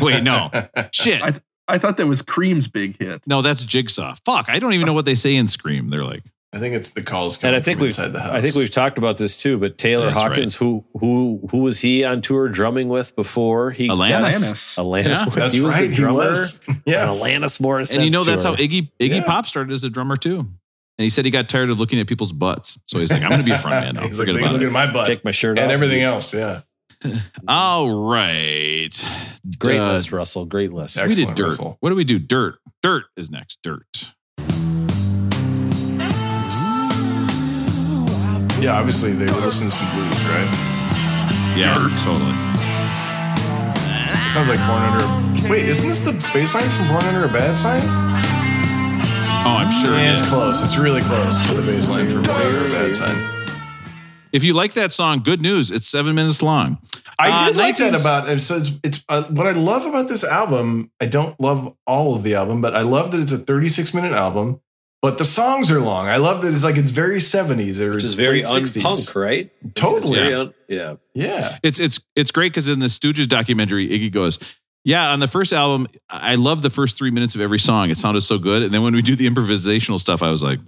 [0.00, 0.50] Wait, no.
[0.92, 1.22] Shit.
[1.22, 3.26] I- I thought that was Cream's big hit.
[3.26, 4.14] no, that's Jigsaw.
[4.24, 4.48] Fuck.
[4.48, 5.90] I don't even know what they say in Scream.
[5.90, 6.22] They're like,
[6.52, 8.32] I think it's the calls And coming I think from we've inside the house.
[8.32, 9.58] I think we've talked about this too.
[9.58, 13.88] But Taylor That's Hawkins, who who who was he on tour drumming with before he
[13.88, 14.08] Alanis.
[14.10, 14.78] got- Alanis.
[14.78, 15.04] Alanis.
[15.26, 15.90] Yeah, That's he was right.
[15.90, 16.22] the drummer.
[16.22, 16.62] He was.
[16.68, 17.22] on Yes.
[17.22, 17.96] Alanis Morissette.
[17.96, 18.54] and you know that's how.
[18.56, 19.24] Iggy Iggy Yeah.
[19.24, 20.38] Pop started as a drummer too.
[20.38, 23.28] And he said he got tired of looking at people's butts, so he's like, I'm
[23.28, 24.02] going to be a front man now.
[24.06, 24.72] He's like, Forget look about at it.
[24.72, 26.34] my butt take my shirt off and everything else.
[26.34, 26.62] Yeah.
[27.46, 28.88] All right.
[29.58, 30.44] Great Uh, list, Russell.
[30.46, 30.96] Great list.
[30.96, 31.04] Yeah.
[31.06, 31.44] we did Excellent, dirt.
[31.44, 31.76] Russell.
[31.80, 32.18] What do we do?
[32.18, 32.56] Dirt.
[32.82, 33.60] Dirt is next.
[33.62, 33.86] Dirt.
[38.60, 38.78] Yeah.
[38.78, 40.50] Obviously, they were listening to some blues, right?
[41.56, 42.34] Yeah, totally.
[44.10, 45.04] It sounds like Born Under.
[45.04, 47.80] a- Wait, isn't this the bass line from Born Under a Bad Sign?
[49.46, 50.62] Oh, I'm sure Yeah, it it's close.
[50.62, 53.16] It's really close to the bass line from Born Under a Bad Sign.
[54.32, 55.70] If you like that song, good news.
[55.70, 56.78] It's seven minutes long.
[57.18, 58.40] I Uh, did like that about it.
[58.40, 60.90] So it's, it's uh, what I love about this album.
[61.00, 64.12] I don't love all of the album, but I love that it's a 36 minute
[64.12, 64.60] album.
[65.00, 66.08] But the songs are long.
[66.08, 68.82] I love that it's like it's very 70s or Which is very late 60s.
[68.82, 69.50] unpunk, right?
[69.74, 70.18] Totally.
[70.18, 70.40] Yeah.
[70.40, 70.94] un- yeah.
[71.14, 71.58] Yeah.
[71.62, 74.38] It's it's it's great because in the Stooges documentary, Iggy goes,
[74.84, 77.90] "Yeah, on the first album, I love the first three minutes of every song.
[77.90, 80.58] It sounded so good, and then when we do the improvisational stuff, I was like."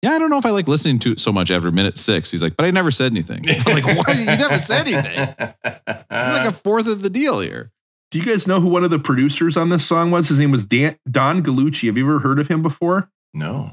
[0.00, 2.30] Yeah, I don't know if I like listening to it so much after minute six.
[2.30, 3.44] He's like, but I never said anything.
[3.66, 4.12] I'm like, why?
[4.14, 5.34] You never said anything.
[5.88, 7.72] You're like a fourth of the deal here.
[8.12, 10.28] Do you guys know who one of the producers on this song was?
[10.28, 11.88] His name was Dan, Don Gallucci.
[11.88, 13.10] Have you ever heard of him before?
[13.34, 13.72] No.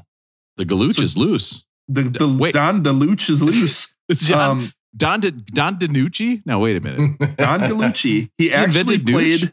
[0.56, 1.64] The Galooch So- is loose.
[1.88, 2.52] The, the Wait.
[2.54, 3.92] Don DeLucci is loose.
[4.08, 6.42] It's John, um, Don, De, Don DiNucci?
[6.46, 7.18] No, wait a minute.
[7.38, 8.30] Don Gallucci.
[8.38, 9.12] He actually invented Nooch?
[9.12, 9.52] played.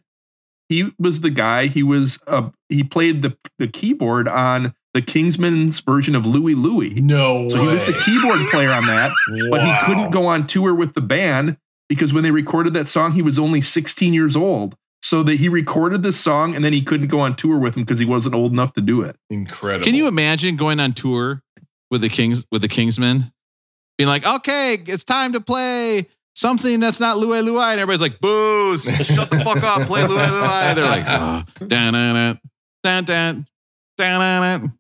[0.69, 1.65] He was the guy.
[1.67, 2.19] He was.
[2.27, 7.01] Uh, he played the the keyboard on the Kingsmen's version of Louie Louie.
[7.01, 9.11] No So he was the keyboard player on that,
[9.49, 11.57] but he couldn't go on tour with the band
[11.89, 14.75] because when they recorded that song, he was only 16 years old.
[15.05, 17.83] So that he recorded this song and then he couldn't go on tour with him
[17.83, 19.17] because he wasn't old enough to do it.
[19.29, 19.83] Incredible.
[19.83, 21.43] Can you imagine going on tour
[21.91, 23.29] with the Kings with the Kingsmen?
[23.97, 27.61] Being like, okay, it's time to play something that's not Louie Louie.
[27.61, 30.73] And everybody's like, booze, shut the fuck up, play Louie Louie.
[30.73, 32.39] They're like, oh, dan dan
[32.81, 33.45] dan dan
[33.97, 34.73] dan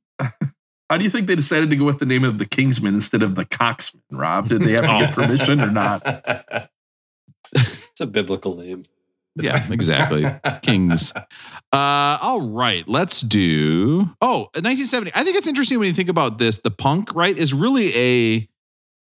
[0.89, 3.23] How do you think they decided to go with the name of the Kingsmen instead
[3.23, 4.47] of the Coxmen, Rob?
[4.47, 5.13] Did they have to get Oh.
[5.13, 6.01] permission or not?
[7.55, 8.85] It's a biblical name.
[9.35, 10.25] Yeah, exactly.
[10.61, 11.11] Kings.
[11.15, 11.25] Uh,
[11.71, 14.09] all right, let's do.
[14.21, 15.11] Oh, 1970.
[15.15, 16.59] I think it's interesting when you think about this.
[16.59, 18.49] The punk, right, is really a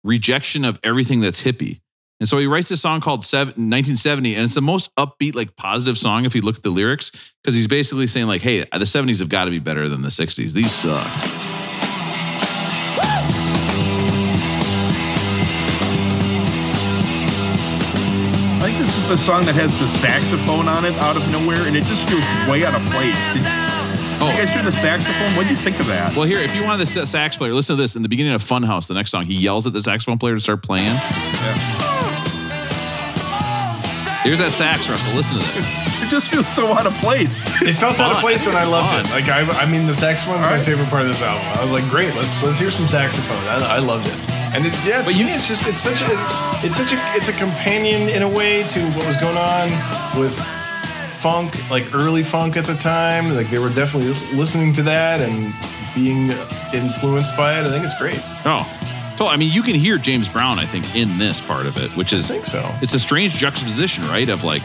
[0.04, 1.80] rejection of everything that's hippie.
[2.20, 5.54] And so he writes this song called Seven, 1970, and it's the most upbeat, like
[5.54, 7.12] positive song if you look at the lyrics,
[7.42, 10.08] because he's basically saying, like, hey, the 70s have got to be better than the
[10.08, 10.52] 60s.
[10.52, 11.57] These sucked.
[19.08, 21.66] I think this is the song that has the saxophone on it out of nowhere,
[21.66, 23.16] and it just feels way out of place.
[23.32, 23.40] Did,
[24.20, 24.28] Oh.
[24.30, 25.32] you guys hear the saxophone?
[25.36, 26.14] What do you think of that?
[26.14, 27.96] Well, here, if you wanted the sax player, listen to this.
[27.96, 30.40] In the beginning of Funhouse, the next song, he yells at the saxophone player to
[30.40, 30.90] start playing.
[34.26, 35.14] Here's that sax, Russell.
[35.14, 35.84] Listen to this.
[35.98, 37.42] It just feels so out of place.
[37.60, 39.04] It felt out of place and I loved Fun.
[39.04, 39.10] it.
[39.10, 40.64] Like I, I mean, the saxophone's my Alright.
[40.64, 41.44] favorite part of this album.
[41.58, 43.36] I was like, great, let's let's hear some saxophone.
[43.48, 44.37] I, I loved it.
[44.54, 46.14] And it, yeah, but it's just it's such a
[46.64, 49.68] it's such a it's a companion in a way to what was going on
[50.18, 50.38] with
[51.18, 53.34] funk, like early funk at the time.
[53.34, 55.52] Like they were definitely listening to that and
[55.94, 56.30] being
[56.72, 57.66] influenced by it.
[57.66, 58.20] I think it's great.
[58.44, 58.64] Oh,
[59.18, 61.90] so I mean, you can hear James Brown, I think, in this part of it,
[61.96, 62.64] which is I think so.
[62.80, 64.62] It's a strange juxtaposition, right, of like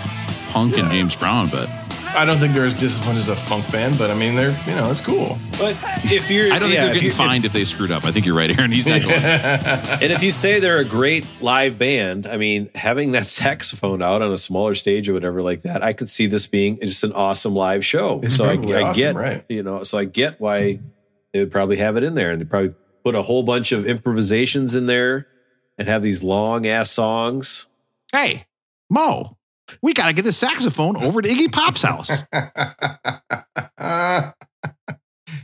[0.51, 1.67] punk and James Brown, but
[2.15, 4.75] I don't think they're as disciplined as a funk band, but I mean, they're you
[4.75, 5.37] know, it's cool.
[5.57, 5.75] But
[6.05, 8.05] if you're, I don't think they're if getting you- fined if they screwed up.
[8.05, 8.71] I think you're right, Aaron.
[8.71, 9.13] He's not going.
[10.03, 14.21] And if you say they're a great live band, I mean, having that saxophone out
[14.21, 17.13] on a smaller stage or whatever like that, I could see this being just an
[17.13, 18.19] awesome live show.
[18.23, 19.45] It's so I, probably I awesome, get, right.
[19.49, 20.79] you know, so I get why
[21.33, 23.85] they would probably have it in there, and they probably put a whole bunch of
[23.87, 25.27] improvisations in there,
[25.77, 27.67] and have these long ass songs.
[28.11, 28.45] hey,
[28.89, 29.37] Moe,
[29.81, 32.09] we got to get the saxophone over to Iggy Pop's house.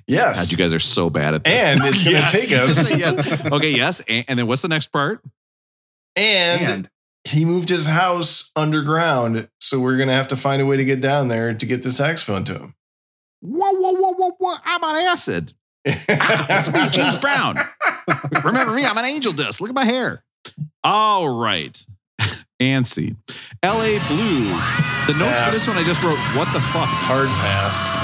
[0.08, 0.40] yes.
[0.40, 1.54] God, you guys are so bad at this.
[1.54, 2.32] and it's going to Yes.
[2.32, 2.92] take us.
[2.98, 3.52] yes.
[3.52, 4.02] Okay, yes.
[4.08, 5.22] And, and then what's the next part?
[6.16, 6.90] And, And
[7.24, 11.00] he moved his house underground, so we're gonna have to find a way to get
[11.02, 12.76] down there to get the saxophone to him.
[13.42, 14.56] Whoa, whoa, whoa, whoa, whoa.
[14.66, 15.54] I'm on acid.
[15.88, 17.58] Ah, it's me, James Brown.
[18.44, 18.84] Remember me?
[18.86, 19.62] I'm an angel dust.
[19.62, 20.24] Look at my hair.
[20.84, 21.86] All right.
[22.60, 22.86] And.
[23.64, 24.62] LA Blues.
[25.08, 26.88] The notes for this one I just wrote, what the fuck?
[27.08, 27.96] Hard pass.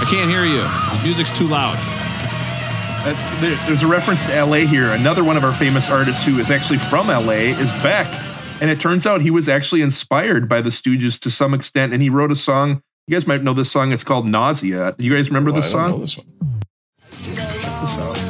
[0.00, 0.62] I can't hear you.
[0.98, 1.76] The music's too loud.
[3.06, 4.90] uh, there, there's a reference to LA here.
[4.92, 8.06] Another one of our famous artists who is actually from LA is Beck.
[8.62, 11.92] And it turns out he was actually inspired by the Stooges to some extent.
[11.92, 12.82] And he wrote a song.
[13.06, 13.92] You guys might know this song.
[13.92, 14.94] It's called Nausea.
[14.96, 16.00] Do you guys remember Oh, I this don't know song?
[16.00, 16.26] this one.
[17.34, 18.24] Check this out.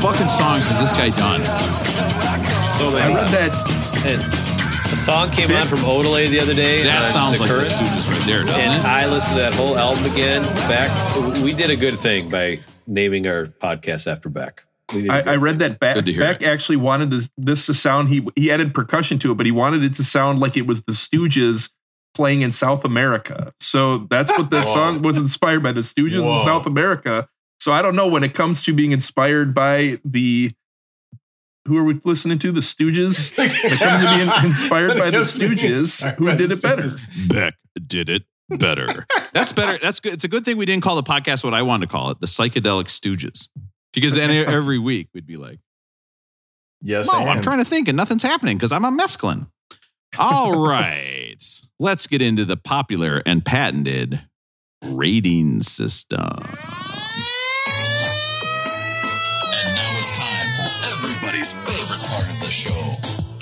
[0.00, 1.44] Fucking songs has this guy done?
[2.80, 3.52] So I read that
[4.06, 4.22] And
[4.92, 6.82] a song came on from Odelay the other day.
[6.82, 8.84] That uh, on sounds the like the Stooges right there, doesn't And it?
[8.84, 10.42] I listened to that whole album again.
[10.68, 10.90] Back,
[11.42, 14.64] we did a good thing by naming our podcast after Beck.
[14.94, 17.66] We did a I, good I read that Beck, Good Beck actually wanted this, this
[17.66, 18.08] to sound.
[18.08, 20.82] He he added percussion to it, but he wanted it to sound like it was
[20.84, 21.70] the Stooges
[22.14, 23.52] playing in South America.
[23.60, 26.38] So that's what that song was inspired by the Stooges Whoa.
[26.38, 27.28] in South America.
[27.60, 30.50] So I don't know when it comes to being inspired by the
[31.68, 32.52] who are we listening to?
[32.52, 33.36] The Stooges.
[33.38, 36.50] When it comes to being inspired by the It comes to being Stooges, who did
[36.50, 36.88] it better?
[37.28, 37.54] Beck
[37.86, 39.06] did it better.
[39.34, 39.78] That's better.
[39.78, 40.14] That's good.
[40.14, 42.20] It's a good thing we didn't call the podcast what I wanted to call it,
[42.20, 43.50] the psychedelic stooges.
[43.92, 45.58] Because then every week we'd be like,
[46.80, 49.48] Yes, "No, I'm trying to think and nothing's happening because I'm a mescaline."
[50.18, 51.36] All right,
[51.78, 54.24] let's get into the popular and patented
[54.82, 56.38] rating system.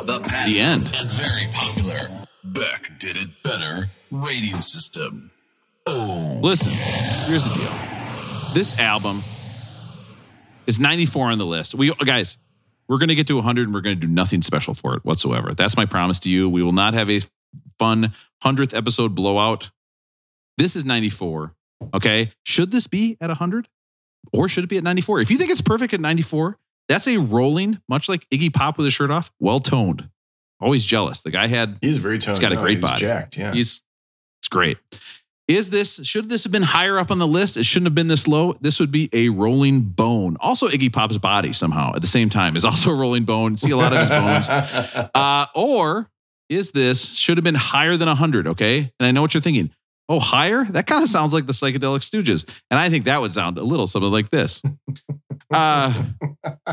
[0.09, 0.93] The patent The end.
[0.99, 5.31] and very popular Beck Did It Better rating system.
[5.87, 6.39] Oh.
[6.43, 6.73] Listen,
[7.31, 8.55] here's the deal.
[8.55, 9.21] This album
[10.67, 11.75] is 94 on the list.
[11.75, 12.39] We guys,
[12.89, 15.05] we're going to get to 100 and we're going to do nothing special for it
[15.05, 15.53] whatsoever.
[15.53, 16.49] That's my promise to you.
[16.49, 17.21] We will not have a
[17.79, 19.71] fun 100th episode blowout.
[20.57, 21.53] This is 94.
[21.93, 22.31] Okay?
[22.47, 23.69] Should this be at 100
[24.33, 25.21] or should it be at 94?
[25.21, 26.57] If you think it's perfect at 94,
[26.89, 30.09] that's a rolling, much like Iggy Pop with his shirt off, well toned.
[30.61, 31.21] Always jealous.
[31.21, 32.37] The guy had He's very toned.
[32.37, 33.01] He's got a great He's body.
[33.01, 33.53] Jacked, yeah.
[33.53, 33.83] He's
[34.41, 34.79] it's great.
[35.47, 37.57] Is this should this have been higher up on the list?
[37.57, 38.55] It shouldn't have been this low.
[38.61, 40.37] This would be a rolling bone.
[40.41, 43.57] Also, Iggy Pop's body somehow at the same time is also a rolling bone.
[43.57, 44.49] See a lot of his bones.
[45.15, 46.11] Uh, or
[46.49, 48.49] is this should have been higher than 100?
[48.49, 48.79] Okay.
[48.79, 49.71] And I know what you're thinking.
[50.09, 50.65] Oh, higher?
[50.65, 52.49] That kind of sounds like the Psychedelic Stooges.
[52.71, 54.63] And I think that would sound a little something like this.
[55.51, 56.05] Uh,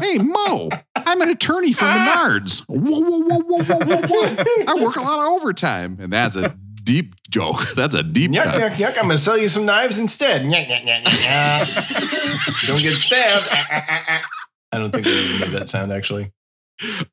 [0.02, 2.64] hey, Moe, I'm an attorney for Menards.
[2.68, 4.64] Whoa, whoa, whoa, whoa, whoa, whoa, whoa.
[4.68, 5.98] I work a lot of overtime.
[6.00, 7.68] And that's a deep joke.
[7.76, 8.62] That's a deep Yuck, cut.
[8.62, 8.90] yuck, yuck.
[8.90, 10.42] I'm going to sell you some knives instead.
[10.44, 12.68] Yuck, yuck, yuck, yuck, yuck.
[12.68, 13.48] Don't get stabbed.
[14.72, 16.32] I don't think they even made that sound, actually.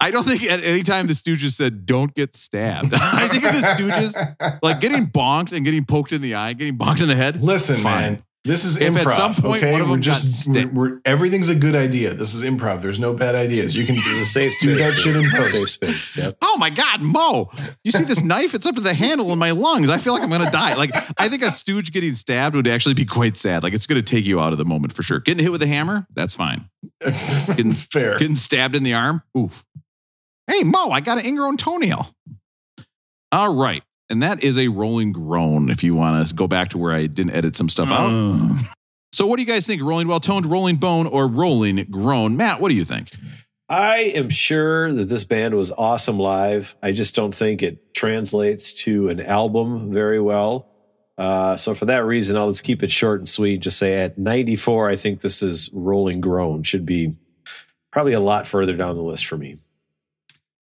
[0.01, 2.93] I don't think at any time the Stooges said, don't get stabbed.
[2.95, 6.77] I think of the Stooges, like getting bonked and getting poked in the eye, getting
[6.77, 7.41] bonked in the head.
[7.43, 8.03] Listen, fine.
[8.15, 8.23] man.
[8.45, 9.07] This is If improv.
[9.13, 11.77] at some point okay, one of we're them got just we're, we're, everything's a good
[11.77, 12.13] idea.
[12.13, 12.83] This is improv.
[12.83, 13.77] There's no bad ideas.
[13.77, 14.85] You can It's a safe do space.
[14.89, 15.53] that shit in It's a post.
[15.53, 16.17] Safe space.
[16.17, 16.39] Yep.
[16.43, 17.51] Oh my God, Moe.
[17.85, 18.55] You see this knife?
[18.55, 19.89] It's up to the handle in my lungs.
[19.89, 20.75] I feel like I'm going to die.
[20.75, 20.91] Like,
[21.21, 23.63] I think a stooge getting stabbed would actually be quite sad.
[23.63, 25.21] Like, it's going to take you out of the moment for sure.
[25.21, 26.69] Getting hit with a hammer, that's fine.
[27.01, 28.19] Getting, Fair.
[28.19, 29.65] getting stabbed in the arm, oof.
[30.49, 32.13] Hey, Moe, I got an ingrown toenail.
[33.31, 33.85] All right.
[34.13, 37.07] And that is a rolling groan if you want to go back to where I
[37.07, 38.11] didn't edit some stuff out.
[39.13, 39.83] So, what do you guys think?
[39.83, 42.37] Rolling well toned, rolling bone, or rolling groan?
[42.37, 43.11] Matt, what do you think?
[43.69, 46.77] I am sure that this band was awesome live.
[46.83, 50.69] I just don't think it translates to an album very well.
[51.17, 53.61] Uh, so for that reason, I'll just keep it short and sweet.
[53.61, 56.63] Just say at 94, I think this is Rolling Groan.
[56.65, 57.17] Should be
[57.91, 59.59] probably a lot further down the list for me.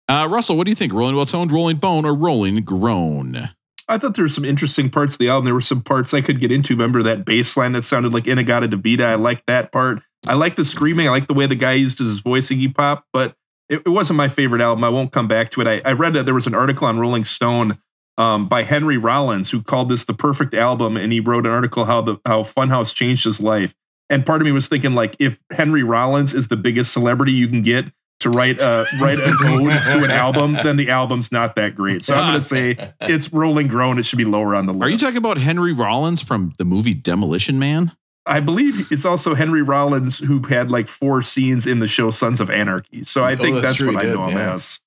[0.09, 0.93] Uh, Russell, what do you think?
[0.93, 3.49] Rolling well toned, rolling bone, or rolling groan?
[3.89, 5.45] I thought there were some interesting parts of the album.
[5.45, 6.73] There were some parts I could get into.
[6.73, 9.03] Remember that bass line that sounded like In-A-Gadda-Da-Vida?
[9.03, 10.01] I like that part.
[10.25, 11.07] I like the screaming.
[11.07, 13.35] I like the way the guy used his voice, Iggy Pop, but
[13.69, 14.83] it, it wasn't my favorite album.
[14.83, 15.67] I won't come back to it.
[15.67, 17.77] I, I read that there was an article on Rolling Stone
[18.17, 21.85] um, by Henry Rollins who called this the perfect album, and he wrote an article
[21.85, 23.75] how the how Funhouse changed his life.
[24.09, 27.47] And part of me was thinking, like, if Henry Rollins is the biggest celebrity you
[27.47, 27.85] can get
[28.21, 32.03] to write a write an ode to an album, then the album's not that great.
[32.03, 33.99] So I'm going to say it's Rolling Groan.
[33.99, 34.83] It should be lower on the list.
[34.83, 37.91] Are you talking about Henry Rollins from the movie Demolition Man?
[38.25, 42.41] I believe it's also Henry Rollins who had like four scenes in the show Sons
[42.41, 43.03] of Anarchy.
[43.03, 44.53] So I Oh, think that's that's, what he I did, know him yeah.
[44.53, 44.79] as.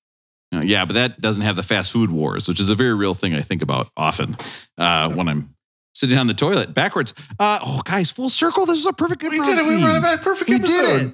[0.52, 3.14] Uh, yeah, but that doesn't have the fast food wars, which is a very real
[3.14, 4.36] thing I think about often
[4.76, 5.54] uh, when I'm
[5.94, 7.14] sitting on the toilet backwards.
[7.38, 8.66] Uh, oh, guys, full circle.
[8.66, 9.22] This is a perfect.
[9.22, 9.62] We did it.
[9.62, 9.80] We scene.
[9.80, 10.22] brought it back.
[10.22, 10.98] Perfect We episode.
[10.98, 11.12] did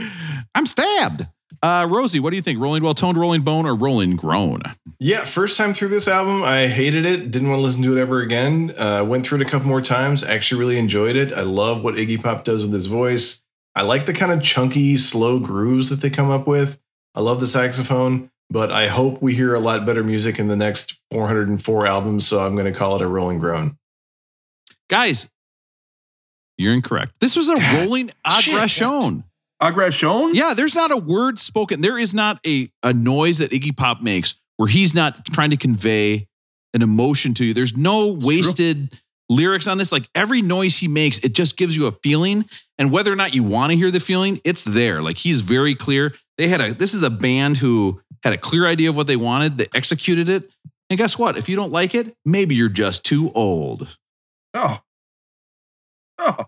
[0.00, 0.12] it.
[0.54, 1.26] I'm stabbed.
[1.62, 2.60] Uh, Rosie, what do you think?
[2.60, 4.60] Rolling well toned, rolling bone, or rolling groan?
[4.98, 7.30] Yeah, first time through this album, I hated it.
[7.30, 8.74] Didn't want to listen to it ever again.
[8.76, 10.22] Uh, went through it a couple more times.
[10.22, 11.32] Actually, really enjoyed it.
[11.32, 13.42] I love what Iggy Pop does with his voice.
[13.74, 16.78] I like the kind of chunky, slow grooves that they come up with.
[17.14, 20.56] I love the saxophone, but I hope we hear a lot better music in the
[20.56, 22.26] next 404 albums.
[22.26, 23.78] So I'm going to call it a rolling groan.
[24.88, 25.28] Guys,
[26.58, 27.14] you're incorrect.
[27.20, 28.54] This was a God, rolling shit.
[28.54, 29.24] aggression.
[29.60, 30.34] Aggression?
[30.34, 31.80] Yeah, there's not a word spoken.
[31.80, 35.56] There is not a, a noise that Iggy Pop makes where he's not trying to
[35.56, 36.28] convey
[36.74, 37.54] an emotion to you.
[37.54, 38.98] There's no wasted
[39.28, 39.92] lyrics on this.
[39.92, 42.44] Like every noise he makes, it just gives you a feeling.
[42.78, 45.02] And whether or not you want to hear the feeling, it's there.
[45.02, 46.14] Like he's very clear.
[46.36, 49.16] They had a, this is a band who had a clear idea of what they
[49.16, 49.58] wanted.
[49.58, 50.50] They executed it.
[50.90, 51.36] And guess what?
[51.36, 53.96] If you don't like it, maybe you're just too old.
[54.52, 54.80] Oh.
[56.18, 56.44] Oh.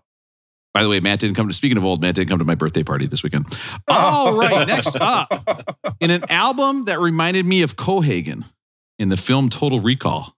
[0.77, 2.53] By the way, Matt didn't come to, speaking of old, Matt didn't come to my
[2.53, 3.47] birthday party this weekend.
[3.87, 8.43] All right, next up, in an album that reminded me of Cohaagen
[8.99, 10.35] in the film Total Recall.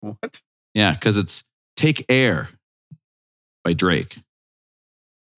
[0.00, 0.40] What?
[0.72, 1.44] Yeah, because it's
[1.76, 2.48] Take Air
[3.64, 4.18] by Drake.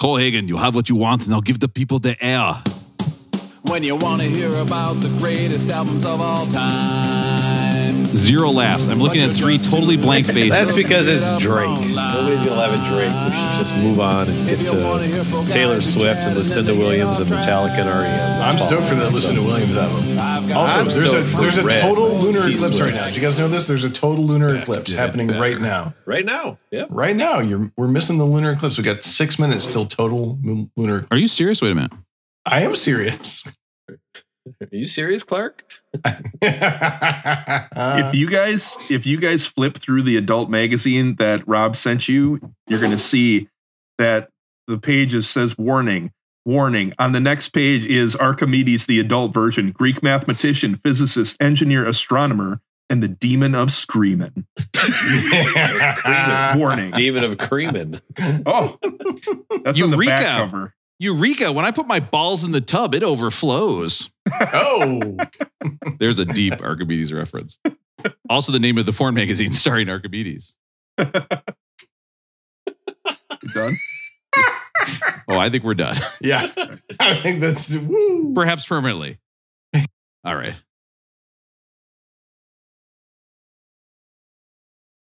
[0.01, 2.63] Cohaagen, you have what you want, and I'll give the people the air.
[3.63, 7.64] When you want to hear about the greatest albums of all time.
[8.25, 8.89] Zero laughs.
[8.89, 10.51] I'm looking at three totally blank faces.
[10.51, 11.69] That's because it's Drake.
[11.69, 13.13] Nobody's gonna have a Drake.
[13.13, 17.81] We should just move on and get to Taylor Swift and Lucinda Williams and Metallica
[17.81, 18.43] and REM.
[18.43, 20.19] I'm stoked for that Listen to Williams album.
[20.57, 22.55] Also, I'm there's a, there's a total lunar T.
[22.55, 23.05] eclipse right now.
[23.07, 23.67] Did you guys know this?
[23.67, 25.41] There's a total lunar eclipse happening better.
[25.41, 25.95] right now.
[26.07, 26.87] Right now, yeah.
[26.89, 28.79] Right now, you're we're missing the lunar eclipse.
[28.79, 31.07] We got six minutes till total moon- lunar.
[31.11, 31.61] Are you serious?
[31.61, 31.93] Wait a minute.
[32.47, 33.59] I am serious.
[33.91, 35.65] Are you serious, Clark?
[36.43, 42.41] if you guys if you guys flip through the adult magazine that Rob sent you,
[42.69, 43.49] you're going to see
[43.99, 44.31] that
[44.67, 46.11] the page is, says warning,
[46.45, 46.93] warning.
[46.99, 52.61] On the next page is Archimedes, the adult version, Greek mathematician, physicist, engineer, astronomer,
[52.91, 54.47] and the demon of screaming.
[56.57, 56.91] warning.
[56.93, 58.01] Demon of Creamin.
[58.47, 58.79] Oh,
[59.65, 60.11] that's on the Eureka.
[60.11, 60.75] back cover.
[60.99, 64.13] Eureka, when I put my balls in the tub, it overflows.
[64.53, 65.17] oh,
[65.99, 67.59] There's a deep Archimedes reference.
[68.31, 70.55] Also, the name of the porn magazine starring Archimedes.
[70.99, 71.07] You
[73.53, 73.75] done?
[75.27, 75.97] Oh, I think we're done.
[76.21, 76.53] yeah.
[77.01, 78.35] I think that's woo.
[78.35, 79.19] Perhaps permanently.
[80.23, 80.53] All right.